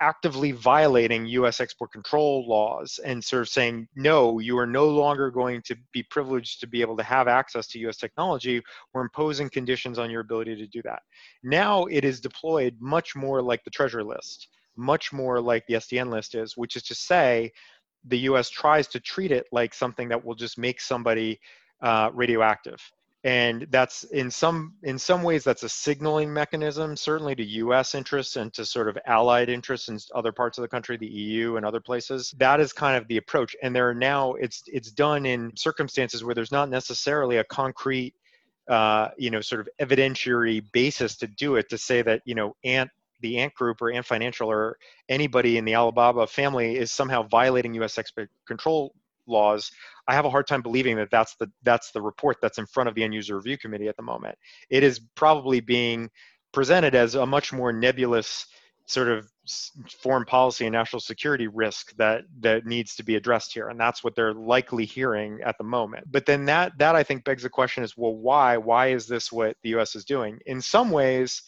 actively 0.00 0.52
violating 0.52 1.24
US 1.26 1.58
export 1.60 1.90
control 1.90 2.46
laws 2.46 3.00
and 3.04 3.24
sort 3.24 3.40
of 3.42 3.48
saying, 3.48 3.88
no, 3.96 4.38
you 4.38 4.58
are 4.58 4.66
no 4.66 4.88
longer 4.88 5.30
going 5.30 5.62
to 5.62 5.76
be 5.92 6.02
privileged 6.02 6.60
to 6.60 6.66
be 6.66 6.82
able 6.82 6.98
to 6.98 7.02
have 7.02 7.28
access 7.28 7.66
to 7.68 7.78
US 7.88 7.96
technology. 7.96 8.62
We're 8.92 9.02
imposing 9.02 9.48
conditions 9.48 9.98
on 9.98 10.10
your 10.10 10.20
ability 10.20 10.56
to 10.56 10.66
do 10.66 10.82
that. 10.82 11.00
Now 11.42 11.84
it 11.86 12.04
is 12.04 12.20
deployed 12.20 12.76
much 12.78 13.16
more 13.16 13.40
like 13.40 13.64
the 13.64 13.70
Treasury 13.70 14.04
list 14.04 14.48
much 14.76 15.12
more 15.12 15.40
like 15.40 15.66
the 15.66 15.74
SDN 15.74 16.10
list 16.10 16.34
is, 16.34 16.56
which 16.56 16.76
is 16.76 16.82
to 16.84 16.94
say 16.94 17.50
the 18.06 18.18
US 18.30 18.50
tries 18.50 18.86
to 18.88 19.00
treat 19.00 19.32
it 19.32 19.46
like 19.52 19.74
something 19.74 20.08
that 20.08 20.24
will 20.24 20.34
just 20.34 20.58
make 20.58 20.80
somebody 20.80 21.40
uh, 21.80 22.10
radioactive. 22.12 22.80
And 23.24 23.66
that's 23.70 24.04
in 24.04 24.30
some 24.30 24.74
in 24.84 24.98
some 24.98 25.24
ways 25.24 25.42
that's 25.42 25.64
a 25.64 25.68
signaling 25.68 26.32
mechanism, 26.32 26.96
certainly 26.96 27.34
to 27.34 27.44
U.S. 27.44 27.96
interests 27.96 28.36
and 28.36 28.52
to 28.54 28.64
sort 28.64 28.88
of 28.88 28.96
allied 29.04 29.48
interests 29.48 29.88
in 29.88 29.98
other 30.14 30.30
parts 30.30 30.58
of 30.58 30.62
the 30.62 30.68
country, 30.68 30.96
the 30.96 31.08
EU 31.08 31.56
and 31.56 31.66
other 31.66 31.80
places. 31.80 32.32
That 32.38 32.60
is 32.60 32.72
kind 32.72 32.96
of 32.96 33.08
the 33.08 33.16
approach. 33.16 33.56
And 33.64 33.74
there 33.74 33.88
are 33.88 33.94
now 33.94 34.34
it's 34.34 34.62
it's 34.68 34.92
done 34.92 35.26
in 35.26 35.50
circumstances 35.56 36.22
where 36.22 36.36
there's 36.36 36.52
not 36.52 36.70
necessarily 36.70 37.38
a 37.38 37.44
concrete 37.44 38.14
uh, 38.68 39.08
you 39.16 39.30
know, 39.30 39.40
sort 39.40 39.60
of 39.60 39.68
evidentiary 39.80 40.62
basis 40.72 41.16
to 41.16 41.26
do 41.26 41.56
it 41.56 41.68
to 41.68 41.78
say 41.78 42.02
that, 42.02 42.20
you 42.24 42.34
know, 42.34 42.56
Ant 42.64 42.90
the 43.20 43.38
Ant 43.38 43.54
Group 43.54 43.80
or 43.82 43.90
Ant 43.90 44.06
Financial 44.06 44.50
or 44.50 44.76
anybody 45.08 45.58
in 45.58 45.64
the 45.64 45.74
Alibaba 45.74 46.26
family 46.26 46.76
is 46.76 46.92
somehow 46.92 47.22
violating 47.22 47.74
U.S. 47.74 47.98
export 47.98 48.30
control 48.46 48.94
laws, 49.26 49.70
I 50.08 50.14
have 50.14 50.24
a 50.24 50.30
hard 50.30 50.46
time 50.46 50.62
believing 50.62 50.96
that 50.96 51.10
that's 51.10 51.34
the 51.36 51.50
that's 51.62 51.90
the 51.90 52.00
report 52.00 52.36
that's 52.40 52.58
in 52.58 52.66
front 52.66 52.88
of 52.88 52.94
the 52.94 53.02
end 53.02 53.14
user 53.14 53.36
review 53.36 53.58
committee 53.58 53.88
at 53.88 53.96
the 53.96 54.02
moment. 54.02 54.36
It 54.70 54.82
is 54.82 55.00
probably 55.14 55.60
being 55.60 56.10
presented 56.52 56.94
as 56.94 57.14
a 57.14 57.26
much 57.26 57.52
more 57.52 57.72
nebulous 57.72 58.46
sort 58.86 59.08
of 59.08 59.28
foreign 60.00 60.24
policy 60.24 60.64
and 60.64 60.72
national 60.72 61.00
security 61.00 61.48
risk 61.48 61.94
that 61.96 62.22
that 62.40 62.64
needs 62.66 62.94
to 62.94 63.02
be 63.02 63.16
addressed 63.16 63.52
here 63.52 63.68
and 63.68 63.80
that's 63.80 64.04
what 64.04 64.14
they're 64.14 64.32
likely 64.32 64.84
hearing 64.84 65.40
at 65.44 65.58
the 65.58 65.64
moment 65.64 66.04
but 66.10 66.24
then 66.24 66.44
that 66.44 66.72
that 66.78 66.94
i 66.94 67.02
think 67.02 67.24
begs 67.24 67.42
the 67.42 67.48
question 67.48 67.82
is 67.82 67.96
well 67.96 68.14
why 68.14 68.56
why 68.56 68.88
is 68.88 69.08
this 69.08 69.32
what 69.32 69.56
the 69.64 69.70
us 69.70 69.96
is 69.96 70.04
doing 70.04 70.38
in 70.46 70.60
some 70.60 70.90
ways 70.90 71.42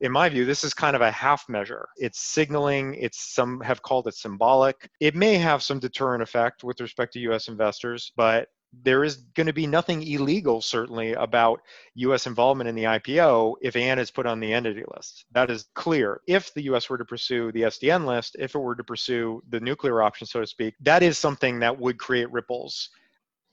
in 0.00 0.12
my 0.12 0.28
view, 0.28 0.44
this 0.44 0.64
is 0.64 0.74
kind 0.74 0.96
of 0.96 1.02
a 1.02 1.10
half 1.10 1.48
measure. 1.48 1.88
It's 1.96 2.20
signaling, 2.20 2.94
it's 2.94 3.34
some 3.34 3.60
have 3.60 3.82
called 3.82 4.06
it 4.06 4.14
symbolic. 4.14 4.88
It 5.00 5.14
may 5.14 5.34
have 5.34 5.62
some 5.62 5.78
deterrent 5.78 6.22
effect 6.22 6.64
with 6.64 6.80
respect 6.80 7.12
to 7.14 7.20
US 7.20 7.48
investors, 7.48 8.12
but 8.16 8.48
there 8.82 9.04
is 9.04 9.16
going 9.34 9.46
to 9.46 9.52
be 9.52 9.66
nothing 9.66 10.02
illegal, 10.02 10.60
certainly, 10.60 11.12
about 11.14 11.60
US 11.94 12.26
involvement 12.26 12.68
in 12.68 12.74
the 12.74 12.84
IPO 12.84 13.54
if 13.62 13.76
Ant 13.76 14.00
is 14.00 14.10
put 14.10 14.26
on 14.26 14.40
the 14.40 14.52
entity 14.52 14.84
list. 14.94 15.24
That 15.32 15.50
is 15.50 15.68
clear. 15.74 16.20
If 16.26 16.52
the 16.52 16.62
US 16.64 16.90
were 16.90 16.98
to 16.98 17.04
pursue 17.04 17.52
the 17.52 17.62
SDN 17.62 18.04
list, 18.04 18.36
if 18.38 18.54
it 18.54 18.58
were 18.58 18.76
to 18.76 18.84
pursue 18.84 19.42
the 19.48 19.60
nuclear 19.60 20.02
option, 20.02 20.26
so 20.26 20.40
to 20.40 20.46
speak, 20.46 20.74
that 20.80 21.02
is 21.02 21.18
something 21.18 21.58
that 21.60 21.78
would 21.78 21.98
create 21.98 22.30
ripples 22.30 22.90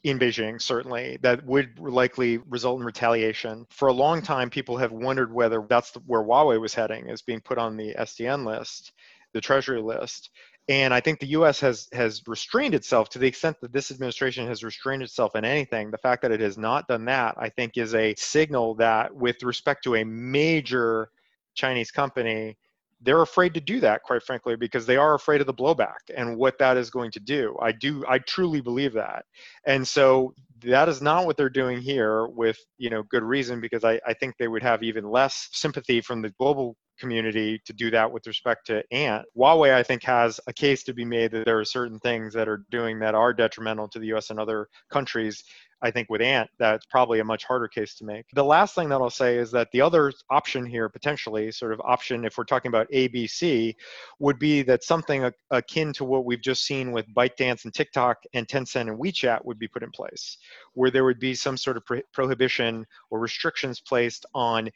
in 0.04 0.20
Beijing, 0.20 0.62
certainly, 0.62 1.18
that 1.22 1.46
would 1.46 1.80
likely 1.80 2.38
result 2.38 2.80
in 2.80 2.86
retaliation. 2.86 3.66
For 3.70 3.88
a 3.88 3.94
long 3.94 4.22
time, 4.22 4.50
people 4.50 4.78
have 4.78 4.92
wondered 4.92 5.34
whether 5.34 5.66
that's 5.68 5.94
where 6.06 6.22
Huawei 6.22 6.60
was 6.60 6.74
heading, 6.74 7.08
is 7.08 7.22
being 7.22 7.40
put 7.40 7.58
on 7.58 7.78
the 7.78 7.96
SDN 7.98 8.46
list, 8.46 8.92
the 9.34 9.42
Treasury 9.42 9.82
list. 9.82 10.30
And 10.70 10.94
I 10.94 11.00
think 11.02 11.20
the 11.20 11.28
U.S. 11.28 11.60
has 11.60 11.90
has 11.92 12.22
restrained 12.26 12.74
itself 12.74 13.10
to 13.10 13.20
the 13.20 13.28
extent 13.28 13.58
that 13.62 13.74
this 13.74 13.92
administration 13.92 14.48
has 14.48 14.64
restrained 14.64 15.04
itself 15.04 15.36
in 15.36 15.44
anything. 15.44 15.92
The 15.92 15.98
fact 15.98 16.22
that 16.22 16.32
it 16.32 16.40
has 16.40 16.58
not 16.58 16.88
done 16.88 17.06
that, 17.06 17.36
I 17.38 17.50
think, 17.50 17.78
is 17.78 17.94
a 17.96 18.16
signal 18.16 18.76
that, 18.76 19.14
with 19.14 19.44
respect 19.44 19.84
to 19.86 19.96
a 19.96 20.06
major 20.06 21.10
Chinese 21.54 21.92
company, 21.92 22.58
they're 23.04 23.22
afraid 23.22 23.54
to 23.54 23.60
do 23.60 23.80
that 23.82 24.02
quite 24.04 24.24
frankly 24.24 24.56
because 24.56 24.86
they 24.86 24.98
are 24.98 25.14
afraid 25.14 25.42
of 25.42 25.48
the 25.48 25.54
blowback 25.54 26.00
and 26.16 26.38
what 26.38 26.58
that 26.60 26.78
is 26.78 26.90
going 26.90 27.12
to 27.12 27.20
do. 27.20 27.56
I 27.62 27.72
do 27.72 28.04
i 28.08 28.20
truly 28.20 28.62
believe 28.62 28.94
that. 28.94 29.26
And 29.66 29.88
so 29.88 30.34
that 30.62 30.90
is 30.90 31.02
not 31.02 31.26
what 31.26 31.38
they're 31.38 31.50
doing 31.50 31.82
here 31.82 32.28
with 32.28 32.58
you 32.78 32.90
know 32.90 33.04
good 33.04 33.24
reason 33.24 33.60
because 33.60 33.84
I, 33.84 34.00
I 34.08 34.14
think 34.14 34.36
they 34.38 34.48
would 34.48 34.64
have 34.64 34.84
even 34.84 35.10
less 35.10 35.50
sympathy 35.52 36.02
from 36.02 36.22
the 36.22 36.32
global 36.40 36.76
community 37.04 37.60
to 37.66 37.74
do 37.74 37.92
that 37.92 38.10
with 38.10 38.26
respect 38.26 38.66
to 38.66 38.82
ant 38.94 39.26
huawei 39.38 39.74
i 39.74 39.84
think 39.84 40.02
has 40.02 40.40
a 40.48 40.54
case 40.54 40.84
to 40.84 40.94
be 40.94 41.04
made 41.04 41.32
that 41.32 41.44
there 41.44 41.60
are 41.60 41.66
certain 41.66 42.00
things 42.00 42.34
that 42.34 42.48
are 42.48 42.64
doing 42.72 42.98
that 42.98 43.14
are 43.14 43.34
detrimental 43.34 43.90
to 43.90 44.00
the 44.00 44.14
us 44.14 44.30
and 44.30 44.40
other 44.40 44.70
countries 44.90 45.44
I 45.84 45.92
think 45.92 46.10
with 46.10 46.22
Ant, 46.22 46.50
that's 46.58 46.86
probably 46.86 47.20
a 47.20 47.26
much 47.26 47.44
harder 47.44 47.68
case 47.68 47.94
to 47.96 48.06
make. 48.06 48.26
The 48.34 48.44
last 48.44 48.74
thing 48.74 48.88
that 48.88 49.02
I'll 49.02 49.10
say 49.10 49.38
is 49.38 49.52
that 49.52 49.68
the 49.74 49.82
other 49.82 50.14
option 50.32 50.66
here, 50.66 50.88
potentially, 50.88 51.52
sort 51.52 51.74
of 51.74 51.82
option, 51.84 52.24
if 52.24 52.38
we're 52.38 52.46
talking 52.46 52.70
about 52.70 52.90
ABC, 52.90 53.76
would 54.20 54.40
be 54.40 54.62
that 54.62 54.86
something 54.86 55.30
akin 55.52 55.92
to 55.94 56.06
what 56.06 56.24
we've 56.24 56.42
just 56.42 56.66
seen 56.66 56.94
with 56.94 57.06
ByteDance 57.14 57.66
and 57.66 57.74
TikTok 57.74 58.24
and 58.34 58.48
Tencent 58.48 58.90
and 58.90 58.98
WeChat 58.98 59.44
would 59.44 59.60
be 59.60 59.68
put 59.68 59.84
in 59.84 59.92
place, 59.92 60.38
where 60.74 60.90
there 60.90 61.04
would 61.04 61.20
be 61.20 61.36
some 61.36 61.58
sort 61.58 61.76
of 61.76 61.86
pro- 61.86 62.02
prohibition 62.14 62.86
or 63.10 63.20
restrictions 63.20 63.82
placed 63.82 64.26
on 64.34 64.70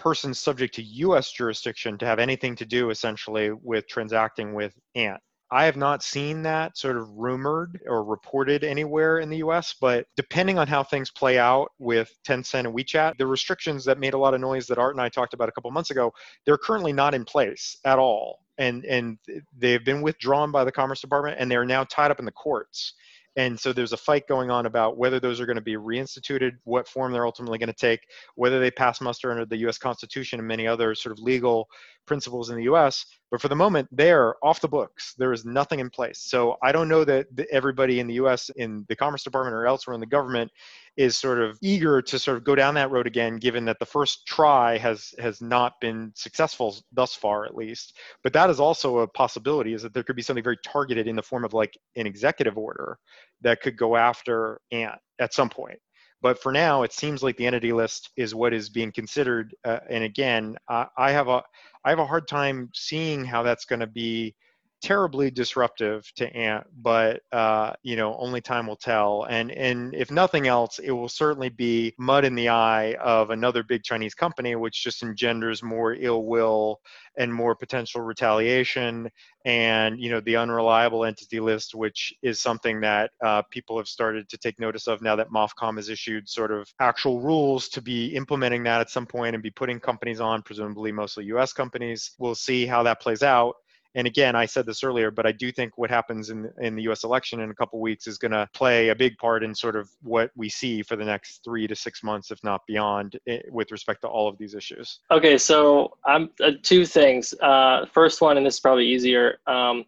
persons 0.00 0.38
subject 0.38 0.74
to 0.74 0.82
US 0.82 1.30
jurisdiction 1.30 1.98
to 1.98 2.06
have 2.06 2.18
anything 2.18 2.56
to 2.56 2.64
do 2.64 2.88
essentially 2.90 3.52
with 3.52 3.86
transacting 3.86 4.54
with 4.54 4.74
Ant. 4.94 5.20
I 5.52 5.64
have 5.64 5.76
not 5.76 6.02
seen 6.02 6.42
that 6.42 6.78
sort 6.78 6.96
of 6.96 7.10
rumored 7.10 7.80
or 7.86 8.02
reported 8.04 8.64
anywhere 8.64 9.18
in 9.18 9.28
the 9.28 9.38
US, 9.38 9.74
but 9.78 10.06
depending 10.16 10.58
on 10.58 10.68
how 10.68 10.82
things 10.82 11.10
play 11.10 11.38
out 11.38 11.72
with 11.78 12.16
Tencent 12.24 12.66
and 12.66 12.74
WeChat, 12.74 13.18
the 13.18 13.26
restrictions 13.26 13.84
that 13.84 13.98
made 13.98 14.14
a 14.14 14.18
lot 14.18 14.32
of 14.32 14.40
noise 14.40 14.66
that 14.68 14.78
Art 14.78 14.94
and 14.94 15.02
I 15.02 15.08
talked 15.08 15.34
about 15.34 15.48
a 15.48 15.52
couple 15.52 15.70
months 15.70 15.90
ago, 15.90 16.12
they're 16.46 16.56
currently 16.56 16.92
not 16.92 17.14
in 17.14 17.24
place 17.24 17.76
at 17.84 17.98
all. 17.98 18.38
And, 18.58 18.84
and 18.84 19.18
they've 19.58 19.84
been 19.84 20.02
withdrawn 20.02 20.50
by 20.50 20.64
the 20.64 20.72
Commerce 20.72 21.00
Department 21.00 21.36
and 21.38 21.50
they're 21.50 21.64
now 21.64 21.84
tied 21.84 22.10
up 22.10 22.20
in 22.20 22.24
the 22.24 22.32
courts. 22.32 22.94
And 23.36 23.58
so 23.58 23.72
there's 23.72 23.92
a 23.92 23.96
fight 23.96 24.26
going 24.26 24.50
on 24.50 24.66
about 24.66 24.98
whether 24.98 25.20
those 25.20 25.40
are 25.40 25.46
going 25.46 25.56
to 25.56 25.62
be 25.62 25.76
reinstituted, 25.76 26.52
what 26.64 26.88
form 26.88 27.12
they're 27.12 27.26
ultimately 27.26 27.58
going 27.58 27.68
to 27.68 27.72
take, 27.72 28.00
whether 28.34 28.58
they 28.58 28.70
pass 28.70 29.00
muster 29.00 29.30
under 29.30 29.46
the 29.46 29.58
US 29.68 29.78
Constitution 29.78 30.40
and 30.40 30.48
many 30.48 30.66
other 30.66 30.94
sort 30.94 31.12
of 31.12 31.22
legal 31.22 31.68
principles 32.06 32.50
in 32.50 32.56
the 32.56 32.64
US. 32.64 33.06
But 33.30 33.40
for 33.40 33.48
the 33.48 33.56
moment, 33.56 33.88
they're 33.92 34.34
off 34.44 34.60
the 34.60 34.68
books. 34.68 35.14
There 35.16 35.32
is 35.32 35.44
nothing 35.44 35.78
in 35.78 35.88
place. 35.88 36.18
So 36.18 36.56
I 36.62 36.72
don't 36.72 36.88
know 36.88 37.04
that 37.04 37.26
everybody 37.50 38.00
in 38.00 38.08
the 38.08 38.14
US, 38.14 38.50
in 38.56 38.84
the 38.88 38.96
Commerce 38.96 39.22
Department 39.22 39.54
or 39.54 39.66
elsewhere 39.66 39.94
in 39.94 40.00
the 40.00 40.06
government, 40.06 40.50
is 40.96 41.16
sort 41.16 41.40
of 41.40 41.56
eager 41.62 42.02
to 42.02 42.18
sort 42.18 42.36
of 42.36 42.44
go 42.44 42.56
down 42.56 42.74
that 42.74 42.90
road 42.90 43.06
again, 43.06 43.36
given 43.36 43.64
that 43.66 43.78
the 43.78 43.86
first 43.86 44.26
try 44.26 44.76
has 44.78 45.14
has 45.18 45.40
not 45.40 45.74
been 45.80 46.12
successful 46.16 46.76
thus 46.92 47.14
far, 47.14 47.44
at 47.44 47.54
least. 47.54 47.96
But 48.24 48.32
that 48.32 48.50
is 48.50 48.58
also 48.58 48.98
a 48.98 49.08
possibility, 49.08 49.74
is 49.74 49.82
that 49.82 49.94
there 49.94 50.02
could 50.02 50.16
be 50.16 50.22
something 50.22 50.44
very 50.44 50.58
targeted 50.64 51.06
in 51.06 51.16
the 51.16 51.22
form 51.22 51.44
of 51.44 51.54
like 51.54 51.78
an 51.96 52.06
executive 52.06 52.58
order 52.58 52.98
that 53.42 53.62
could 53.62 53.76
go 53.76 53.96
after 53.96 54.60
Ant 54.72 54.98
at 55.20 55.32
some 55.34 55.48
point. 55.48 55.78
But 56.22 56.42
for 56.42 56.52
now, 56.52 56.82
it 56.82 56.92
seems 56.92 57.22
like 57.22 57.36
the 57.36 57.46
entity 57.46 57.72
list 57.72 58.10
is 58.16 58.34
what 58.34 58.52
is 58.52 58.68
being 58.68 58.92
considered. 58.92 59.54
Uh, 59.64 59.78
and 59.88 60.04
again, 60.04 60.56
I, 60.68 60.86
I 60.96 61.12
have 61.12 61.28
a 61.28 61.42
I 61.84 61.90
have 61.90 61.98
a 61.98 62.06
hard 62.06 62.28
time 62.28 62.70
seeing 62.74 63.24
how 63.24 63.42
that's 63.42 63.64
going 63.64 63.80
to 63.80 63.86
be 63.86 64.34
terribly 64.80 65.30
disruptive 65.30 66.10
to 66.16 66.34
Ant, 66.34 66.66
but 66.82 67.22
uh, 67.32 67.72
you 67.82 67.96
know, 67.96 68.16
only 68.18 68.40
time 68.40 68.66
will 68.66 68.76
tell. 68.76 69.24
And 69.24 69.50
and 69.52 69.94
if 69.94 70.10
nothing 70.10 70.46
else, 70.46 70.78
it 70.78 70.90
will 70.90 71.08
certainly 71.08 71.48
be 71.50 71.94
mud 71.98 72.24
in 72.24 72.34
the 72.34 72.48
eye 72.48 72.94
of 72.94 73.30
another 73.30 73.62
big 73.62 73.82
Chinese 73.82 74.14
company, 74.14 74.56
which 74.56 74.82
just 74.82 75.02
engenders 75.02 75.62
more 75.62 75.94
ill 75.94 76.24
will 76.24 76.80
and 77.18 77.32
more 77.32 77.54
potential 77.54 78.00
retaliation. 78.00 79.10
And 79.44 80.00
you 80.00 80.10
know, 80.10 80.20
the 80.20 80.36
unreliable 80.36 81.04
entity 81.04 81.40
list, 81.40 81.74
which 81.74 82.14
is 82.22 82.40
something 82.40 82.80
that 82.80 83.10
uh, 83.24 83.42
people 83.50 83.76
have 83.78 83.88
started 83.88 84.28
to 84.30 84.38
take 84.38 84.58
notice 84.58 84.86
of 84.86 85.02
now 85.02 85.16
that 85.16 85.30
MOFCOM 85.30 85.76
has 85.76 85.88
issued 85.88 86.28
sort 86.28 86.52
of 86.52 86.68
actual 86.80 87.20
rules 87.20 87.68
to 87.70 87.82
be 87.82 88.14
implementing 88.14 88.62
that 88.64 88.80
at 88.80 88.90
some 88.90 89.06
point 89.06 89.34
and 89.34 89.42
be 89.42 89.50
putting 89.50 89.80
companies 89.80 90.20
on, 90.20 90.42
presumably 90.42 90.92
mostly 90.92 91.24
U.S. 91.26 91.52
companies. 91.52 92.12
We'll 92.18 92.34
see 92.34 92.66
how 92.66 92.82
that 92.82 93.00
plays 93.00 93.22
out 93.22 93.56
and 93.94 94.06
again, 94.06 94.36
I 94.36 94.46
said 94.46 94.66
this 94.66 94.84
earlier, 94.84 95.10
but 95.10 95.26
I 95.26 95.32
do 95.32 95.50
think 95.50 95.76
what 95.76 95.90
happens 95.90 96.30
in 96.30 96.50
in 96.60 96.76
the 96.76 96.82
U.S. 96.82 97.04
election 97.04 97.40
in 97.40 97.50
a 97.50 97.54
couple 97.54 97.80
weeks 97.80 98.06
is 98.06 98.18
going 98.18 98.32
to 98.32 98.48
play 98.54 98.88
a 98.88 98.94
big 98.94 99.16
part 99.18 99.42
in 99.42 99.54
sort 99.54 99.76
of 99.76 99.90
what 100.02 100.30
we 100.36 100.48
see 100.48 100.82
for 100.82 100.96
the 100.96 101.04
next 101.04 101.42
three 101.44 101.66
to 101.66 101.74
six 101.74 102.02
months, 102.02 102.30
if 102.30 102.42
not 102.44 102.66
beyond, 102.66 103.18
eh, 103.26 103.40
with 103.50 103.72
respect 103.72 104.02
to 104.02 104.08
all 104.08 104.28
of 104.28 104.38
these 104.38 104.54
issues. 104.54 105.00
Okay, 105.10 105.36
so 105.36 105.96
I'm 106.04 106.30
uh, 106.42 106.52
two 106.62 106.86
things. 106.86 107.34
Uh, 107.40 107.86
first 107.92 108.20
one, 108.20 108.36
and 108.36 108.46
this 108.46 108.54
is 108.54 108.60
probably 108.60 108.86
easier. 108.86 109.38
Um, 109.46 109.84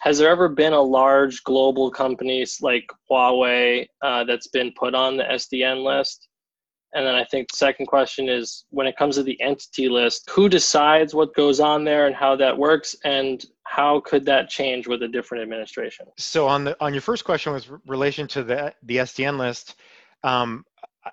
has 0.00 0.18
there 0.18 0.28
ever 0.28 0.50
been 0.50 0.74
a 0.74 0.80
large 0.80 1.42
global 1.44 1.90
company 1.90 2.44
like 2.60 2.86
Huawei 3.10 3.86
uh, 4.02 4.24
that's 4.24 4.48
been 4.48 4.70
put 4.72 4.94
on 4.94 5.16
the 5.16 5.24
SDN 5.24 5.82
list? 5.82 6.28
And 6.94 7.04
then 7.04 7.14
I 7.14 7.24
think 7.24 7.50
the 7.50 7.56
second 7.56 7.86
question 7.86 8.28
is 8.28 8.64
when 8.70 8.86
it 8.86 8.96
comes 8.96 9.16
to 9.16 9.22
the 9.22 9.40
entity 9.40 9.88
list, 9.88 10.30
who 10.30 10.48
decides 10.48 11.12
what 11.12 11.34
goes 11.34 11.58
on 11.58 11.84
there 11.84 12.06
and 12.06 12.14
how 12.14 12.36
that 12.36 12.56
works 12.56 12.94
and 13.04 13.44
how 13.64 14.00
could 14.00 14.24
that 14.26 14.48
change 14.48 14.86
with 14.86 15.02
a 15.02 15.08
different 15.08 15.42
administration? 15.42 16.06
So 16.16 16.46
on 16.46 16.64
the 16.64 16.76
on 16.80 16.94
your 16.94 17.00
first 17.00 17.24
question 17.24 17.52
with 17.52 17.68
relation 17.86 18.28
to 18.28 18.44
the 18.44 18.72
the 18.84 18.98
SDN 18.98 19.38
list, 19.38 19.74
um, 20.22 20.64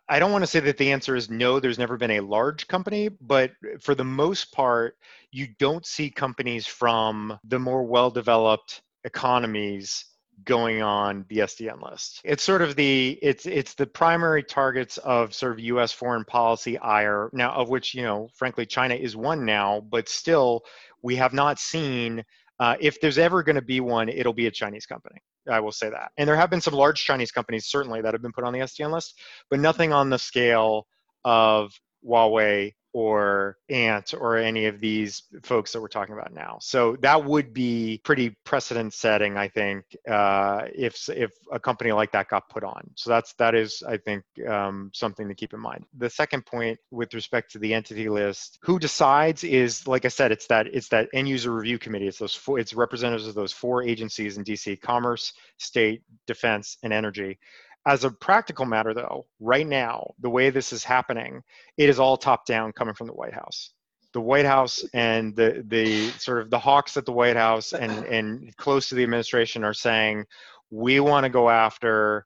I 0.07 0.19
don't 0.19 0.31
want 0.31 0.43
to 0.43 0.47
say 0.47 0.59
that 0.61 0.77
the 0.77 0.91
answer 0.91 1.15
is 1.15 1.29
no, 1.29 1.59
there's 1.59 1.79
never 1.79 1.97
been 1.97 2.11
a 2.11 2.19
large 2.21 2.67
company, 2.67 3.09
but 3.09 3.51
for 3.81 3.95
the 3.95 4.03
most 4.03 4.51
part, 4.51 4.95
you 5.31 5.47
don't 5.59 5.85
see 5.85 6.09
companies 6.09 6.67
from 6.67 7.37
the 7.43 7.59
more 7.59 7.83
well 7.83 8.11
developed 8.11 8.83
economies 9.03 10.05
going 10.45 10.81
on 10.81 11.25
the 11.29 11.39
SDN 11.39 11.81
list. 11.81 12.21
It's 12.23 12.43
sort 12.43 12.61
of 12.61 12.75
the 12.75 13.17
it's 13.21 13.45
it's 13.45 13.73
the 13.73 13.87
primary 13.87 14.43
targets 14.43 14.97
of 14.99 15.33
sort 15.33 15.53
of 15.53 15.59
US 15.59 15.91
foreign 15.91 16.25
policy 16.25 16.77
ire 16.77 17.29
now 17.33 17.51
of 17.51 17.69
which, 17.69 17.93
you 17.93 18.03
know, 18.03 18.29
frankly 18.35 18.65
China 18.65 18.95
is 18.95 19.15
one 19.15 19.45
now, 19.45 19.81
but 19.89 20.09
still 20.09 20.63
we 21.01 21.15
have 21.15 21.33
not 21.33 21.59
seen 21.59 22.23
uh, 22.59 22.75
if 22.79 23.01
there's 23.01 23.17
ever 23.17 23.41
going 23.41 23.55
to 23.55 23.61
be 23.61 23.79
one, 23.79 24.07
it'll 24.07 24.33
be 24.33 24.45
a 24.45 24.51
Chinese 24.51 24.85
company. 24.85 25.19
I 25.49 25.59
will 25.59 25.71
say 25.71 25.89
that. 25.89 26.11
And 26.17 26.27
there 26.27 26.35
have 26.35 26.51
been 26.51 26.61
some 26.61 26.75
large 26.75 27.03
Chinese 27.03 27.31
companies 27.31 27.65
certainly 27.65 28.01
that 28.01 28.13
have 28.13 28.21
been 28.21 28.31
put 28.31 28.43
on 28.43 28.53
the 28.53 28.59
SDN 28.59 28.91
list, 28.91 29.19
but 29.49 29.59
nothing 29.59 29.91
on 29.91 30.11
the 30.11 30.19
scale 30.19 30.85
of 31.25 31.71
Huawei 32.05 32.73
or 32.93 33.57
Ant 33.69 34.13
or 34.13 34.37
any 34.37 34.65
of 34.65 34.79
these 34.79 35.23
folks 35.43 35.71
that 35.71 35.81
we're 35.81 35.87
talking 35.87 36.13
about 36.13 36.33
now. 36.33 36.57
So 36.61 36.97
that 37.01 37.23
would 37.23 37.53
be 37.53 38.01
pretty 38.03 38.35
precedent 38.43 38.93
setting, 38.93 39.37
I 39.37 39.47
think, 39.47 39.85
uh, 40.09 40.63
if 40.73 41.07
if 41.09 41.31
a 41.51 41.59
company 41.59 41.91
like 41.91 42.11
that 42.11 42.27
got 42.27 42.49
put 42.49 42.63
on. 42.63 42.89
So 42.95 43.09
that's 43.09 43.33
that 43.33 43.55
is, 43.55 43.81
I 43.87 43.97
think, 43.97 44.23
um, 44.47 44.91
something 44.93 45.27
to 45.27 45.35
keep 45.35 45.53
in 45.53 45.59
mind. 45.59 45.85
The 45.97 46.09
second 46.09 46.45
point 46.45 46.79
with 46.91 47.13
respect 47.13 47.51
to 47.53 47.59
the 47.59 47.73
entity 47.73 48.09
list, 48.09 48.59
who 48.61 48.77
decides 48.77 49.43
is, 49.43 49.87
like 49.87 50.05
I 50.05 50.09
said, 50.09 50.31
it's 50.31 50.47
that 50.47 50.67
it's 50.67 50.89
that 50.89 51.07
end 51.13 51.29
user 51.29 51.51
review 51.51 51.79
committee. 51.79 52.07
It's 52.07 52.19
those 52.19 52.35
four, 52.35 52.59
it's 52.59 52.73
representatives 52.73 53.27
of 53.27 53.35
those 53.35 53.53
four 53.53 53.83
agencies 53.83 54.37
in 54.37 54.43
DC: 54.43 54.81
Commerce, 54.81 55.33
State, 55.57 56.03
Defense, 56.27 56.77
and 56.83 56.91
Energy. 56.91 57.39
As 57.85 58.03
a 58.03 58.11
practical 58.11 58.65
matter, 58.65 58.93
though, 58.93 59.25
right 59.39 59.65
now, 59.65 60.13
the 60.19 60.29
way 60.29 60.49
this 60.49 60.71
is 60.71 60.83
happening, 60.83 61.41
it 61.77 61.89
is 61.89 61.99
all 61.99 62.15
top 62.15 62.45
down 62.45 62.71
coming 62.73 62.93
from 62.93 63.07
the 63.07 63.13
White 63.13 63.33
House. 63.33 63.71
The 64.13 64.21
White 64.21 64.45
House 64.45 64.83
and 64.93 65.35
the, 65.35 65.63
the 65.67 66.09
sort 66.11 66.41
of 66.41 66.49
the 66.49 66.59
hawks 66.59 66.97
at 66.97 67.05
the 67.05 67.11
White 67.11 67.37
House 67.37 67.73
and, 67.73 67.91
and 68.05 68.55
close 68.57 68.89
to 68.89 68.95
the 68.95 69.03
administration 69.03 69.63
are 69.63 69.73
saying, 69.73 70.25
we 70.69 70.99
want 70.99 71.23
to 71.23 71.29
go 71.29 71.49
after 71.49 72.25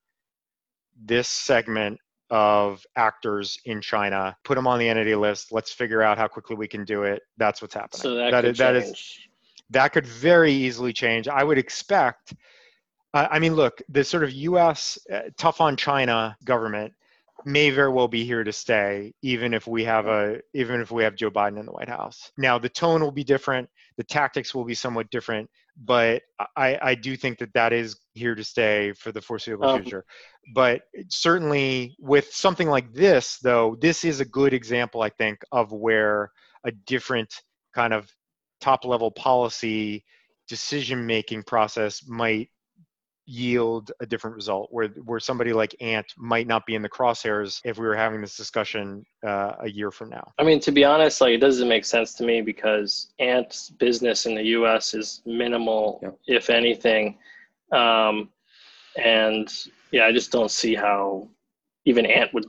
this 1.04 1.28
segment 1.28 2.00
of 2.30 2.84
actors 2.96 3.58
in 3.66 3.82
China, 3.82 4.36
put 4.44 4.56
them 4.56 4.68
on 4.68 4.80
the 4.80 4.90
entity 4.90 5.16
list. 5.16 5.52
Let's 5.52 5.72
figure 5.72 6.02
out 6.02 6.18
how 6.18 6.28
quickly 6.28 6.56
we 6.56 6.68
can 6.68 6.84
do 6.84 7.04
it. 7.04 7.22
That's 7.38 7.62
what's 7.62 7.74
happening. 7.74 8.02
So 8.02 8.16
that, 8.16 8.32
that 8.32 8.46
is, 8.46 8.58
that 8.58 8.76
is 8.76 9.20
that 9.70 9.94
could 9.94 10.06
very 10.06 10.52
easily 10.52 10.94
change. 10.94 11.28
I 11.28 11.44
would 11.44 11.58
expect 11.58 12.34
I 13.16 13.40
mean, 13.40 13.56
look, 13.56 13.82
the 13.90 14.04
sort 14.04 14.24
of 14.24 14.32
U.S. 14.32 15.00
Uh, 15.12 15.22
tough 15.38 15.62
on 15.62 15.78
China 15.78 16.36
government 16.44 16.94
may 17.46 17.70
very 17.70 17.92
well 17.92 18.08
be 18.08 18.26
here 18.26 18.44
to 18.44 18.52
stay, 18.52 19.14
even 19.22 19.54
if 19.54 19.68
we 19.68 19.84
have 19.86 20.08
a 20.08 20.42
even 20.54 20.82
if 20.82 20.92
we 20.92 21.04
have 21.04 21.16
Joe 21.16 21.32
Biden 21.32 21.60
in 21.60 21.66
the 21.66 21.72
White 21.72 21.88
House. 21.88 22.32
Now, 22.38 22.58
the 22.58 22.70
tone 22.70 23.02
will 23.02 23.12
be 23.12 23.24
different, 23.24 23.70
the 23.98 24.04
tactics 24.04 24.54
will 24.54 24.66
be 24.66 24.74
somewhat 24.74 25.10
different, 25.12 25.50
but 25.78 26.24
I, 26.58 26.78
I 26.82 26.96
do 26.96 27.16
think 27.16 27.38
that 27.40 27.54
that 27.54 27.72
is 27.72 27.98
here 28.14 28.36
to 28.36 28.44
stay 28.44 28.94
for 28.94 29.12
the 29.12 29.22
foreseeable 29.22 29.70
um, 29.70 29.82
future. 29.82 30.06
But 30.54 30.82
certainly, 31.10 31.96
with 32.00 32.32
something 32.34 32.68
like 32.68 32.92
this, 32.94 33.38
though, 33.38 33.78
this 33.80 34.04
is 34.04 34.20
a 34.20 34.26
good 34.26 34.54
example, 34.54 35.02
I 35.02 35.10
think, 35.10 35.40
of 35.52 35.72
where 35.72 36.32
a 36.66 36.72
different 36.72 37.34
kind 37.74 37.94
of 37.94 38.12
top 38.60 38.86
level 38.86 39.12
policy 39.12 40.04
decision 40.48 41.06
making 41.06 41.44
process 41.44 42.08
might 42.08 42.50
yield 43.26 43.92
a 44.00 44.06
different 44.06 44.36
result 44.36 44.68
where 44.72 44.88
where 45.04 45.20
somebody 45.20 45.52
like 45.52 45.76
ant 45.82 46.06
might 46.18 46.48
not 46.48 46.66
be 46.66 46.76
in 46.76 46.82
the 46.82 46.90
crosshairs 46.90 47.60
if 47.66 47.78
we 47.78 47.86
were 47.86 47.96
having 47.96 48.22
this 48.22 48.38
discussion 48.38 49.04
uh, 49.26 49.54
a 49.62 49.70
year 49.70 49.92
from 49.92 50.10
now. 50.10 50.32
I 50.38 50.44
mean 50.44 50.60
to 50.62 50.72
be 50.72 50.84
honest 50.84 51.22
like 51.22 51.34
it 51.34 51.40
doesn't 51.40 51.68
make 51.68 51.86
sense 51.86 52.14
to 52.16 52.24
me 52.24 52.42
because 52.42 53.14
ant's 53.20 53.70
business 53.72 54.26
in 54.26 54.36
the 54.36 54.44
us 54.44 54.94
is 54.94 55.22
minimal 55.26 56.00
yeah. 56.04 56.36
if 56.38 56.50
anything. 56.50 57.18
Um, 57.72 58.30
and 58.98 59.52
yeah 59.92 60.06
i 60.06 60.12
just 60.12 60.32
don't 60.32 60.52
see 60.52 60.76
how 60.76 61.28
even 61.86 62.06
ant 62.06 62.34
would 62.34 62.46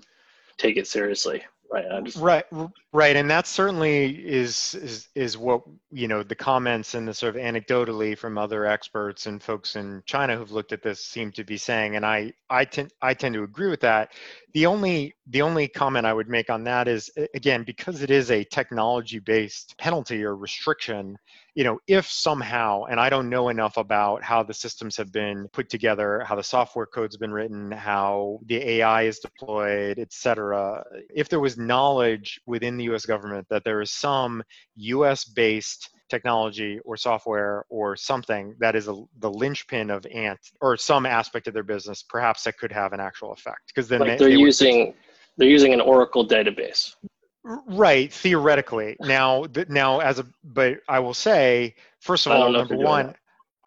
take 0.59 0.77
it 0.77 0.87
seriously 0.87 1.43
right 1.73 2.05
just... 2.05 2.17
right 2.19 2.45
right 2.93 3.17
and 3.17 3.31
that 3.31 3.47
certainly 3.47 4.07
is 4.27 4.75
is 4.75 5.09
is 5.14 5.37
what 5.37 5.62
you 5.91 6.09
know 6.09 6.23
the 6.23 6.35
comments 6.35 6.95
and 6.95 7.07
the 7.07 7.14
sort 7.14 7.35
of 7.35 7.41
anecdotally 7.41 8.17
from 8.17 8.39
other 8.39 8.67
experts 8.67 9.27
and 9.27 9.43
folks 9.43 9.77
in 9.77 10.03
china 10.07 10.37
who've 10.37 10.53
looked 10.53 10.73
at 10.73 10.83
this 10.83 11.05
seem 11.05 11.33
to 11.33 11.45
be 11.45 11.57
saying 11.57 11.97
and 11.97 12.05
i 12.05 12.33
i 12.51 12.64
tend 12.64 12.93
i 13.03 13.12
tend 13.14 13.35
to 13.35 13.43
agree 13.43 13.69
with 13.69 13.81
that. 13.81 14.12
The 14.55 14.67
only 14.67 15.14
the 15.27 15.43
only 15.43 15.69
comment 15.69 16.07
i 16.07 16.12
would 16.12 16.29
make 16.29 16.51
on 16.51 16.64
that 16.64 16.89
is 16.89 17.11
again 17.35 17.64
because 17.64 18.03
it 18.03 18.11
is 18.11 18.31
a 18.31 18.45
technology 18.45 19.19
based 19.19 19.77
penalty 19.79 20.25
or 20.25 20.37
restriction 20.37 21.17
you 21.57 21.65
know 21.65 21.81
if 21.89 22.07
somehow 22.07 22.85
and 22.85 23.01
i 23.01 23.09
don't 23.09 23.29
know 23.29 23.49
enough 23.49 23.79
about 23.79 24.23
how 24.23 24.43
the 24.43 24.55
systems 24.55 24.97
have 24.97 25.11
been 25.11 25.49
put 25.53 25.69
together 25.69 26.23
how 26.25 26.37
the 26.37 26.43
software 26.43 26.87
code's 26.87 27.17
been 27.17 27.33
written 27.33 27.73
how 27.73 28.39
the 28.47 28.57
ai 28.57 29.03
is 29.03 29.19
deployed 29.19 29.99
et 29.99 30.13
cetera 30.13 30.85
if 31.15 31.29
there 31.29 31.41
was 31.41 31.57
knowledge 31.57 32.39
within 32.47 32.77
the 32.77 32.85
us 32.85 33.07
government 33.07 33.47
that 33.49 33.65
there 33.65 33.81
is 33.81 33.91
some 33.91 34.43
us 34.79 35.25
based 35.25 35.89
technology 36.09 36.79
or 36.85 36.97
software 36.97 37.65
or 37.69 37.97
something 37.97 38.55
that 38.61 38.77
is 38.77 38.87
a, 38.87 38.95
the 39.19 39.31
linchpin 39.31 39.91
of 39.91 40.07
ant 40.07 40.39
or 40.61 40.77
some 40.77 41.07
aspect 41.07 41.49
of 41.49 41.55
their 41.55 41.65
business 41.65 42.05
perhaps 42.07 42.45
that 42.45 42.57
could 42.59 42.71
have 42.71 42.93
an 42.93 43.01
actual 43.01 43.33
effect 43.33 43.63
because 43.69 43.89
then 43.89 44.01
like 44.01 44.11
they, 44.11 44.17
they're 44.17 44.29
they 44.29 44.37
using 44.37 44.95
they're 45.39 45.49
using 45.49 45.73
an 45.73 45.81
oracle 45.81 46.27
database 46.27 46.95
right 47.69 48.13
theoretically 48.13 48.97
now 49.01 49.45
now 49.69 50.01
as 50.01 50.19
a 50.19 50.27
but 50.43 50.79
i 50.89 50.99
will 50.99 51.15
say 51.15 51.75
first 52.01 52.27
of 52.27 52.33
all 52.33 52.51
number 52.51 52.77
one 52.77 53.15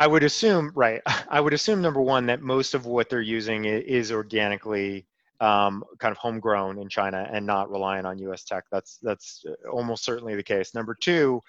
I 0.01 0.07
would 0.07 0.23
assume, 0.23 0.71
right? 0.75 1.01
I 1.29 1.41
would 1.41 1.53
assume 1.53 1.81
number 1.81 2.01
one 2.01 2.25
that 2.27 2.41
most 2.41 2.73
of 2.73 2.85
what 2.85 3.09
they're 3.09 3.21
using 3.21 3.65
is 3.65 4.11
organically 4.11 5.05
um, 5.41 5.83
kind 5.99 6.11
of 6.11 6.17
homegrown 6.17 6.79
in 6.79 6.89
China 6.89 7.27
and 7.31 7.45
not 7.45 7.69
reliant 7.69 8.05
on 8.05 8.17
U.S. 8.19 8.43
tech. 8.43 8.65
That's 8.71 8.97
that's 9.01 9.43
uh, 9.47 9.69
almost 9.69 10.03
certainly 10.03 10.35
the 10.35 10.43
case. 10.43 10.75
Number 10.75 10.95
two, 10.99 11.41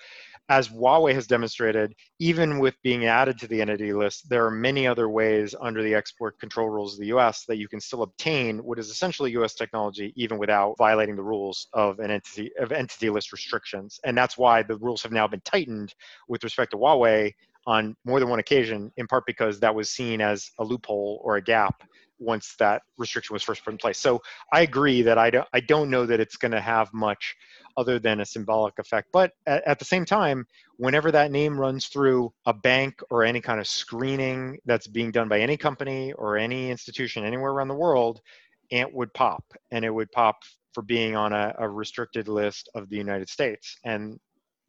as 0.51 0.69
Huawei 0.69 1.15
has 1.15 1.29
demonstrated, 1.29 1.95
even 2.19 2.59
with 2.59 2.75
being 2.83 3.07
added 3.07 3.39
to 3.39 3.47
the 3.47 3.61
entity 3.61 3.93
list, 3.93 4.29
there 4.29 4.45
are 4.45 4.51
many 4.51 4.85
other 4.85 5.09
ways 5.09 5.55
under 5.61 5.81
the 5.81 5.95
export 5.95 6.41
control 6.41 6.69
rules 6.69 6.95
of 6.95 7.01
the 7.01 7.17
US 7.17 7.45
that 7.47 7.57
you 7.57 7.69
can 7.69 7.81
still 7.81 8.03
obtain 8.03 8.59
what 8.59 8.77
is 8.77 8.91
essentially 8.91 9.31
US 9.39 9.55
technology 9.55 10.13
even 10.17 10.39
without 10.39 10.75
violating 10.77 11.15
the 11.15 11.23
rules 11.23 11.69
of 11.73 12.01
an 12.01 12.11
entity 12.11 12.51
of 12.59 12.73
entity 12.73 13.11
list 13.11 13.31
restrictions. 13.33 14.01
And 14.05 14.19
that's 14.19 14.37
why 14.37 14.65
the 14.65 14.77
rules 14.79 15.05
have 15.05 15.13
now 15.13 15.29
been 15.29 15.41
tightened 15.43 15.95
with 16.27 16.43
respect 16.43 16.73
to 16.73 16.79
Huawei 16.79 17.33
on 17.69 17.95
more 18.05 18.19
than 18.19 18.29
one 18.29 18.41
occasion, 18.41 18.91
in 18.97 19.07
part 19.07 19.25
because 19.27 19.61
that 19.61 19.73
was 19.73 19.91
seen 19.91 20.21
as 20.21 20.51
a 20.59 20.65
loophole 20.65 21.21
or 21.23 21.37
a 21.37 21.43
gap 21.43 21.85
once 22.19 22.55
that 22.59 22.83
restriction 22.99 23.35
was 23.35 23.43
first 23.43 23.65
put 23.65 23.73
in 23.73 23.79
place. 23.79 23.99
So 23.99 24.21
I 24.53 24.63
agree 24.63 25.03
that 25.03 25.17
I 25.17 25.31
don't, 25.31 25.49
I 25.53 25.61
don't 25.61 25.91
know 25.91 26.07
that 26.07 26.21
it's 26.21 26.37
going 26.37 26.53
to 26.53 26.61
have 26.61 26.93
much 26.93 27.37
other 27.77 27.99
than 27.99 28.21
a 28.21 28.27
symbolic 28.27 28.79
effect. 28.79 29.09
But 29.13 29.33
at, 29.47 29.67
at, 29.67 29.79
the 29.79 29.85
same 29.85 30.05
time, 30.05 30.47
whenever 30.77 31.11
that 31.13 31.31
name 31.31 31.59
runs 31.59 31.87
through 31.87 32.33
a 32.47 32.53
bank 32.53 33.01
or 33.11 33.25
any 33.25 33.41
kind 33.41 33.61
of 33.61 33.67
screening 33.67 34.59
that's 34.65 34.87
being 34.87 35.11
done 35.11 35.29
by 35.29 35.41
any 35.41 35.57
company 35.57 36.13
or 36.13 36.37
any 36.37 36.71
institution 36.71 37.25
anywhere 37.25 37.53
around 37.53 37.69
the 37.69 37.75
world, 37.75 38.21
Ant 38.73 38.95
would 38.95 39.13
pop, 39.15 39.45
and 39.71 39.85
it 39.85 39.91
would 39.91 40.13
pop 40.13 40.37
for 40.73 40.83
being 40.83 41.17
on 41.17 41.33
a, 41.33 41.55
a 41.59 41.69
restricted 41.69 42.29
list 42.29 42.69
of 42.75 42.89
the 42.89 42.97
United 42.97 43.29
States. 43.29 43.77
And 43.85 44.19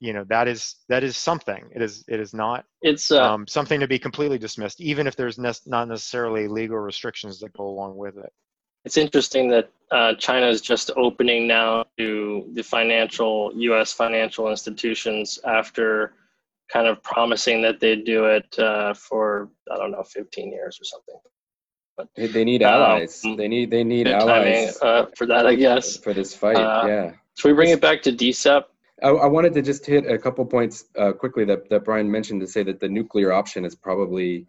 you 0.01 0.13
know 0.13 0.25
that 0.29 0.47
is 0.47 0.77
that 0.89 1.03
is 1.03 1.15
something 1.15 1.69
it 1.73 1.81
is 1.81 2.03
it 2.07 2.19
is 2.19 2.33
not 2.33 2.65
it's 2.81 3.11
uh, 3.11 3.23
um, 3.23 3.47
something 3.47 3.79
to 3.79 3.87
be 3.87 3.99
completely 3.99 4.39
dismissed 4.39 4.81
even 4.81 5.05
if 5.05 5.15
there's 5.15 5.37
ne- 5.37 5.53
not 5.67 5.87
necessarily 5.87 6.47
legal 6.47 6.77
restrictions 6.77 7.39
that 7.39 7.53
go 7.53 7.67
along 7.67 7.95
with 7.95 8.17
it 8.17 8.33
it's 8.85 8.97
interesting 8.97 9.49
that 9.49 9.69
uh, 9.91 10.13
china 10.15 10.47
is 10.47 10.61
just 10.61 10.91
opening 10.95 11.47
now 11.47 11.83
to 11.97 12.49
the 12.53 12.63
financial 12.63 13.51
us 13.55 13.93
financial 13.93 14.49
institutions 14.49 15.39
after 15.45 16.13
kind 16.71 16.87
of 16.87 17.01
promising 17.03 17.61
that 17.61 17.79
they'd 17.79 18.05
do 18.05 18.25
it 18.25 18.57
uh, 18.59 18.93
for 18.93 19.49
i 19.71 19.77
don't 19.77 19.91
know 19.91 20.03
15 20.03 20.51
years 20.51 20.79
or 20.79 20.85
something. 20.85 21.19
But 21.97 22.07
they, 22.15 22.45
need 22.45 22.63
allies. 22.63 23.21
Um, 23.25 23.35
they 23.35 23.49
need 23.49 23.69
they 23.69 23.83
need 23.83 24.07
allies 24.07 24.79
timing, 24.79 25.05
uh, 25.05 25.05
for 25.17 25.25
that 25.27 25.45
i 25.45 25.55
guess. 25.55 25.97
for 25.97 26.13
this 26.13 26.33
fight 26.33 26.55
uh, 26.55 26.87
yeah. 26.87 27.11
so 27.33 27.49
we 27.49 27.53
bring 27.53 27.69
it 27.69 27.81
back 27.81 28.01
to 28.03 28.11
DCEP 28.11 28.63
I, 29.01 29.09
I 29.09 29.27
wanted 29.27 29.53
to 29.53 29.61
just 29.61 29.85
hit 29.85 30.09
a 30.09 30.17
couple 30.17 30.45
points 30.45 30.85
uh, 30.97 31.11
quickly 31.11 31.45
that, 31.45 31.69
that 31.69 31.85
Brian 31.85 32.09
mentioned 32.09 32.41
to 32.41 32.47
say 32.47 32.63
that 32.63 32.79
the 32.79 32.87
nuclear 32.87 33.31
option 33.31 33.65
is 33.65 33.75
probably, 33.75 34.47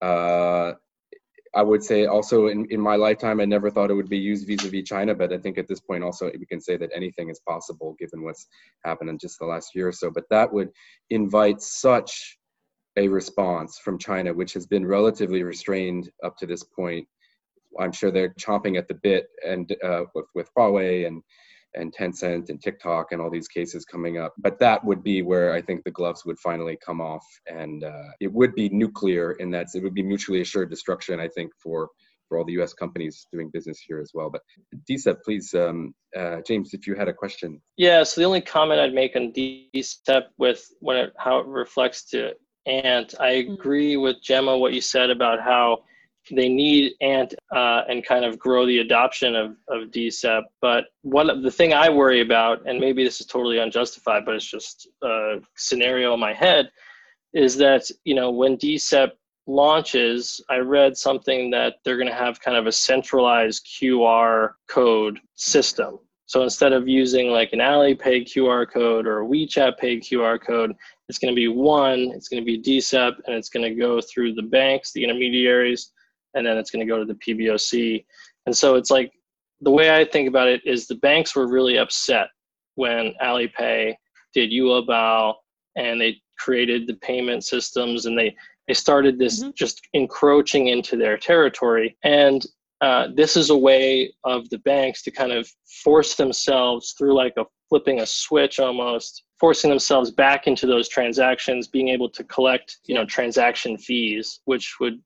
uh, 0.00 0.72
I 1.54 1.62
would 1.62 1.82
say 1.82 2.06
also 2.06 2.46
in, 2.46 2.66
in 2.70 2.80
my 2.80 2.94
lifetime, 2.94 3.40
I 3.40 3.44
never 3.44 3.70
thought 3.70 3.90
it 3.90 3.94
would 3.94 4.08
be 4.08 4.18
used 4.18 4.46
vis-a-vis 4.46 4.84
China, 4.84 5.14
but 5.14 5.32
I 5.32 5.38
think 5.38 5.58
at 5.58 5.66
this 5.66 5.80
point 5.80 6.04
also 6.04 6.30
we 6.38 6.46
can 6.46 6.60
say 6.60 6.76
that 6.76 6.90
anything 6.94 7.28
is 7.28 7.40
possible 7.40 7.96
given 7.98 8.22
what's 8.22 8.46
happened 8.84 9.10
in 9.10 9.18
just 9.18 9.38
the 9.40 9.46
last 9.46 9.74
year 9.74 9.88
or 9.88 9.92
so. 9.92 10.10
But 10.10 10.28
that 10.30 10.52
would 10.52 10.70
invite 11.10 11.60
such 11.60 12.38
a 12.96 13.08
response 13.08 13.78
from 13.78 13.98
China, 13.98 14.32
which 14.32 14.52
has 14.52 14.66
been 14.66 14.86
relatively 14.86 15.42
restrained 15.42 16.10
up 16.24 16.36
to 16.36 16.46
this 16.46 16.62
point. 16.62 17.06
I'm 17.78 17.92
sure 17.92 18.10
they're 18.10 18.34
chomping 18.34 18.78
at 18.78 18.86
the 18.86 18.94
bit 18.94 19.26
and 19.46 19.74
uh, 19.82 20.04
with, 20.14 20.26
with 20.34 20.50
Huawei 20.56 21.06
and 21.06 21.22
and 21.74 21.94
Tencent 21.94 22.48
and 22.48 22.60
TikTok 22.60 23.12
and 23.12 23.20
all 23.20 23.30
these 23.30 23.48
cases 23.48 23.84
coming 23.84 24.18
up. 24.18 24.34
But 24.38 24.58
that 24.58 24.84
would 24.84 25.02
be 25.02 25.22
where 25.22 25.52
I 25.52 25.62
think 25.62 25.84
the 25.84 25.90
gloves 25.90 26.24
would 26.24 26.38
finally 26.38 26.78
come 26.84 27.00
off, 27.00 27.24
and 27.46 27.84
uh, 27.84 28.10
it 28.20 28.32
would 28.32 28.54
be 28.54 28.68
nuclear 28.70 29.32
in 29.32 29.50
that 29.52 29.68
it 29.74 29.82
would 29.82 29.94
be 29.94 30.02
mutually 30.02 30.40
assured 30.40 30.70
destruction. 30.70 31.20
I 31.20 31.28
think 31.28 31.52
for 31.62 31.88
for 32.28 32.38
all 32.38 32.44
the 32.44 32.52
U.S. 32.52 32.72
companies 32.72 33.26
doing 33.32 33.50
business 33.52 33.80
here 33.80 33.98
as 33.98 34.12
well. 34.14 34.30
But 34.30 34.42
DCEP, 34.88 35.16
please, 35.24 35.52
um, 35.52 35.92
uh, 36.16 36.36
James, 36.46 36.72
if 36.74 36.86
you 36.86 36.94
had 36.94 37.08
a 37.08 37.12
question. 37.12 37.60
Yeah. 37.76 38.04
So 38.04 38.20
the 38.20 38.24
only 38.24 38.40
comment 38.40 38.80
I'd 38.80 38.94
make 38.94 39.16
on 39.16 39.32
DCEP 39.32 40.22
with 40.38 40.64
when 40.78 40.96
it, 40.96 41.12
how 41.18 41.38
it 41.38 41.46
reflects 41.46 42.04
to 42.10 42.34
and 42.66 43.12
I 43.18 43.30
agree 43.30 43.96
with 43.96 44.22
Gemma 44.22 44.56
what 44.56 44.72
you 44.72 44.80
said 44.80 45.10
about 45.10 45.40
how 45.40 45.84
they 46.30 46.48
need 46.48 46.94
ant 47.00 47.34
uh, 47.54 47.82
and 47.88 48.04
kind 48.04 48.24
of 48.24 48.38
grow 48.38 48.66
the 48.66 48.78
adoption 48.78 49.34
of, 49.34 49.56
of 49.68 49.90
DCEP. 49.90 50.42
But 50.60 50.86
one 51.02 51.42
the 51.42 51.50
thing 51.50 51.72
I 51.72 51.88
worry 51.88 52.20
about, 52.20 52.66
and 52.66 52.78
maybe 52.78 53.04
this 53.04 53.20
is 53.20 53.26
totally 53.26 53.58
unjustified, 53.58 54.24
but 54.24 54.34
it's 54.34 54.50
just 54.50 54.88
a 55.02 55.40
scenario 55.56 56.14
in 56.14 56.20
my 56.20 56.32
head, 56.32 56.70
is 57.32 57.56
that 57.56 57.90
you 58.04 58.14
know 58.14 58.30
when 58.30 58.56
DCEP 58.56 59.12
launches, 59.46 60.40
I 60.48 60.58
read 60.58 60.96
something 60.96 61.50
that 61.50 61.76
they're 61.84 61.96
going 61.96 62.08
to 62.08 62.14
have 62.14 62.40
kind 62.40 62.56
of 62.56 62.66
a 62.66 62.72
centralized 62.72 63.66
QR 63.66 64.52
code 64.68 65.18
system. 65.34 65.98
So 66.26 66.44
instead 66.44 66.72
of 66.72 66.86
using 66.86 67.30
like 67.30 67.52
an 67.52 67.58
Alipay 67.58 68.24
QR 68.24 68.70
code 68.70 69.04
or 69.04 69.22
a 69.22 69.26
WeChat 69.26 69.78
Pay 69.78 69.98
QR 69.98 70.40
code, 70.40 70.72
it's 71.08 71.18
going 71.18 71.34
to 71.34 71.36
be 71.36 71.48
one, 71.48 72.12
it's 72.14 72.28
going 72.28 72.40
to 72.40 72.46
be 72.46 72.62
DCEP, 72.62 73.16
and 73.26 73.34
it's 73.34 73.48
going 73.48 73.68
to 73.68 73.74
go 73.74 74.00
through 74.00 74.34
the 74.34 74.42
banks, 74.42 74.92
the 74.92 75.02
intermediaries, 75.02 75.90
and 76.34 76.46
then 76.46 76.56
it's 76.56 76.70
going 76.70 76.86
to 76.86 76.90
go 76.90 76.98
to 76.98 77.04
the 77.04 77.14
PBOC. 77.14 78.04
And 78.46 78.56
so 78.56 78.76
it's 78.76 78.90
like 78.90 79.12
the 79.60 79.70
way 79.70 79.94
I 79.94 80.04
think 80.04 80.28
about 80.28 80.48
it 80.48 80.62
is 80.64 80.86
the 80.86 80.96
banks 80.96 81.36
were 81.36 81.48
really 81.48 81.78
upset 81.78 82.28
when 82.76 83.12
Alipay 83.22 83.94
did 84.32 84.50
Yu'erbao 84.50 85.34
and 85.76 86.00
they 86.00 86.20
created 86.38 86.86
the 86.86 86.94
payment 86.94 87.44
systems 87.44 88.06
and 88.06 88.18
they 88.18 88.34
they 88.66 88.74
started 88.74 89.18
this 89.18 89.40
mm-hmm. 89.40 89.50
just 89.54 89.80
encroaching 89.94 90.68
into 90.68 90.96
their 90.96 91.18
territory 91.18 91.96
and 92.04 92.46
uh, 92.80 93.08
this 93.14 93.36
is 93.36 93.50
a 93.50 93.56
way 93.56 94.10
of 94.24 94.48
the 94.48 94.58
banks 94.58 95.02
to 95.02 95.10
kind 95.10 95.32
of 95.32 95.50
force 95.84 96.14
themselves 96.14 96.94
through 96.96 97.14
like 97.14 97.34
a 97.36 97.44
flipping 97.68 98.00
a 98.00 98.06
switch 98.06 98.58
almost 98.58 99.24
forcing 99.38 99.70
themselves 99.70 100.10
back 100.10 100.46
into 100.46 100.66
those 100.66 100.88
transactions 100.88 101.68
being 101.68 101.88
able 101.88 102.08
to 102.08 102.24
collect 102.24 102.78
you 102.86 102.94
know 102.94 103.04
transaction 103.04 103.76
fees 103.76 104.40
which 104.46 104.76
would 104.80 105.00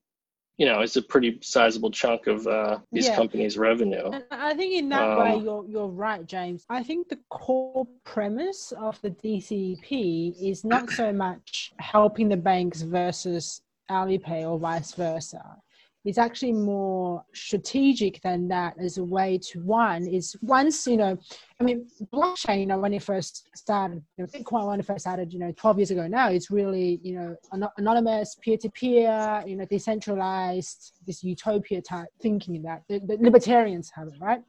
you 0.57 0.65
know, 0.65 0.79
it's 0.81 0.95
a 0.95 1.01
pretty 1.01 1.37
sizable 1.41 1.91
chunk 1.91 2.27
of 2.27 2.47
uh, 2.47 2.79
these 2.91 3.07
yeah. 3.07 3.15
companies' 3.15 3.57
revenue. 3.57 4.09
And 4.11 4.23
I 4.31 4.53
think 4.53 4.73
in 4.73 4.89
that 4.89 5.03
um, 5.03 5.19
way, 5.19 5.43
you're 5.43 5.65
you're 5.67 5.87
right, 5.87 6.25
James. 6.25 6.65
I 6.69 6.81
think 6.81 7.09
the 7.09 7.19
core 7.29 7.87
premise 8.03 8.71
of 8.77 8.99
the 9.01 9.11
DCEP 9.11 10.35
is 10.41 10.63
not 10.63 10.89
so 10.89 11.11
much 11.11 11.73
helping 11.79 12.29
the 12.29 12.37
banks 12.37 12.81
versus 12.81 13.61
Alipay 13.89 14.49
or 14.49 14.57
vice 14.57 14.93
versa 14.93 15.57
is 16.05 16.17
actually 16.19 16.53
more 16.53 17.23
strategic 17.33 18.21
than 18.21 18.47
that 18.47 18.75
as 18.79 18.97
a 18.97 19.03
way 19.03 19.39
to 19.39 19.59
one 19.61 20.07
is 20.07 20.35
once 20.41 20.85
you 20.85 20.97
know 20.97 21.17
i 21.59 21.63
mean 21.63 21.87
blockchain 22.13 22.59
you 22.59 22.65
know 22.65 22.77
when 22.77 22.93
it 22.93 23.01
first 23.01 23.49
started 23.55 24.01
you 24.17 24.23
know, 24.23 24.27
bitcoin 24.27 24.67
when 24.67 24.79
it 24.79 24.85
first 24.85 25.01
started 25.01 25.33
you 25.33 25.39
know 25.39 25.51
12 25.57 25.77
years 25.79 25.91
ago 25.91 26.07
now 26.07 26.29
it's 26.29 26.51
really 26.51 26.99
you 27.03 27.15
know 27.15 27.35
anonymous 27.77 28.35
peer-to-peer 28.41 29.43
you 29.47 29.55
know 29.55 29.65
decentralized 29.65 30.93
this 31.07 31.23
utopia 31.23 31.81
type 31.81 32.07
thinking 32.21 32.61
that 32.61 32.83
the, 32.87 32.99
the 32.99 33.17
libertarians 33.19 33.91
have 33.95 34.07
it 34.07 34.13
right 34.19 34.41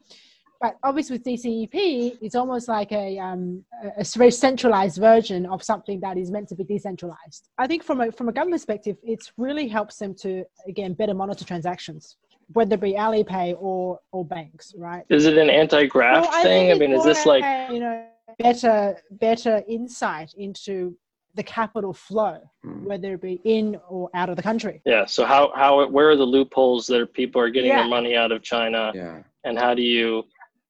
but 0.61 0.77
obviously 0.83 1.17
with 1.17 1.25
DCEP, 1.25 2.19
it's 2.21 2.35
almost 2.35 2.69
like 2.69 2.93
a, 2.93 3.19
um, 3.19 3.65
a 3.99 4.05
very 4.17 4.31
centralized 4.31 4.99
version 4.99 5.47
of 5.47 5.63
something 5.63 6.01
that 6.01 6.17
is 6.17 6.31
meant 6.31 6.49
to 6.49 6.55
be 6.55 6.65
decentralized. 6.65 7.49
I 7.59 7.67
think 7.67 7.83
from 7.83 8.01
a, 8.01 8.13
from 8.13 8.29
a 8.29 8.33
government 8.33 8.61
perspective, 8.61 8.97
it 9.03 9.31
really 9.37 9.69
helps 9.69 9.97
them 9.97 10.15
to, 10.23 10.45
again, 10.67 10.95
better 10.95 11.15
monitor 11.15 11.45
transactions, 11.45 12.17
whether 12.53 12.75
it 12.75 12.81
be 12.81 12.93
Alipay 12.93 13.57
or, 13.59 13.99
or 14.13 14.25
banks, 14.25 14.75
right? 14.77 15.05
Is 15.09 15.27
it 15.27 15.37
an 15.39 15.51
anti-graft 15.51 16.29
well, 16.31 16.43
thing? 16.43 16.71
I, 16.71 16.75
I 16.75 16.79
mean, 16.79 16.93
is 16.93 17.05
this 17.05 17.27
like... 17.27 17.45
you 17.71 17.81
know, 17.81 18.07
better, 18.39 18.97
better 19.11 19.63
insight 19.69 20.35
into 20.37 20.97
the 21.35 21.43
capital 21.43 21.93
flow, 21.93 22.41
mm. 22.65 22.83
whether 22.85 23.15
it 23.15 23.21
be 23.21 23.41
in 23.45 23.79
or 23.89 24.11
out 24.15 24.31
of 24.31 24.37
the 24.37 24.43
country. 24.43 24.81
Yeah. 24.85 25.05
So 25.05 25.25
how 25.27 25.53
how 25.55 25.87
where 25.89 26.09
are 26.09 26.17
the 26.17 26.25
loopholes 26.25 26.87
that 26.87 27.13
people 27.13 27.41
are 27.41 27.51
getting 27.51 27.71
yeah. 27.71 27.81
their 27.81 27.89
money 27.89 28.17
out 28.17 28.33
of 28.33 28.43
China? 28.43 28.91
Yeah. 28.95 29.23
And 29.45 29.59
how 29.59 29.75
do 29.75 29.83
you 29.83 30.25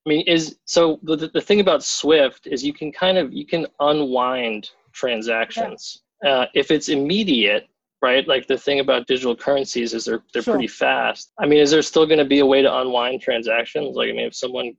I 0.06 0.08
mean, 0.08 0.20
is 0.28 0.56
so 0.66 1.00
the, 1.02 1.16
the 1.16 1.40
thing 1.40 1.58
about 1.60 1.82
Swift 1.82 2.46
is 2.46 2.64
you 2.64 2.72
can 2.72 2.92
kind 2.92 3.18
of 3.18 3.32
you 3.32 3.44
can 3.44 3.66
unwind 3.80 4.70
transactions 4.92 6.02
yeah. 6.22 6.30
uh, 6.30 6.46
if 6.54 6.70
it's 6.70 6.88
immediate, 6.88 7.68
right? 8.00 8.26
Like 8.26 8.46
the 8.46 8.56
thing 8.56 8.78
about 8.78 9.08
digital 9.08 9.34
currencies 9.34 9.94
is 9.94 10.04
they're 10.04 10.22
they're 10.32 10.42
sure. 10.42 10.54
pretty 10.54 10.68
fast. 10.68 11.32
I 11.40 11.46
mean, 11.46 11.58
is 11.58 11.72
there 11.72 11.82
still 11.82 12.06
going 12.06 12.20
to 12.20 12.24
be 12.24 12.38
a 12.38 12.46
way 12.46 12.62
to 12.62 12.78
unwind 12.78 13.20
transactions? 13.20 13.96
Like, 13.96 14.10
I 14.10 14.12
mean, 14.12 14.26
if 14.26 14.34
someone 14.36 14.76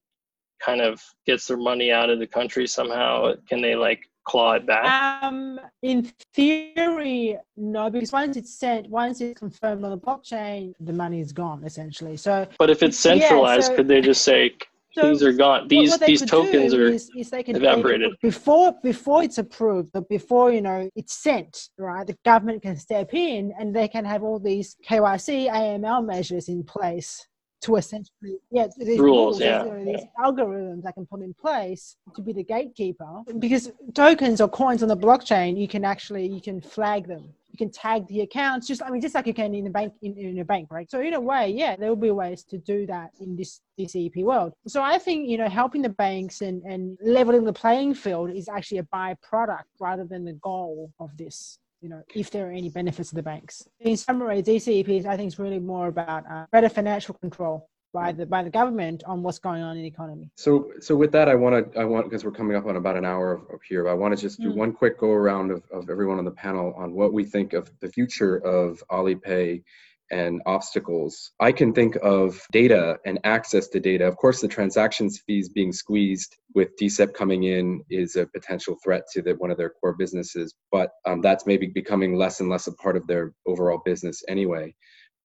kind 0.63 0.79
of 0.79 1.01
gets 1.25 1.45
their 1.45 1.57
money 1.57 1.91
out 1.91 2.09
of 2.09 2.19
the 2.19 2.27
country 2.27 2.65
somehow, 2.65 3.33
can 3.49 3.61
they 3.61 3.75
like 3.75 4.09
claw 4.23 4.53
it 4.53 4.65
back? 4.65 5.23
Um, 5.23 5.59
in 5.81 6.09
theory, 6.33 7.37
no, 7.57 7.89
because 7.89 8.13
once 8.13 8.37
it's 8.37 8.57
sent, 8.57 8.89
once 8.89 9.19
it's 9.19 9.37
confirmed 9.37 9.83
on 9.83 9.91
the 9.91 9.97
blockchain, 9.97 10.73
the 10.79 10.93
money 10.93 11.19
is 11.19 11.33
gone 11.33 11.65
essentially. 11.65 12.15
So, 12.15 12.47
but 12.57 12.69
if 12.69 12.81
it's 12.81 12.97
centralized, 12.97 13.63
yeah, 13.63 13.67
so, 13.67 13.75
could 13.75 13.89
they 13.89 13.99
just 13.99 14.21
say? 14.21 14.53
So 14.97 15.09
these 15.09 15.23
are 15.23 15.33
gone. 15.33 15.67
These 15.67 15.97
these 15.99 16.25
tokens 16.25 16.73
are 16.73 16.87
is, 16.87 17.09
is 17.15 17.29
they 17.29 17.43
can, 17.43 17.55
evaporated. 17.55 18.11
They, 18.21 18.27
before 18.29 18.73
before 18.81 19.23
it's 19.23 19.37
approved, 19.37 19.91
but 19.93 20.09
before 20.09 20.51
you 20.51 20.61
know 20.61 20.89
it's 20.95 21.13
sent, 21.13 21.69
right? 21.77 22.05
The 22.05 22.17
government 22.25 22.63
can 22.63 22.77
step 22.77 23.13
in 23.13 23.53
and 23.59 23.75
they 23.75 23.87
can 23.87 24.05
have 24.05 24.23
all 24.23 24.39
these 24.39 24.75
KYC, 24.87 25.51
AML 25.51 26.05
measures 26.05 26.49
in 26.49 26.63
place 26.63 27.27
to 27.59 27.75
essentially 27.75 28.37
yeah 28.51 28.67
these 28.77 28.99
rules, 28.99 29.39
rules 29.39 29.41
yeah, 29.41 29.63
these 29.83 30.01
yeah. 30.01 30.25
algorithms 30.25 30.85
I 30.85 30.91
can 30.91 31.05
put 31.07 31.21
in 31.21 31.33
place 31.33 31.95
to 32.15 32.21
be 32.21 32.31
the 32.31 32.43
gatekeeper 32.43 33.23
because 33.39 33.71
tokens 33.95 34.41
or 34.41 34.47
coins 34.47 34.83
on 34.83 34.89
the 34.89 34.97
blockchain 34.97 35.59
you 35.59 35.67
can 35.67 35.83
actually 35.83 36.27
you 36.27 36.39
can 36.39 36.61
flag 36.61 37.07
them 37.07 37.33
you 37.59 37.65
can 37.65 37.71
tag 37.71 38.07
the 38.07 38.21
accounts 38.21 38.67
just 38.67 38.81
I 38.83 38.89
mean 38.89 39.01
just 39.01 39.15
like 39.15 39.27
you 39.27 39.33
can 39.33 39.53
in 39.53 39.67
a 39.67 39.69
bank 39.69 39.93
in, 40.01 40.17
in 40.17 40.39
a 40.39 40.45
bank 40.45 40.67
right? 40.71 40.89
So 40.89 41.01
in 41.01 41.13
a 41.13 41.19
way 41.19 41.49
yeah 41.49 41.75
there 41.75 41.89
will 41.89 41.95
be 41.95 42.11
ways 42.11 42.43
to 42.45 42.57
do 42.57 42.85
that 42.87 43.11
in 43.19 43.35
this 43.35 43.61
this 43.77 43.95
EP 43.95 44.15
world. 44.17 44.53
So 44.67 44.81
I 44.81 44.97
think 44.97 45.29
you 45.29 45.37
know 45.37 45.49
helping 45.49 45.81
the 45.81 45.89
banks 45.89 46.41
and 46.41 46.61
and 46.63 46.97
leveling 47.01 47.43
the 47.43 47.53
playing 47.53 47.93
field 47.93 48.29
is 48.31 48.49
actually 48.49 48.79
a 48.79 48.83
byproduct 48.83 49.69
rather 49.79 50.05
than 50.05 50.25
the 50.25 50.33
goal 50.33 50.91
of 50.99 51.15
this 51.17 51.59
you 51.81 51.89
know, 51.89 52.01
if 52.15 52.31
there 52.31 52.47
are 52.47 52.51
any 52.51 52.69
benefits 52.69 53.09
to 53.09 53.15
the 53.15 53.21
banks. 53.21 53.67
In 53.81 53.95
summary, 53.97 54.41
DCEPs, 54.41 55.05
I 55.05 55.15
think, 55.15 55.27
is 55.27 55.37
really 55.37 55.59
more 55.59 55.87
about 55.87 56.23
uh, 56.27 56.47
better 56.51 56.69
financial 56.69 57.13
control 57.13 57.69
by 57.97 58.11
the 58.11 58.25
by 58.25 58.43
the 58.43 58.49
government 58.49 59.03
on 59.05 59.23
what's 59.23 59.39
going 59.39 59.63
on 59.63 59.75
in 59.75 59.81
the 59.81 59.87
economy. 59.87 60.29
So, 60.35 60.71
so 60.79 60.95
with 60.95 61.11
that, 61.13 61.27
I 61.27 61.35
want 61.35 61.73
to 61.73 61.79
I 61.79 61.83
want 61.83 62.05
because 62.05 62.23
we're 62.23 62.31
coming 62.31 62.55
up 62.55 62.65
on 62.67 62.75
about 62.75 62.95
an 62.95 63.05
hour 63.05 63.33
of, 63.33 63.41
of 63.53 63.61
here. 63.67 63.89
I 63.89 63.93
want 63.93 64.15
to 64.15 64.21
just 64.21 64.39
do 64.39 64.51
mm. 64.51 64.55
one 64.55 64.71
quick 64.71 64.99
go 64.99 65.09
around 65.09 65.51
of, 65.51 65.63
of 65.71 65.89
everyone 65.89 66.19
on 66.19 66.25
the 66.25 66.37
panel 66.45 66.73
on 66.77 66.93
what 66.93 67.11
we 67.11 67.23
think 67.23 67.53
of 67.53 67.71
the 67.79 67.89
future 67.89 68.37
of 68.37 68.83
Alipay 68.91 69.63
and 70.11 70.41
obstacles. 70.45 71.31
I 71.39 71.51
can 71.51 71.73
think 71.73 71.97
of 72.01 72.39
data 72.51 72.99
and 73.05 73.19
access 73.23 73.67
to 73.69 73.79
data. 73.79 74.07
Of 74.07 74.15
course, 74.15 74.39
the 74.41 74.47
transactions 74.47 75.19
fees 75.25 75.49
being 75.49 75.73
squeezed 75.73 76.37
with 76.53 76.69
DCEP 76.79 77.13
coming 77.13 77.43
in 77.43 77.81
is 77.89 78.15
a 78.15 78.27
potential 78.27 78.77
threat 78.81 79.03
to 79.13 79.21
the, 79.21 79.33
one 79.33 79.51
of 79.51 79.57
their 79.57 79.71
core 79.71 79.95
businesses, 79.97 80.53
but 80.71 80.91
um, 81.05 81.19
that's 81.21 81.45
maybe 81.45 81.67
becoming 81.67 82.15
less 82.15 82.39
and 82.39 82.49
less 82.49 82.67
a 82.67 82.73
part 82.73 82.95
of 82.95 83.05
their 83.07 83.33
overall 83.45 83.81
business 83.83 84.23
anyway. 84.29 84.73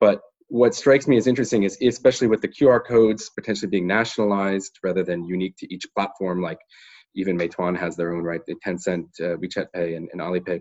But 0.01 0.21
what 0.53 0.75
strikes 0.75 1.09
me 1.09 1.17
as 1.17 1.27
interesting 1.27 1.63
is, 1.63 1.79
especially 1.81 2.27
with 2.27 2.43
the 2.43 2.49
QR 2.49 2.85
codes 2.85 3.31
potentially 3.31 3.71
being 3.71 3.87
nationalized 3.87 4.79
rather 4.83 5.03
than 5.03 5.25
unique 5.25 5.57
to 5.57 5.73
each 5.73 5.87
platform, 5.97 6.43
like 6.43 6.59
even 7.15 7.39
Meituan 7.39 7.75
has 7.79 7.97
their 7.97 8.15
own, 8.15 8.23
right? 8.23 8.43
The 8.47 8.57
Tencent, 8.57 9.07
uh, 9.19 9.39
WeChat 9.39 9.69
Pay, 9.75 9.95
and, 9.95 10.11
and 10.13 10.21
Alipay. 10.21 10.61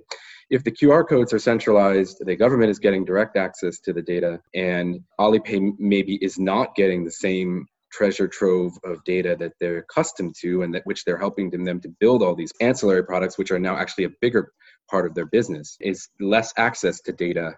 If 0.50 0.64
the 0.64 0.72
QR 0.72 1.06
codes 1.06 1.34
are 1.34 1.39
centralized, 1.39 2.24
the 2.26 2.38
government 2.38 2.72
is 2.72 2.80
getting 2.80 3.04
direct 3.04 3.36
access 3.36 3.80
to 3.80 3.92
the 3.92 4.02
data, 4.02 4.39
and 4.56 5.02
Alipay 5.20 5.74
maybe 5.78 6.16
is 6.24 6.39
not 6.39 6.74
getting 6.76 7.04
the 7.04 7.12
same 7.12 7.66
treasure 7.92 8.30
trove 8.30 8.72
of 8.86 9.04
data 9.04 9.36
that 9.42 9.52
they're 9.60 9.80
accustomed 9.80 10.36
to 10.39 10.62
and 10.62 10.74
that 10.74 10.86
which 10.86 11.04
they're 11.04 11.18
helping 11.18 11.50
them, 11.50 11.66
them 11.66 11.82
to 11.82 11.89
build 12.00 12.24
all 12.24 12.34
these 12.34 12.54
ancillary 12.62 13.04
products 13.04 13.38
which 13.38 13.52
are 13.52 13.60
now 13.60 13.76
actually 13.76 14.06
a 14.06 14.10
bigger 14.22 14.54
part 14.89 15.06
of 15.06 15.14
their 15.14 15.26
business 15.26 15.76
is 15.82 16.08
less 16.22 16.54
access 16.56 17.02
to 17.02 17.12
data 17.12 17.54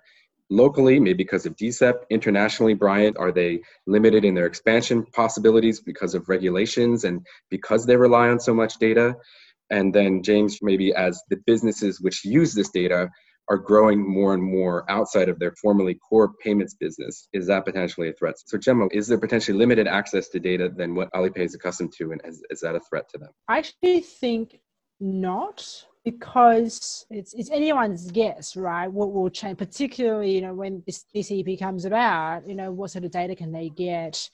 locally, 0.54 1.00
maybe 1.00 1.18
because 1.24 1.46
of 1.46 1.56
DCEP, 1.56 1.96
internationally, 2.10 2.74
Brian, 2.74 3.16
are 3.18 3.32
they 3.32 3.62
limited 3.88 4.24
in 4.24 4.36
their 4.36 4.46
expansion 4.46 5.06
possibilities 5.14 5.82
because 5.82 6.14
of 6.14 6.30
regulations 6.30 7.04
and 7.04 7.26
because 7.50 7.86
they 7.86 7.96
rely 7.96 8.30
on 8.30 8.40
so 8.40 8.54
much 8.54 8.78
data? 8.78 9.16
And 9.70 9.94
then, 9.94 10.22
James, 10.22 10.60
maybe 10.62 10.94
as 10.94 11.22
the 11.30 11.38
businesses 11.46 12.00
which 12.00 12.24
use 12.24 12.54
this 12.54 12.70
data 12.70 13.10
are 13.50 13.58
growing 13.58 14.00
more 14.00 14.34
and 14.34 14.44
more 14.44 14.90
outside 14.90 15.28
of 15.28 15.40
their 15.40 15.54
formerly 15.62 15.96
core 15.96 16.32
payments 16.42 16.76
business, 16.76 17.28
is 17.34 17.48
that 17.48 17.66
potentially 17.66 18.10
a 18.10 18.14
threat? 18.14 18.36
So, 18.46 18.58
Gemma, 18.58 18.88
is 18.92 19.08
there 19.08 19.18
potentially 19.18 19.58
limited 19.58 19.88
access 19.88 20.30
to 20.30 20.40
data 20.40 20.70
than 20.70 20.96
what 20.96 21.12
Alipay 21.14 21.40
is 21.40 21.56
accustomed 21.56 21.94
to, 21.98 22.12
and 22.12 22.22
is, 22.24 22.42
is 22.50 22.62
that 22.62 22.76
a 22.76 22.80
threat 22.90 23.10
to 23.10 23.18
them? 23.18 23.30
I 23.50 23.58
actually 23.58 24.02
think 24.02 24.60
not 25.00 25.86
because 26.04 27.06
it's 27.10 27.34
it's 27.34 27.50
anyone's 27.50 28.12
guess, 28.12 28.56
right? 28.56 28.88
What 28.88 29.14
will 29.14 29.30
change, 29.30 29.58
particularly 29.58 30.36
you 30.36 30.42
know 30.42 30.54
when 30.54 30.84
this 30.86 31.06
DCEP 31.16 31.60
comes 31.60 31.86
about, 31.86 32.48
you 32.48 32.56
know 32.56 32.72
what 32.72 32.92
sort 32.92 33.06
of 33.06 33.12
data 33.12 33.36
can 33.36 33.52
they 33.52 33.70
get? 33.70 34.30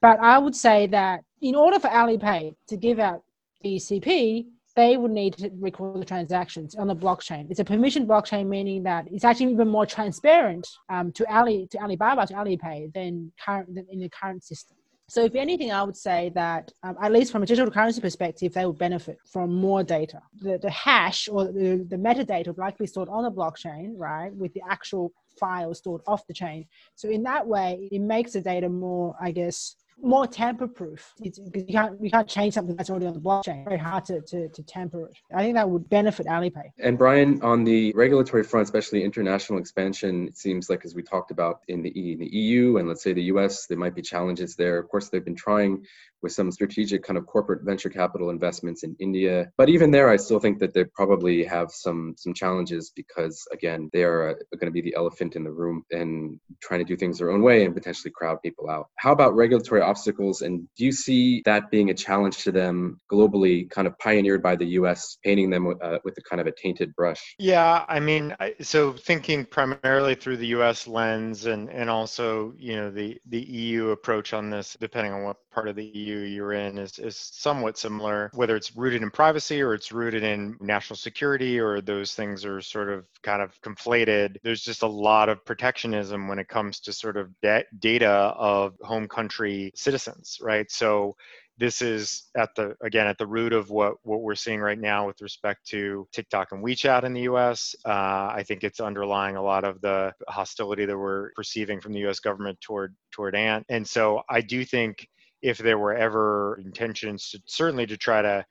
But 0.00 0.18
I 0.20 0.38
would 0.38 0.56
say 0.56 0.86
that 0.88 1.24
in 1.42 1.54
order 1.54 1.78
for 1.78 1.88
Alipay 1.88 2.54
to 2.68 2.76
give 2.76 2.98
out 2.98 3.22
DCEP, 3.64 4.46
they 4.76 4.96
would 4.96 5.10
need 5.10 5.34
to 5.34 5.50
record 5.58 6.00
the 6.00 6.04
transactions 6.06 6.74
on 6.74 6.86
the 6.86 6.96
blockchain. 6.96 7.50
It's 7.50 7.60
a 7.60 7.64
permission 7.64 8.06
blockchain, 8.06 8.46
meaning 8.46 8.82
that 8.84 9.06
it's 9.10 9.24
actually 9.24 9.52
even 9.52 9.68
more 9.68 9.84
transparent 9.84 10.66
um, 10.88 11.12
to 11.12 11.30
Ali 11.34 11.66
to 11.70 11.78
Alibaba 11.78 12.26
to 12.28 12.34
Alipay 12.34 12.92
than 12.94 13.32
current 13.44 13.74
than 13.74 13.86
in 13.90 14.00
the 14.00 14.08
current 14.08 14.42
system. 14.42 14.78
So, 15.10 15.24
if 15.24 15.34
anything, 15.34 15.72
I 15.72 15.82
would 15.82 15.96
say 15.96 16.30
that 16.36 16.72
um, 16.84 16.96
at 17.02 17.10
least 17.10 17.32
from 17.32 17.42
a 17.42 17.46
digital 17.46 17.72
currency 17.72 18.00
perspective, 18.00 18.54
they 18.54 18.64
would 18.64 18.78
benefit 18.78 19.18
from 19.26 19.52
more 19.52 19.82
data. 19.82 20.22
The, 20.40 20.56
the 20.58 20.70
hash 20.70 21.28
or 21.28 21.46
the, 21.46 21.84
the 21.88 21.96
metadata 21.96 22.46
would 22.46 22.58
likely 22.58 22.86
stored 22.86 23.08
on 23.08 23.24
the 23.24 23.30
blockchain, 23.32 23.94
right, 23.96 24.32
with 24.32 24.54
the 24.54 24.62
actual 24.70 25.12
file 25.36 25.74
stored 25.74 26.02
off 26.06 26.24
the 26.28 26.32
chain. 26.32 26.66
So, 26.94 27.08
in 27.08 27.24
that 27.24 27.44
way, 27.44 27.88
it 27.90 28.00
makes 28.00 28.34
the 28.34 28.40
data 28.40 28.68
more, 28.68 29.16
I 29.20 29.32
guess, 29.32 29.74
more 30.02 30.26
tamper 30.26 30.66
proof 30.66 31.14
because 31.22 31.38
you 31.54 31.64
can't 31.72 32.00
you 32.02 32.10
can't 32.10 32.28
change 32.28 32.54
something 32.54 32.76
that's 32.76 32.90
already 32.90 33.06
on 33.06 33.14
the 33.14 33.20
blockchain. 33.20 33.64
Very 33.64 33.78
hard 33.78 34.04
to, 34.06 34.20
to, 34.22 34.48
to 34.48 34.62
tamper 34.62 35.06
it. 35.06 35.16
I 35.34 35.42
think 35.42 35.54
that 35.54 35.68
would 35.68 35.88
benefit 35.88 36.26
Alipay. 36.26 36.70
And 36.78 36.98
Brian, 36.98 37.42
on 37.42 37.64
the 37.64 37.92
regulatory 37.94 38.44
front, 38.44 38.64
especially 38.64 39.02
international 39.04 39.58
expansion, 39.58 40.28
it 40.28 40.36
seems 40.36 40.70
like 40.70 40.84
as 40.84 40.94
we 40.94 41.02
talked 41.02 41.30
about 41.30 41.60
in 41.68 41.82
the, 41.82 41.90
in 41.90 42.18
the 42.18 42.28
EU 42.28 42.78
and 42.78 42.88
let's 42.88 43.02
say 43.02 43.12
the 43.12 43.24
US, 43.24 43.66
there 43.66 43.78
might 43.78 43.94
be 43.94 44.02
challenges 44.02 44.56
there. 44.56 44.78
Of 44.78 44.88
course, 44.88 45.08
they've 45.08 45.24
been 45.24 45.36
trying 45.36 45.84
with 46.22 46.32
some 46.32 46.50
strategic 46.50 47.02
kind 47.02 47.16
of 47.16 47.26
corporate 47.26 47.62
venture 47.62 47.88
capital 47.88 48.30
investments 48.30 48.82
in 48.82 48.96
India. 48.98 49.50
But 49.56 49.68
even 49.68 49.90
there, 49.90 50.08
I 50.08 50.16
still 50.16 50.38
think 50.38 50.58
that 50.60 50.74
they 50.74 50.84
probably 50.84 51.44
have 51.44 51.70
some 51.70 52.14
some 52.16 52.34
challenges 52.34 52.92
because 52.94 53.46
again, 53.52 53.90
they 53.92 54.02
are 54.02 54.30
uh, 54.30 54.34
going 54.58 54.66
to 54.66 54.70
be 54.70 54.80
the 54.80 54.94
elephant 54.96 55.36
in 55.36 55.44
the 55.44 55.50
room 55.50 55.84
and 55.90 56.38
trying 56.62 56.80
to 56.80 56.84
do 56.84 56.96
things 56.96 57.18
their 57.18 57.30
own 57.30 57.42
way 57.42 57.64
and 57.64 57.74
potentially 57.74 58.10
crowd 58.10 58.38
people 58.42 58.68
out. 58.68 58.88
How 58.96 59.12
about 59.12 59.34
regulatory 59.34 59.80
obstacles? 59.80 60.42
And 60.42 60.68
do 60.76 60.84
you 60.84 60.92
see 60.92 61.42
that 61.44 61.70
being 61.70 61.90
a 61.90 61.94
challenge 61.94 62.38
to 62.44 62.52
them 62.52 62.98
globally, 63.10 63.68
kind 63.70 63.86
of 63.86 63.98
pioneered 63.98 64.42
by 64.42 64.56
the 64.56 64.66
U.S., 64.66 65.18
painting 65.24 65.50
them 65.50 65.64
with, 65.64 65.82
uh, 65.82 65.98
with 66.04 66.16
a 66.18 66.22
kind 66.22 66.40
of 66.40 66.46
a 66.46 66.52
tainted 66.52 66.94
brush? 66.94 67.34
Yeah, 67.38 67.84
I 67.88 68.00
mean, 68.00 68.36
so 68.60 68.92
thinking 68.92 69.44
primarily 69.44 70.14
through 70.14 70.38
the 70.38 70.48
U.S. 70.48 70.86
lens 70.86 71.46
and 71.46 71.70
and 71.70 71.88
also 71.88 72.54
you 72.58 72.76
know 72.76 72.90
the 72.90 73.18
the 73.26 73.40
EU 73.40 73.90
approach 73.90 74.32
on 74.32 74.50
this, 74.50 74.76
depending 74.80 75.12
on 75.12 75.22
what 75.22 75.36
part 75.50 75.68
of 75.68 75.76
the 75.76 75.84
EU 75.84 76.18
you're 76.18 76.52
in 76.52 76.78
is, 76.78 76.98
is 76.98 77.16
somewhat 77.16 77.78
similar, 77.78 78.30
whether 78.34 78.56
it's 78.56 78.76
rooted 78.76 79.02
in 79.02 79.10
privacy 79.10 79.60
or 79.60 79.74
it's 79.74 79.92
rooted 79.92 80.22
in 80.22 80.56
national 80.60 80.96
security 80.96 81.58
or 81.58 81.80
those 81.80 82.14
things 82.14 82.44
are 82.44 82.60
sort 82.60 82.90
of 82.90 83.06
kind 83.22 83.42
of 83.42 83.60
conflated. 83.62 84.36
There's 84.42 84.62
just 84.62 84.82
a 84.82 84.86
lot 84.86 85.28
of 85.28 85.44
protectionism 85.44 86.28
when 86.28 86.38
it 86.38 86.48
comes 86.48 86.80
to 86.80 86.92
sort 86.92 87.16
of 87.16 87.28
da- 87.42 87.64
data 87.78 88.08
of 88.08 88.74
home 88.80 89.08
country 89.08 89.72
citizens, 89.74 90.38
right? 90.40 90.70
So 90.70 91.16
this 91.60 91.82
is 91.82 92.30
at 92.36 92.48
the 92.56 92.74
again 92.82 93.06
at 93.06 93.18
the 93.18 93.26
root 93.26 93.52
of 93.52 93.68
what 93.68 93.96
what 94.02 94.22
we're 94.22 94.34
seeing 94.34 94.60
right 94.60 94.78
now 94.78 95.06
with 95.06 95.20
respect 95.20 95.66
to 95.66 96.08
TikTok 96.10 96.52
and 96.52 96.64
WeChat 96.64 97.04
in 97.04 97.12
the 97.12 97.20
U.S. 97.22 97.76
Uh, 97.84 98.32
I 98.34 98.42
think 98.48 98.64
it's 98.64 98.80
underlying 98.80 99.36
a 99.36 99.42
lot 99.42 99.64
of 99.64 99.80
the 99.82 100.14
hostility 100.26 100.86
that 100.86 100.98
we're 100.98 101.32
perceiving 101.36 101.78
from 101.80 101.92
the 101.92 102.00
U.S. 102.00 102.18
government 102.18 102.58
toward 102.62 102.96
toward 103.12 103.36
Ant, 103.36 103.66
and 103.68 103.86
so 103.86 104.22
I 104.28 104.40
do 104.40 104.64
think 104.64 105.06
if 105.42 105.58
there 105.58 105.78
were 105.78 105.94
ever 105.94 106.60
intentions 106.62 107.30
to 107.30 107.40
certainly 107.46 107.86
to 107.86 107.96
try 107.96 108.22
to 108.22 108.44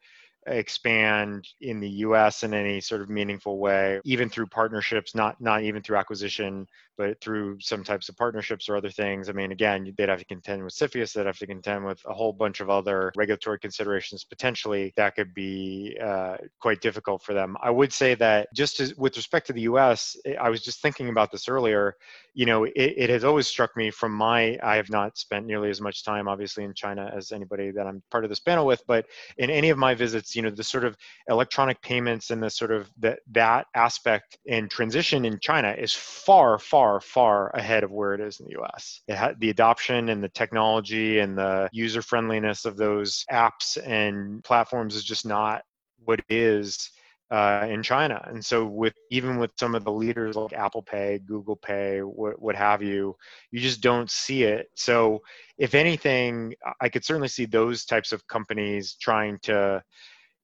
expand 0.47 1.47
in 1.61 1.79
the 1.79 1.89
US 1.89 2.43
in 2.43 2.53
any 2.53 2.81
sort 2.81 3.01
of 3.01 3.09
meaningful 3.09 3.59
way, 3.59 3.99
even 4.05 4.29
through 4.29 4.47
partnerships, 4.47 5.13
not 5.15 5.39
not 5.39 5.63
even 5.63 5.81
through 5.81 5.97
acquisition, 5.97 6.65
but 6.99 7.19
through 7.21 7.57
some 7.61 7.81
types 7.81 8.09
of 8.09 8.17
partnerships 8.17 8.67
or 8.67 8.75
other 8.75 8.89
things. 8.89 9.29
I 9.29 9.31
mean, 9.31 9.53
again, 9.53 9.95
they'd 9.97 10.09
have 10.09 10.19
to 10.19 10.25
contend 10.25 10.65
with 10.65 10.73
CFIUS, 10.73 11.13
they'd 11.13 11.25
have 11.25 11.37
to 11.37 11.47
contend 11.47 11.85
with 11.85 12.01
a 12.05 12.13
whole 12.13 12.33
bunch 12.33 12.59
of 12.59 12.69
other 12.69 13.13
regulatory 13.15 13.57
considerations 13.57 14.25
potentially 14.25 14.91
that 14.97 15.15
could 15.15 15.33
be 15.33 15.97
uh, 16.03 16.35
quite 16.59 16.81
difficult 16.81 17.23
for 17.23 17.33
them. 17.33 17.55
I 17.63 17.69
would 17.69 17.93
say 17.93 18.15
that 18.15 18.53
just 18.53 18.81
as, 18.81 18.95
with 18.95 19.15
respect 19.15 19.47
to 19.47 19.53
the 19.53 19.61
US, 19.61 20.17
I 20.41 20.49
was 20.49 20.61
just 20.61 20.81
thinking 20.81 21.07
about 21.07 21.31
this 21.31 21.47
earlier. 21.47 21.95
You 22.33 22.45
know, 22.45 22.65
it, 22.65 22.73
it 22.75 23.09
has 23.09 23.23
always 23.23 23.47
struck 23.47 23.77
me 23.77 23.91
from 23.91 24.11
my, 24.11 24.59
I 24.61 24.75
have 24.75 24.89
not 24.89 25.17
spent 25.17 25.45
nearly 25.45 25.69
as 25.69 25.79
much 25.79 26.03
time, 26.03 26.27
obviously, 26.27 26.65
in 26.65 26.73
China 26.73 27.09
as 27.15 27.31
anybody 27.31 27.71
that 27.71 27.87
I'm 27.87 28.03
part 28.11 28.25
of 28.25 28.29
this 28.29 28.41
panel 28.41 28.65
with, 28.65 28.83
but 28.87 29.05
in 29.37 29.49
any 29.49 29.69
of 29.69 29.77
my 29.77 29.95
visits, 29.95 30.35
you 30.35 30.41
know, 30.41 30.49
the 30.49 30.65
sort 30.65 30.83
of 30.83 30.97
electronic 31.29 31.81
payments 31.81 32.29
and 32.29 32.43
the 32.43 32.49
sort 32.49 32.71
of 32.71 32.91
that 32.99 33.19
that 33.31 33.67
aspect 33.73 34.37
and 34.49 34.69
transition 34.69 35.23
in 35.23 35.39
China 35.39 35.71
is 35.71 35.93
far, 35.93 36.59
far 36.59 36.88
far, 36.89 37.01
far 37.01 37.49
ahead 37.55 37.83
of 37.83 37.91
where 37.91 38.13
it 38.13 38.21
is 38.21 38.39
in 38.39 38.47
the 38.47 38.59
US. 38.61 39.01
Ha- 39.11 39.33
the 39.37 39.49
adoption 39.49 40.09
and 40.09 40.23
the 40.23 40.29
technology 40.29 41.19
and 41.19 41.37
the 41.37 41.69
user 41.71 42.01
friendliness 42.01 42.65
of 42.65 42.77
those 42.77 43.25
apps 43.31 43.77
and 43.85 44.43
platforms 44.43 44.95
is 44.95 45.03
just 45.03 45.25
not 45.25 45.63
what 46.05 46.19
it 46.19 46.25
is 46.29 46.89
uh, 47.31 47.67
in 47.69 47.83
China. 47.83 48.23
And 48.27 48.43
so, 48.43 48.65
with 48.65 48.95
even 49.11 49.37
with 49.37 49.51
some 49.59 49.75
of 49.75 49.83
the 49.83 49.91
leaders 49.91 50.35
like 50.35 50.53
Apple 50.53 50.81
Pay, 50.81 51.19
Google 51.27 51.55
Pay, 51.55 51.99
what, 51.99 52.41
what 52.41 52.55
have 52.55 52.81
you, 52.81 53.15
you 53.51 53.59
just 53.59 53.81
don't 53.81 54.09
see 54.09 54.43
it. 54.43 54.67
So, 54.75 55.19
if 55.59 55.75
anything, 55.75 56.55
I 56.81 56.89
could 56.89 57.05
certainly 57.05 57.27
see 57.27 57.45
those 57.45 57.85
types 57.85 58.11
of 58.11 58.25
companies 58.27 58.95
trying 58.99 59.37
to 59.43 59.83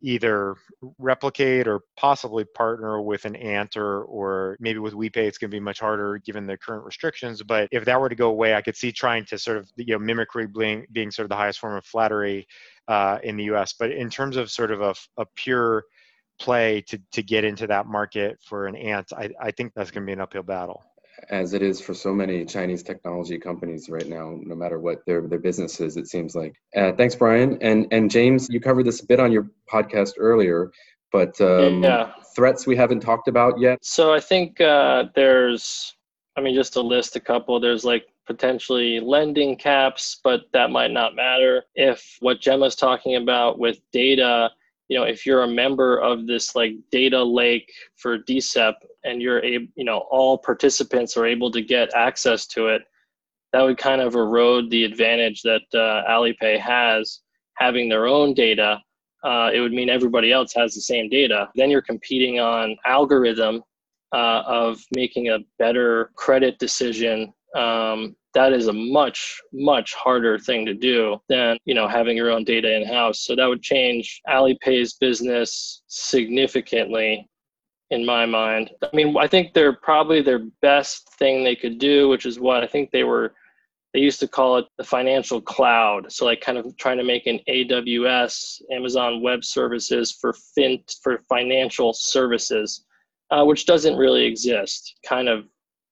either 0.05 0.55
replicate 0.99 1.67
or 1.67 1.81
possibly 1.97 2.45
partner 2.45 3.01
with 3.01 3.25
an 3.25 3.35
Ant 3.35 3.75
or, 3.75 4.03
or 4.03 4.55
maybe 4.59 4.77
with 4.77 4.93
WePay, 4.93 5.17
it's 5.17 5.39
going 5.39 5.49
to 5.49 5.55
be 5.55 5.59
much 5.59 5.79
harder 5.79 6.19
given 6.19 6.45
the 6.45 6.55
current 6.57 6.85
restrictions. 6.85 7.41
But 7.41 7.67
if 7.71 7.85
that 7.85 7.99
were 7.99 8.07
to 8.07 8.15
go 8.15 8.29
away, 8.29 8.53
I 8.53 8.61
could 8.61 8.75
see 8.75 8.91
trying 8.91 9.25
to 9.25 9.39
sort 9.39 9.57
of, 9.57 9.67
you 9.77 9.93
know, 9.93 9.99
mimicry 9.99 10.45
being, 10.45 10.85
being 10.91 11.09
sort 11.09 11.25
of 11.25 11.29
the 11.29 11.35
highest 11.35 11.59
form 11.59 11.75
of 11.75 11.85
flattery 11.85 12.47
uh, 12.87 13.17
in 13.23 13.35
the 13.35 13.45
US. 13.45 13.73
But 13.73 13.91
in 13.91 14.11
terms 14.11 14.37
of 14.37 14.51
sort 14.51 14.69
of 14.69 14.81
a, 14.81 14.93
a 15.17 15.25
pure 15.35 15.83
play 16.37 16.81
to, 16.81 17.01
to 17.13 17.23
get 17.23 17.43
into 17.43 17.65
that 17.65 17.87
market 17.87 18.37
for 18.45 18.67
an 18.67 18.75
ant, 18.75 19.11
I, 19.11 19.31
I 19.41 19.49
think 19.49 19.73
that's 19.75 19.89
going 19.89 20.03
to 20.03 20.05
be 20.05 20.13
an 20.13 20.21
uphill 20.21 20.43
battle. 20.43 20.83
As 21.29 21.53
it 21.53 21.61
is 21.61 21.79
for 21.79 21.93
so 21.93 22.13
many 22.13 22.45
Chinese 22.45 22.83
technology 22.83 23.37
companies 23.37 23.89
right 23.89 24.07
now, 24.07 24.37
no 24.41 24.55
matter 24.55 24.79
what 24.79 25.05
their 25.05 25.21
their 25.21 25.39
business 25.39 25.79
is, 25.79 25.97
it 25.97 26.07
seems 26.07 26.35
like. 26.35 26.55
Uh, 26.75 26.91
thanks, 26.91 27.15
Brian 27.15 27.57
and 27.61 27.87
and 27.91 28.11
James. 28.11 28.47
You 28.49 28.59
covered 28.59 28.85
this 28.85 29.01
a 29.01 29.05
bit 29.05 29.19
on 29.19 29.31
your 29.31 29.49
podcast 29.71 30.13
earlier, 30.17 30.71
but 31.11 31.39
um, 31.41 31.83
yeah. 31.83 32.11
threats 32.35 32.67
we 32.67 32.75
haven't 32.75 32.99
talked 32.99 33.27
about 33.27 33.59
yet. 33.59 33.79
So 33.81 34.13
I 34.13 34.19
think 34.19 34.59
uh, 34.59 35.05
there's, 35.15 35.95
I 36.35 36.41
mean, 36.41 36.53
just 36.53 36.73
to 36.73 36.81
list 36.81 37.15
a 37.15 37.21
couple. 37.21 37.59
There's 37.59 37.85
like 37.85 38.05
potentially 38.27 38.99
lending 38.99 39.55
caps, 39.55 40.19
but 40.23 40.41
that 40.51 40.71
might 40.71 40.91
not 40.91 41.15
matter. 41.15 41.63
If 41.75 42.17
what 42.19 42.41
Gemma's 42.41 42.75
talking 42.75 43.15
about 43.15 43.59
with 43.59 43.79
data 43.91 44.51
you 44.87 44.97
know 44.97 45.03
if 45.03 45.25
you're 45.25 45.43
a 45.43 45.47
member 45.47 45.97
of 45.97 46.27
this 46.27 46.55
like 46.55 46.73
data 46.91 47.21
lake 47.21 47.71
for 47.95 48.19
DCEP 48.19 48.73
and 49.03 49.21
you're 49.21 49.43
able 49.43 49.67
you 49.75 49.85
know 49.85 50.05
all 50.09 50.37
participants 50.37 51.17
are 51.17 51.25
able 51.25 51.51
to 51.51 51.61
get 51.61 51.93
access 51.95 52.45
to 52.47 52.67
it 52.67 52.83
that 53.55 53.63
would 53.63 53.77
kind 53.77 54.01
of 54.01 54.15
erode 54.15 54.69
the 54.69 54.83
advantage 54.83 55.41
that 55.41 55.61
uh, 55.73 56.03
alipay 56.09 56.59
has 56.59 57.21
having 57.55 57.87
their 57.87 58.05
own 58.05 58.33
data. 58.33 58.81
Uh, 59.23 59.49
it 59.53 59.61
would 59.61 59.71
mean 59.71 59.89
everybody 59.89 60.31
else 60.33 60.53
has 60.53 60.75
the 60.75 60.81
same 60.81 61.09
data. 61.09 61.47
Then 61.55 61.71
you're 61.71 61.81
competing 61.81 62.39
on 62.39 62.75
algorithm 62.85 63.63
uh, 64.13 64.43
of 64.45 64.81
making 64.93 65.29
a 65.29 65.39
better 65.57 66.11
credit 66.15 66.59
decision 66.59 67.33
um, 67.55 68.15
that 68.35 68.53
is 68.53 68.67
a 68.67 68.73
much 68.73 69.41
much 69.51 69.95
harder 69.95 70.37
thing 70.37 70.65
to 70.65 70.73
do 70.75 71.19
than 71.27 71.57
you 71.65 71.73
know 71.73 71.87
having 71.87 72.15
your 72.15 72.29
own 72.29 72.43
data 72.43 72.75
in 72.75 72.85
house 72.85 73.21
so 73.21 73.35
that 73.35 73.47
would 73.47 73.63
change 73.63 74.21
alipay's 74.29 74.93
business 74.93 75.81
significantly 75.87 77.27
in 77.91 78.05
my 78.05 78.25
mind. 78.25 78.69
I 78.83 78.89
mean 78.93 79.15
i 79.17 79.27
think 79.27 79.53
they're 79.53 79.73
probably 79.73 80.21
their 80.21 80.45
best 80.61 81.09
thing 81.17 81.43
they 81.43 81.55
could 81.55 81.79
do 81.79 82.09
which 82.09 82.25
is 82.27 82.39
what 82.39 82.63
i 82.63 82.67
think 82.67 82.91
they 82.91 83.03
were 83.03 83.33
they 83.95 84.01
used 84.01 84.19
to 84.19 84.27
call 84.27 84.57
it 84.57 84.65
the 84.77 84.83
financial 84.83 85.39
cloud. 85.39 86.11
So 86.11 86.25
like 86.25 86.41
kind 86.41 86.57
of 86.57 86.75
trying 86.75 86.97
to 86.97 87.05
make 87.05 87.27
an 87.27 87.39
aws 87.47 88.61
amazon 88.69 89.21
web 89.21 89.45
services 89.45 90.11
for 90.11 90.33
fin 90.53 90.83
for 91.01 91.21
financial 91.29 91.93
services 91.93 92.85
uh, 93.31 93.45
which 93.45 93.65
doesn't 93.65 93.95
really 93.95 94.25
exist 94.25 94.95
kind 95.07 95.29
of 95.29 95.45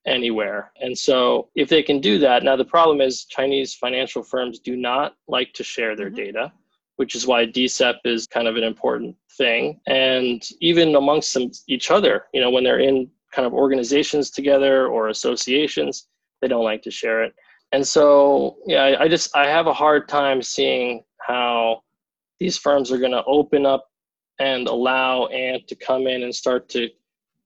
anywhere. 0.06 0.72
And 0.82 0.97
so 0.97 1.49
if 1.56 1.70
they 1.70 1.84
can 1.84 1.99
do 1.99 2.20
that, 2.20 2.43
now 2.43 2.56
the 2.56 2.66
problem 2.66 3.01
is 3.01 3.26
Chinese 3.26 3.74
financial 3.74 4.24
firms 4.24 4.60
do 4.60 4.76
not 4.76 5.16
like 5.28 5.54
to 5.54 5.64
share 5.64 5.95
their 5.95 6.08
mm-hmm. 6.08 6.16
data, 6.16 6.54
which 6.97 7.16
is 7.16 7.28
why 7.28 7.45
DCEP 7.45 7.95
is 8.06 8.28
kind 8.28 8.47
of 8.47 8.56
an 8.56 8.64
important 8.64 9.16
thing. 9.38 9.80
And 9.88 10.43
even 10.60 10.95
amongst 10.95 11.34
them, 11.34 11.51
each 11.68 11.91
other, 11.91 12.26
you 12.34 12.41
know, 12.41 12.49
when 12.49 12.64
they're 12.64 12.80
in 12.80 13.10
kind 13.32 13.45
of 13.45 13.54
organizations 13.54 14.30
together 14.30 14.88
or 14.88 15.10
associations, 15.10 16.08
they 16.41 16.47
don't 16.47 16.64
like 16.64 16.82
to 16.84 16.91
share 16.91 17.24
it. 17.24 17.34
And 17.72 17.86
so, 17.86 18.58
yeah, 18.68 18.84
I, 18.84 19.04
I 19.04 19.08
just 19.08 19.36
I 19.36 19.47
have 19.47 19.66
a 19.68 19.74
hard 19.74 20.08
time 20.08 20.41
seeing 20.41 21.04
how 21.20 21.82
these 22.39 22.58
firms 22.58 22.91
are 22.91 22.99
going 22.99 23.14
to 23.14 23.24
open 23.26 23.66
up 23.66 23.89
and 24.39 24.68
allow 24.68 25.28
Ant 25.28 25.68
to 25.68 25.76
come 25.76 26.08
in 26.08 26.24
and 26.24 26.36
start 26.36 26.70
to 26.70 26.89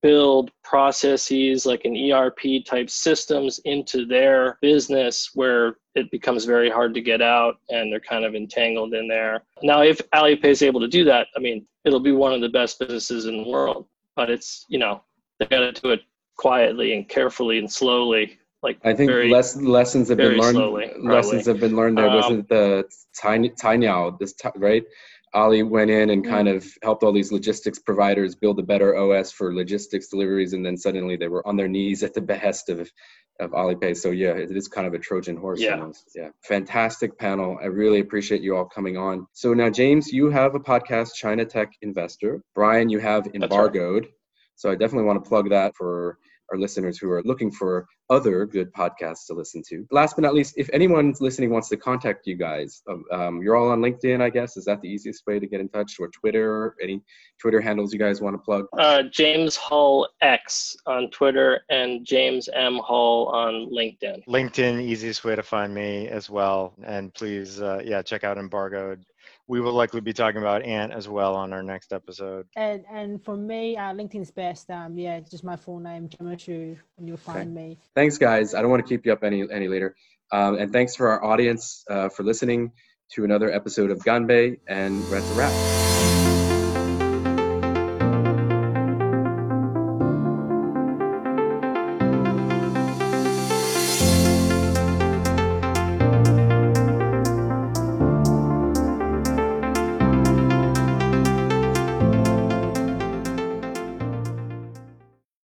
build 0.01 0.51
processes 0.63 1.65
like 1.65 1.85
an 1.85 1.95
ERP 2.11 2.65
type 2.65 2.89
systems 2.89 3.59
into 3.65 4.05
their 4.05 4.57
business 4.61 5.31
where 5.33 5.77
it 5.95 6.09
becomes 6.11 6.45
very 6.45 6.69
hard 6.69 6.93
to 6.93 7.01
get 7.01 7.21
out 7.21 7.55
and 7.69 7.91
they're 7.91 7.99
kind 7.99 8.23
of 8.23 8.35
entangled 8.35 8.93
in 8.93 9.07
there. 9.07 9.43
Now, 9.63 9.81
if 9.81 9.97
Alipay 10.13 10.45
is 10.45 10.61
able 10.61 10.79
to 10.81 10.87
do 10.87 11.03
that, 11.05 11.27
I 11.35 11.39
mean, 11.39 11.65
it'll 11.85 11.99
be 11.99 12.11
one 12.11 12.33
of 12.33 12.41
the 12.41 12.49
best 12.49 12.79
businesses 12.79 13.25
in 13.25 13.43
the 13.43 13.49
world, 13.49 13.87
but 14.15 14.29
it's, 14.29 14.65
you 14.69 14.77
know, 14.77 15.03
they 15.39 15.45
got 15.45 15.59
to 15.59 15.81
do 15.81 15.91
it 15.91 16.01
quietly 16.37 16.93
and 16.93 17.09
carefully 17.09 17.57
and 17.57 17.71
slowly. 17.71 18.37
Like 18.63 18.79
I 18.83 18.93
think 18.93 19.09
very, 19.09 19.29
less, 19.29 19.55
lessons 19.55 20.09
have 20.09 20.17
been 20.17 20.37
learned. 20.37 20.55
Slowly, 20.55 20.91
lessons 20.99 21.45
have 21.45 21.59
been 21.59 21.75
learned. 21.75 21.97
There 21.97 22.09
um, 22.09 22.15
wasn't 22.15 22.49
the 22.49 22.85
tiny, 23.19 23.49
tiny 23.49 23.87
Out, 23.87 24.19
this 24.19 24.33
time, 24.33 24.53
right 24.57 24.83
Ali 25.37 25.61
went 25.61 25.91
in 25.91 26.09
and 26.09 26.25
kind 26.25 26.47
mm. 26.47 26.55
of 26.55 26.65
helped 26.81 27.03
all 27.03 27.13
these 27.13 27.31
logistics 27.31 27.77
providers 27.77 28.33
build 28.33 28.59
a 28.59 28.63
better 28.63 28.97
OS 28.97 29.31
for 29.31 29.53
logistics 29.53 30.07
deliveries, 30.07 30.53
and 30.53 30.65
then 30.65 30.75
suddenly 30.75 31.15
they 31.15 31.27
were 31.27 31.47
on 31.47 31.55
their 31.55 31.67
knees 31.67 32.01
at 32.01 32.15
the 32.15 32.21
behest 32.21 32.69
of 32.69 32.91
of 33.39 33.51
Alipay. 33.51 33.95
So 33.95 34.09
yeah, 34.09 34.31
it 34.31 34.49
is 34.57 34.67
kind 34.67 34.87
of 34.87 34.95
a 34.95 34.99
Trojan 34.99 35.37
horse. 35.37 35.61
Yeah. 35.61 35.79
Almost. 35.79 36.09
Yeah. 36.15 36.29
Fantastic 36.41 37.19
panel. 37.19 37.59
I 37.61 37.67
really 37.67 37.99
appreciate 37.99 38.41
you 38.41 38.57
all 38.57 38.65
coming 38.65 38.97
on. 38.97 39.27
So 39.33 39.53
now, 39.53 39.69
James, 39.69 40.11
you 40.11 40.31
have 40.31 40.55
a 40.55 40.59
podcast, 40.59 41.13
China 41.13 41.45
Tech 41.45 41.71
Investor. 41.83 42.41
Brian, 42.55 42.89
you 42.89 42.97
have 42.97 43.27
Embargoed. 43.35 44.05
Right. 44.05 44.11
So 44.55 44.71
I 44.71 44.75
definitely 44.75 45.05
want 45.05 45.23
to 45.23 45.29
plug 45.29 45.51
that 45.51 45.75
for 45.75 46.17
our 46.51 46.57
listeners 46.57 46.97
who 46.97 47.09
are 47.11 47.21
looking 47.23 47.51
for 47.51 47.87
other 48.09 48.45
good 48.45 48.71
podcasts 48.73 49.25
to 49.27 49.33
listen 49.33 49.61
to. 49.69 49.85
Last 49.91 50.15
but 50.15 50.21
not 50.21 50.33
least, 50.33 50.53
if 50.57 50.69
anyone 50.71 51.13
listening 51.19 51.49
wants 51.49 51.69
to 51.69 51.77
contact 51.77 52.25
you 52.25 52.35
guys, 52.35 52.81
um, 52.89 53.03
um, 53.11 53.41
you're 53.41 53.55
all 53.55 53.69
on 53.69 53.81
LinkedIn, 53.81 54.21
I 54.21 54.29
guess. 54.29 54.55
Is 54.57 54.65
that 54.65 54.81
the 54.81 54.87
easiest 54.87 55.25
way 55.27 55.39
to 55.39 55.47
get 55.47 55.59
in 55.59 55.69
touch, 55.69 55.95
or 55.99 56.07
Twitter? 56.09 56.75
Any 56.81 57.01
Twitter 57.41 57.59
handles 57.59 57.93
you 57.93 57.99
guys 57.99 58.21
want 58.21 58.35
to 58.35 58.39
plug? 58.39 58.65
Uh, 58.77 59.03
James 59.11 59.55
Hall 59.55 60.07
X 60.21 60.75
on 60.85 61.09
Twitter 61.11 61.61
and 61.69 62.05
James 62.05 62.49
M 62.53 62.77
Hall 62.77 63.27
on 63.27 63.69
LinkedIn. 63.71 64.23
LinkedIn, 64.27 64.81
easiest 64.81 65.23
way 65.23 65.35
to 65.35 65.43
find 65.43 65.73
me 65.73 66.07
as 66.07 66.29
well. 66.29 66.73
And 66.83 67.13
please, 67.13 67.61
uh, 67.61 67.81
yeah, 67.83 68.01
check 68.01 68.23
out 68.23 68.37
Embargoed 68.37 69.03
we 69.47 69.61
will 69.61 69.73
likely 69.73 70.01
be 70.01 70.13
talking 70.13 70.41
about 70.41 70.63
Ant 70.63 70.91
as 70.91 71.07
well 71.07 71.35
on 71.35 71.53
our 71.53 71.63
next 71.63 71.93
episode. 71.93 72.47
And 72.55 72.83
and 72.91 73.23
for 73.23 73.37
me, 73.37 73.77
uh, 73.77 73.93
LinkedIn's 73.93 74.31
best. 74.31 74.69
Um, 74.69 74.97
yeah, 74.97 75.19
just 75.19 75.43
my 75.43 75.55
full 75.55 75.79
name, 75.79 76.09
Gemma 76.09 76.37
Shu, 76.37 76.77
and 76.97 77.07
you'll 77.07 77.17
find 77.17 77.57
okay. 77.57 77.69
me. 77.69 77.77
Thanks, 77.95 78.17
guys. 78.17 78.53
I 78.53 78.61
don't 78.61 78.69
want 78.69 78.85
to 78.85 78.89
keep 78.89 79.05
you 79.05 79.13
up 79.13 79.23
any 79.23 79.49
any 79.51 79.67
later. 79.67 79.95
Um, 80.31 80.55
and 80.55 80.73
thanks 80.73 80.95
for 80.95 81.07
our 81.09 81.23
audience 81.23 81.85
uh, 81.89 82.09
for 82.09 82.23
listening 82.23 82.71
to 83.13 83.23
another 83.23 83.51
episode 83.51 83.91
of 83.91 83.99
Ganbei, 83.99 84.59
and 84.67 85.01
that's 85.05 85.29
a 85.31 85.33
wrap. 85.33 86.26